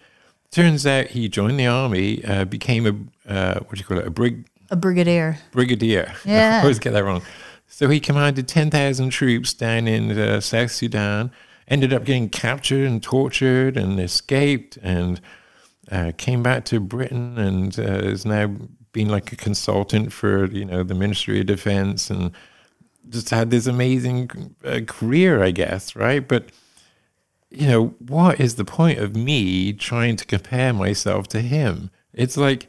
Turns 0.51 0.85
out 0.85 1.07
he 1.07 1.29
joined 1.29 1.59
the 1.59 1.67
army, 1.67 2.23
uh, 2.25 2.45
became 2.45 2.85
a 2.85 3.31
uh, 3.31 3.59
what 3.61 3.75
do 3.75 3.79
you 3.79 3.85
call 3.85 3.97
it, 3.97 4.07
a 4.07 4.11
brig 4.11 4.45
a 4.69 4.75
brigadier. 4.75 5.37
brigadier. 5.51 6.13
Yeah. 6.25 6.57
I 6.57 6.61
always 6.61 6.79
get 6.79 6.93
that 6.93 7.03
wrong. 7.03 7.21
So 7.67 7.87
he 7.89 7.99
commanded 7.99 8.47
10,000 8.47 9.09
troops 9.09 9.53
down 9.53 9.87
in 9.87 10.17
uh, 10.17 10.39
South 10.41 10.71
Sudan, 10.71 11.31
ended 11.71 11.93
up 11.93 12.03
getting 12.03 12.29
captured 12.29 12.85
and 12.85 13.01
tortured 13.01 13.77
and 13.77 13.99
escaped 13.99 14.77
and 14.83 15.21
uh, 15.89 16.11
came 16.17 16.43
back 16.43 16.65
to 16.65 16.79
Britain 16.81 17.37
and 17.39 17.79
uh, 17.79 17.83
is 17.83 18.25
now 18.25 18.53
been 18.91 19.07
like 19.07 19.31
a 19.31 19.37
consultant 19.37 20.11
for, 20.11 20.45
you 20.45 20.65
know, 20.65 20.83
the 20.83 20.93
Ministry 20.93 21.39
of 21.39 21.45
Defense 21.45 22.09
and 22.09 22.31
just 23.09 23.29
had 23.29 23.49
this 23.49 23.67
amazing 23.67 24.53
uh, 24.65 24.81
career, 24.85 25.41
I 25.41 25.51
guess, 25.51 25.95
right? 25.95 26.27
But, 26.27 26.49
you 27.49 27.67
know, 27.67 27.95
what 27.99 28.41
is 28.41 28.55
the 28.55 28.65
point 28.65 28.99
of 28.99 29.15
me 29.15 29.71
trying 29.71 30.17
to 30.17 30.25
compare 30.25 30.73
myself 30.73 31.27
to 31.29 31.41
him? 31.41 31.89
It's 32.13 32.35
like, 32.35 32.67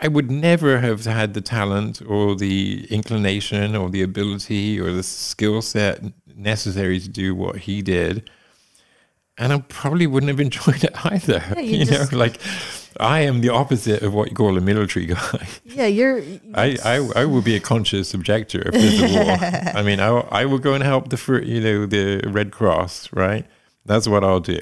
I 0.00 0.08
would 0.08 0.30
never 0.30 0.78
have 0.78 1.04
had 1.04 1.34
the 1.34 1.40
talent 1.40 2.00
or 2.06 2.36
the 2.36 2.86
inclination 2.90 3.74
or 3.74 3.90
the 3.90 4.02
ability 4.02 4.78
or 4.80 4.92
the 4.92 5.02
skill 5.02 5.60
set 5.62 6.02
necessary 6.36 7.00
to 7.00 7.08
do 7.08 7.34
what 7.34 7.56
he 7.56 7.82
did. 7.82 8.30
And 9.36 9.52
I 9.52 9.58
probably 9.68 10.06
wouldn't 10.06 10.28
have 10.30 10.40
enjoyed 10.48 10.84
it 10.84 10.92
either. 11.04 11.42
Yeah, 11.56 11.60
you 11.60 11.78
you 11.78 11.84
just- 11.84 12.12
know, 12.12 12.18
like 12.18 12.40
I 13.00 13.20
am 13.20 13.40
the 13.40 13.50
opposite 13.50 14.02
of 14.02 14.12
what 14.14 14.30
you 14.30 14.36
call 14.36 14.56
a 14.56 14.60
military 14.60 15.06
guy. 15.14 15.46
Yeah, 15.64 15.86
you're. 15.86 16.20
I, 16.54 16.76
I, 16.84 16.96
I 17.16 17.24
will 17.24 17.42
be 17.42 17.54
a 17.56 17.60
conscious 17.60 18.14
objector 18.14 18.62
if 18.68 18.74
there's 18.74 19.02
a 19.02 19.14
war. 19.14 19.36
I 19.74 19.82
mean, 19.82 20.00
I, 20.00 20.08
I 20.30 20.44
will 20.46 20.58
go 20.58 20.74
and 20.74 20.82
help 20.82 21.08
the 21.10 21.42
you 21.44 21.60
know 21.60 21.86
the 21.86 22.22
Red 22.26 22.50
Cross, 22.52 23.10
right? 23.12 23.46
That's 23.84 24.06
what 24.08 24.22
I'll 24.24 24.40
do. 24.40 24.60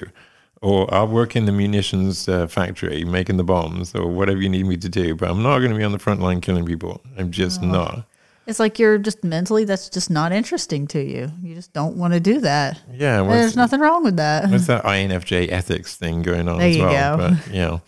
Or 0.63 0.93
I'll 0.93 1.07
work 1.09 1.37
in 1.37 1.45
the 1.45 1.53
munitions 1.53 2.29
uh, 2.29 2.47
factory 2.47 3.05
making 3.05 3.37
the 3.37 3.45
bombs, 3.45 3.95
or 3.95 4.07
whatever 4.07 4.41
you 4.41 4.49
need 4.49 4.67
me 4.67 4.77
to 4.79 4.89
do. 4.89 5.15
But 5.15 5.31
I'm 5.31 5.43
not 5.43 5.59
going 5.59 5.71
to 5.71 5.77
be 5.77 5.85
on 5.85 5.93
the 5.93 5.99
front 5.99 6.21
line 6.21 6.41
killing 6.41 6.65
people. 6.65 7.03
I'm 7.19 7.31
just 7.31 7.61
not. 7.63 8.07
It's 8.47 8.59
like 8.61 8.79
you're 8.79 8.97
just 8.97 9.23
mentally. 9.25 9.65
That's 9.65 9.89
just 9.91 10.09
not 10.09 10.33
interesting 10.33 10.87
to 10.89 11.03
you. 11.03 11.31
You 11.43 11.55
just 11.55 11.73
don't 11.73 11.97
want 11.97 12.15
to 12.15 12.21
do 12.21 12.41
that. 12.41 12.81
Yeah, 12.93 13.23
There's 13.25 13.57
nothing 13.57 13.81
wrong 13.81 14.03
with 14.05 14.17
that. 14.17 14.49
what's 14.51 14.67
that 14.69 14.85
INFJ 14.85 15.51
ethics 15.51 15.97
thing 15.97 16.23
going 16.23 16.49
on 16.49 16.59
There 16.59 16.69
as 16.71 16.79
well? 16.79 17.17
go. 17.19 17.29
But 17.29 17.47
you 17.49 17.59
know, 17.61 17.83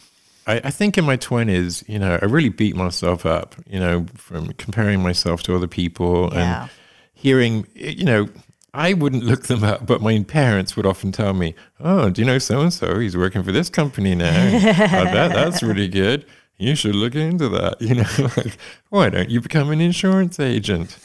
I, 0.47 0.55
I 0.64 0.71
think 0.71 0.99
in 0.99 1.05
my 1.05 1.16
twenties, 1.16 1.85
you 1.89 1.99
know, 1.99 2.19
I 2.21 2.25
really 2.27 2.49
beat 2.51 2.75
myself 2.77 3.25
up. 3.25 3.55
You 3.69 3.79
know, 3.81 4.07
from 4.14 4.49
comparing 4.55 5.01
myself 5.03 5.43
to 5.45 5.55
other 5.55 5.69
people 5.69 6.31
Yeah. 6.33 6.62
and 6.62 6.71
hearing, 7.14 7.66
you 7.75 8.05
know, 8.05 8.29
I 8.75 8.93
wouldn't 8.93 9.25
look 9.25 9.45
them 9.47 9.64
up, 9.64 9.87
but 9.87 10.01
my 10.01 10.23
parents 10.23 10.77
would 10.77 10.87
often 10.87 11.11
tell 11.12 11.33
me, 11.33 11.55
"Oh, 11.81 12.11
do 12.11 12.21
you 12.21 12.27
know 12.27 12.39
so 12.39 12.61
and 12.61 12.73
so? 12.73 12.99
He's 12.99 13.16
working 13.16 13.43
for 13.43 13.53
this 13.53 13.71
company 13.71 14.14
now. 14.14 14.57
I 14.57 15.05
bet 15.05 15.33
that's 15.33 15.62
really 15.62 15.89
good. 15.89 16.27
You 16.59 16.75
should 16.75 16.95
look 16.95 17.14
into 17.14 17.49
that." 17.49 17.81
You 17.81 17.95
know, 17.97 18.31
like, 18.37 18.59
why 18.91 19.09
don't 19.09 19.31
you 19.31 19.41
become 19.41 19.71
an 19.71 19.81
insurance 19.81 20.39
agent? 20.39 20.99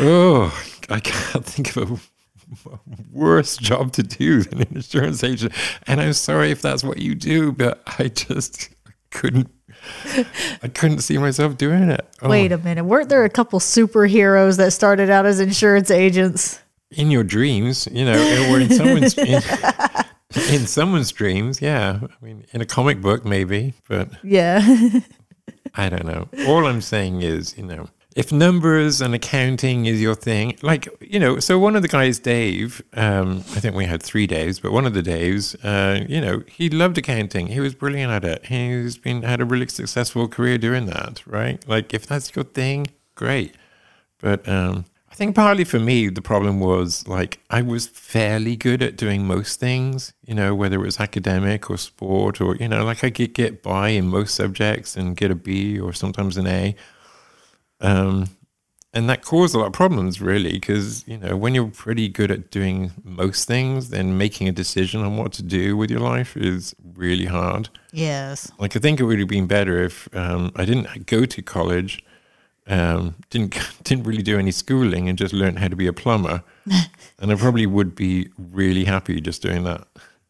oh, 0.00 0.54
I 0.90 1.00
can't 1.00 1.44
think 1.44 1.76
of 1.76 1.90
a 1.92 2.78
worse 3.12 3.56
job 3.56 3.92
to 3.92 4.02
do 4.02 4.42
than 4.42 4.62
an 4.62 4.68
insurance 4.74 5.22
agent. 5.24 5.52
And 5.86 6.00
I'm 6.00 6.12
sorry 6.12 6.50
if 6.50 6.62
that's 6.62 6.84
what 6.84 6.98
you 6.98 7.14
do, 7.14 7.52
but 7.52 7.82
I 7.98 8.08
just 8.08 8.70
couldn't. 9.10 9.50
I 10.62 10.68
couldn't 10.68 11.00
see 11.00 11.18
myself 11.18 11.56
doing 11.56 11.90
it. 11.90 12.06
Oh. 12.20 12.28
Wait 12.28 12.52
a 12.52 12.58
minute. 12.58 12.84
Weren't 12.84 13.08
there 13.08 13.24
a 13.24 13.30
couple 13.30 13.60
superheroes 13.60 14.56
that 14.56 14.72
started 14.72 15.08
out 15.10 15.26
as 15.26 15.40
insurance 15.40 15.90
agents? 15.90 16.60
in 16.90 17.10
your 17.10 17.24
dreams, 17.24 17.88
you 17.92 18.04
know, 18.04 18.50
or 18.50 18.60
in 18.60 18.70
someone's 18.70 19.16
in, 19.18 19.42
in 20.54 20.66
someone's 20.66 21.12
dreams, 21.12 21.60
yeah. 21.60 22.00
I 22.02 22.24
mean, 22.24 22.44
in 22.52 22.60
a 22.60 22.66
comic 22.66 23.00
book, 23.00 23.24
maybe, 23.24 23.74
but 23.88 24.10
Yeah. 24.22 25.00
I 25.74 25.88
don't 25.90 26.06
know. 26.06 26.28
All 26.46 26.66
I'm 26.66 26.80
saying 26.80 27.22
is, 27.22 27.56
you 27.58 27.64
know, 27.64 27.88
if 28.18 28.32
numbers 28.32 29.00
and 29.00 29.14
accounting 29.14 29.86
is 29.86 30.02
your 30.02 30.16
thing, 30.16 30.58
like 30.60 30.88
you 31.00 31.20
know, 31.20 31.38
so 31.38 31.56
one 31.56 31.76
of 31.76 31.82
the 31.82 31.88
guys, 31.88 32.18
Dave, 32.18 32.82
um, 32.94 33.44
I 33.54 33.60
think 33.60 33.76
we 33.76 33.84
had 33.84 34.02
three 34.02 34.26
Daves, 34.26 34.60
but 34.60 34.72
one 34.72 34.86
of 34.86 34.92
the 34.92 35.02
Daves, 35.02 35.54
uh, 35.62 36.04
you 36.08 36.20
know, 36.20 36.42
he 36.48 36.68
loved 36.68 36.98
accounting. 36.98 37.46
He 37.46 37.60
was 37.60 37.76
brilliant 37.76 38.10
at 38.10 38.24
it. 38.24 38.46
He's 38.46 38.98
been 38.98 39.22
had 39.22 39.40
a 39.40 39.44
really 39.44 39.68
successful 39.68 40.26
career 40.26 40.58
doing 40.58 40.86
that, 40.86 41.24
right? 41.28 41.64
Like 41.68 41.94
if 41.94 42.08
that's 42.08 42.34
your 42.34 42.44
thing, 42.44 42.88
great. 43.14 43.54
But 44.18 44.48
um, 44.48 44.86
I 45.12 45.14
think 45.14 45.36
partly 45.36 45.62
for 45.62 45.78
me, 45.78 46.08
the 46.08 46.20
problem 46.20 46.58
was 46.58 47.06
like 47.06 47.38
I 47.50 47.62
was 47.62 47.86
fairly 47.86 48.56
good 48.56 48.82
at 48.82 48.96
doing 48.96 49.28
most 49.28 49.60
things, 49.60 50.12
you 50.26 50.34
know, 50.34 50.56
whether 50.56 50.74
it 50.74 50.84
was 50.84 50.98
academic 50.98 51.70
or 51.70 51.78
sport 51.78 52.40
or, 52.40 52.56
you 52.56 52.66
know, 52.66 52.84
like 52.84 53.04
I 53.04 53.10
could 53.10 53.32
get 53.32 53.62
by 53.62 53.90
in 53.90 54.08
most 54.08 54.34
subjects 54.34 54.96
and 54.96 55.16
get 55.16 55.30
a 55.30 55.36
B 55.36 55.78
or 55.78 55.92
sometimes 55.92 56.36
an 56.36 56.48
A. 56.48 56.74
Um, 57.80 58.30
and 58.94 59.08
that 59.10 59.22
caused 59.22 59.54
a 59.54 59.58
lot 59.58 59.66
of 59.66 59.72
problems, 59.74 60.20
really, 60.20 60.52
because 60.52 61.06
you 61.06 61.18
know 61.18 61.36
when 61.36 61.54
you're 61.54 61.68
pretty 61.68 62.08
good 62.08 62.30
at 62.30 62.50
doing 62.50 62.92
most 63.04 63.46
things, 63.46 63.90
then 63.90 64.16
making 64.16 64.48
a 64.48 64.52
decision 64.52 65.02
on 65.02 65.16
what 65.16 65.32
to 65.34 65.42
do 65.42 65.76
with 65.76 65.90
your 65.90 66.00
life 66.00 66.36
is 66.36 66.74
really 66.94 67.26
hard. 67.26 67.68
Yes. 67.92 68.50
Like 68.58 68.74
I 68.76 68.78
think 68.80 68.98
it 68.98 69.04
would 69.04 69.18
have 69.18 69.28
been 69.28 69.46
better 69.46 69.82
if 69.84 70.08
um, 70.16 70.52
I 70.56 70.64
didn't 70.64 71.06
go 71.06 71.26
to 71.26 71.42
college, 71.42 72.02
um, 72.66 73.14
didn't 73.30 73.58
didn't 73.84 74.04
really 74.04 74.22
do 74.22 74.38
any 74.38 74.50
schooling, 74.52 75.08
and 75.08 75.18
just 75.18 75.34
learned 75.34 75.58
how 75.58 75.68
to 75.68 75.76
be 75.76 75.86
a 75.86 75.92
plumber, 75.92 76.42
and 77.18 77.30
I 77.30 77.34
probably 77.34 77.66
would 77.66 77.94
be 77.94 78.30
really 78.38 78.84
happy 78.84 79.20
just 79.20 79.42
doing 79.42 79.64
that. 79.64 79.86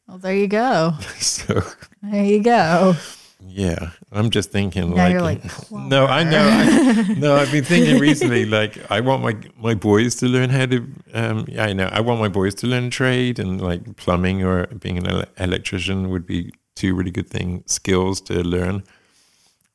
Well, 0.09 0.18
there 0.18 0.34
you 0.34 0.49
go. 0.49 0.94
So 1.20 1.62
There 2.03 2.24
you 2.24 2.42
go. 2.42 2.96
Yeah, 3.41 3.91
I'm 4.11 4.30
just 4.30 4.51
thinking 4.51 4.95
Now 4.95 5.22
like, 5.22 5.45
like, 5.45 5.70
no, 5.70 6.07
I 6.07 6.24
know, 6.24 6.41
I, 6.41 7.14
no, 7.18 7.36
I've 7.36 7.53
been 7.53 7.64
thinking 7.64 7.99
recently 8.09 8.45
like 8.45 8.91
I 8.91 9.01
want 9.01 9.22
my 9.22 9.36
my 9.57 9.74
boys 9.74 10.16
to 10.16 10.26
learn 10.26 10.51
how 10.51 10.66
to, 10.66 10.86
um, 11.14 11.45
yeah, 11.49 11.64
I 11.66 11.72
know, 11.72 11.89
I 11.93 12.01
want 12.01 12.20
my 12.20 12.28
boys 12.28 12.55
to 12.57 12.66
learn 12.66 12.91
trade, 12.91 13.39
and 13.39 13.61
like 13.61 13.97
plumbing 13.97 14.43
or 14.45 14.66
being 14.66 14.99
an 15.07 15.24
electrician 15.39 16.11
would 16.11 16.26
be 16.26 16.53
two 16.74 16.95
really 16.95 17.11
good 17.12 17.28
thing 17.30 17.62
skills 17.66 18.20
to 18.22 18.43
learn, 18.43 18.82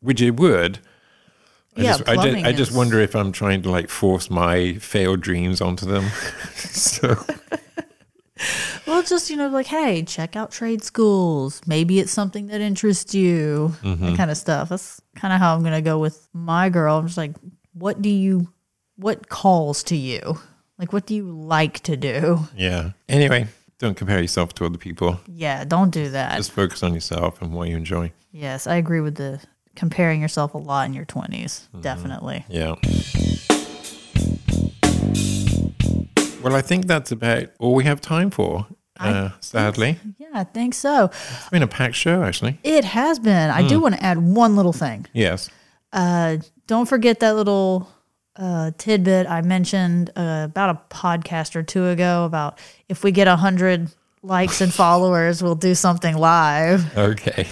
which 0.01 0.21
it 0.21 0.31
would. 0.37 0.79
I 1.75 1.81
Yeah, 1.81 1.91
just, 1.97 2.01
I 2.09 2.15
just, 2.15 2.21
plumbing 2.23 2.45
I 2.45 2.51
just 2.51 2.71
wonder 2.71 2.99
if 2.99 3.15
I'm 3.15 3.31
trying 3.31 3.61
to 3.63 3.69
like 3.71 3.89
force 3.89 4.29
my 4.29 4.73
failed 4.73 5.21
dreams 5.21 5.61
onto 5.61 5.85
them. 5.85 6.05
so 6.55 7.15
Well, 8.87 9.01
just, 9.03 9.29
you 9.29 9.37
know, 9.37 9.47
like, 9.47 9.67
hey, 9.67 10.03
check 10.03 10.35
out 10.35 10.51
trade 10.51 10.83
schools. 10.83 11.61
Maybe 11.65 11.99
it's 11.99 12.11
something 12.11 12.47
that 12.47 12.59
interests 12.61 13.15
you, 13.15 13.73
Mm-hmm. 13.81 14.05
that 14.07 14.17
kind 14.17 14.29
of 14.31 14.37
stuff. 14.37 14.69
That's 14.69 15.01
kind 15.15 15.33
of 15.33 15.39
how 15.39 15.55
I'm 15.55 15.61
going 15.61 15.73
to 15.73 15.81
go 15.81 15.97
with 15.99 16.27
my 16.33 16.69
girl. 16.69 16.97
I'm 16.97 17.05
just 17.07 17.17
like, 17.17 17.31
what 17.73 18.01
do 18.01 18.09
you, 18.09 18.49
what 18.97 19.29
calls 19.29 19.83
to 19.83 19.95
you? 19.95 20.37
Like, 20.77 20.91
what 20.91 21.05
do 21.05 21.15
you 21.15 21.31
like 21.31 21.79
to 21.81 21.95
do? 21.95 22.39
yeah. 22.57 22.91
Anyway, 23.07 23.47
don't 23.79 23.95
compare 23.95 24.19
yourself 24.21 24.53
to 24.55 24.65
other 24.65 24.77
people. 24.77 25.19
Yeah, 25.27 25.63
don't 25.63 25.89
do 25.91 26.09
that. 26.09 26.35
Just 26.37 26.51
focus 26.51 26.83
on 26.83 26.93
yourself 26.93 27.41
and 27.41 27.53
what 27.53 27.69
you 27.69 27.77
enjoy. 27.77 28.11
yes, 28.31 28.67
I 28.67 28.75
agree 28.75 28.99
with 29.01 29.15
the 29.15 29.39
comparing 29.75 30.21
yourself 30.21 30.53
a 30.53 30.57
lot 30.57 30.85
in 30.87 30.93
your 30.93 31.05
20s. 31.05 31.29
Mm-hmm. 31.31 31.81
Definitely. 31.81 32.45
Yeah. 32.49 32.75
Well, 36.43 36.55
I 36.55 36.61
think 36.61 36.87
that's 36.87 37.11
about 37.11 37.45
all 37.59 37.73
we 37.73 37.85
have 37.85 38.01
time 38.01 38.29
for. 38.29 38.67
Uh, 38.99 39.29
sadly, 39.39 39.97
Yeah, 40.17 40.27
I 40.33 40.43
think 40.43 40.73
so. 40.75 41.05
it's 41.13 41.49
been 41.49 41.63
a 41.63 41.67
packed 41.67 41.95
show, 41.95 42.23
actually. 42.23 42.59
It 42.63 42.85
has 42.85 43.17
been. 43.19 43.49
I 43.49 43.61
Hmm. 43.63 43.67
do 43.67 43.79
want 43.81 43.95
to 43.95 44.03
add 44.03 44.17
one 44.19 44.55
little 44.55 44.71
thing. 44.73 45.07
Yes. 45.13 45.49
Uh, 45.91 46.37
don't 46.67 46.85
forget 46.87 47.19
that 47.19 47.35
little 47.35 47.89
uh, 48.35 48.71
tidbit 48.77 49.27
I 49.29 49.41
mentioned 49.41 50.09
uh, 50.15 50.43
about 50.45 50.69
a 50.75 50.95
podcast 50.95 51.55
or 51.55 51.63
two 51.63 51.87
ago 51.87 52.25
about 52.25 52.59
if 52.89 53.03
we 53.03 53.11
get 53.11 53.27
a 53.27 53.35
hundred 53.35 53.89
likes 54.23 54.61
and 54.61 54.73
followers, 54.73 55.43
we'll 55.43 55.53
do 55.55 55.75
something 55.75 56.17
live. 56.17 56.97
Okay. 56.97 57.45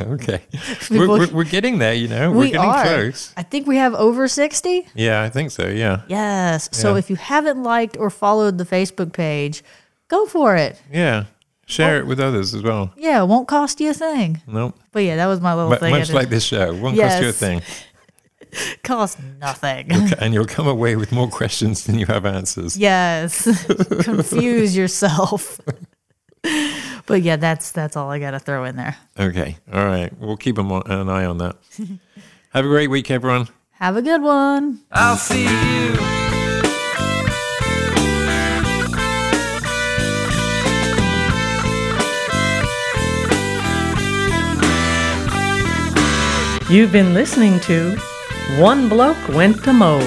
Okay. 0.00 0.40
We're, 0.90 1.08
we're, 1.08 1.32
we're 1.32 1.44
getting 1.44 1.78
there, 1.78 1.94
you 1.94 2.08
know. 2.08 2.30
We're 2.30 2.38
we 2.38 2.50
getting 2.52 2.68
are. 2.70 2.82
close. 2.84 3.32
I 3.36 3.42
think 3.42 3.66
we 3.66 3.76
have 3.76 3.94
over 3.94 4.26
sixty. 4.28 4.86
Yeah, 4.94 5.22
I 5.22 5.28
think 5.28 5.50
so. 5.50 5.68
Yeah. 5.68 6.02
Yes. 6.08 6.68
So 6.72 6.92
Yeah. 6.92 6.98
if 6.98 7.10
you 7.10 7.16
haven't 7.16 7.62
liked 7.62 7.96
or 7.96 8.08
followed 8.10 8.58
the 8.58 8.64
Facebook 8.64 9.12
page, 9.12 9.62
go 10.08 10.26
for 10.26 10.56
it. 10.56 10.80
Yeah. 10.92 11.24
Share 11.66 11.98
it 11.98 12.06
with 12.06 12.20
others 12.20 12.54
as 12.54 12.62
well. 12.62 12.92
Yeah, 12.96 13.22
it 13.22 13.26
won't 13.26 13.48
cost 13.48 13.80
you 13.80 13.90
a 13.90 13.94
thing. 13.94 14.42
Nope. 14.46 14.76
But 14.92 15.04
yeah, 15.04 15.16
that 15.16 15.26
was 15.26 15.40
my 15.40 15.54
little 15.54 15.70
Mu- 15.70 15.76
thing. 15.76 15.90
Much 15.92 16.12
like 16.12 16.28
this 16.28 16.44
show. 16.44 16.74
Won't 16.74 16.98
cost 16.98 17.22
you 17.22 17.28
a 17.28 17.32
thing. 17.32 17.62
cost 18.82 19.18
nothing. 19.40 19.90
And 20.18 20.34
you'll 20.34 20.44
come 20.46 20.66
away 20.68 20.96
with 20.96 21.12
more 21.12 21.28
questions 21.28 21.84
than 21.84 21.98
you 21.98 22.06
have 22.06 22.26
answers. 22.26 22.76
Yes. 22.76 23.44
Confuse 24.04 24.76
yourself. 24.76 25.60
but 27.06 27.22
yeah, 27.22 27.36
that's 27.36 27.72
that's 27.72 27.96
all 27.96 28.10
I 28.10 28.18
got 28.18 28.32
to 28.32 28.38
throw 28.38 28.64
in 28.64 28.76
there. 28.76 28.96
Okay. 29.18 29.56
All 29.72 29.84
right. 29.84 30.12
We'll 30.18 30.36
keep 30.36 30.58
an 30.58 30.70
eye 30.70 31.24
on 31.24 31.38
that. 31.38 31.56
have 32.50 32.64
a 32.64 32.68
great 32.68 32.88
week, 32.88 33.10
everyone. 33.10 33.48
Have 33.72 33.96
a 33.96 34.02
good 34.02 34.22
one. 34.22 34.80
I'll 34.92 35.16
see 35.16 35.44
you. 35.44 36.12
You've 46.72 46.90
been 46.90 47.12
listening 47.12 47.60
to 47.60 47.98
One 48.58 48.88
Bloke 48.88 49.28
Went 49.28 49.62
to 49.64 49.74
Mow. 49.74 50.00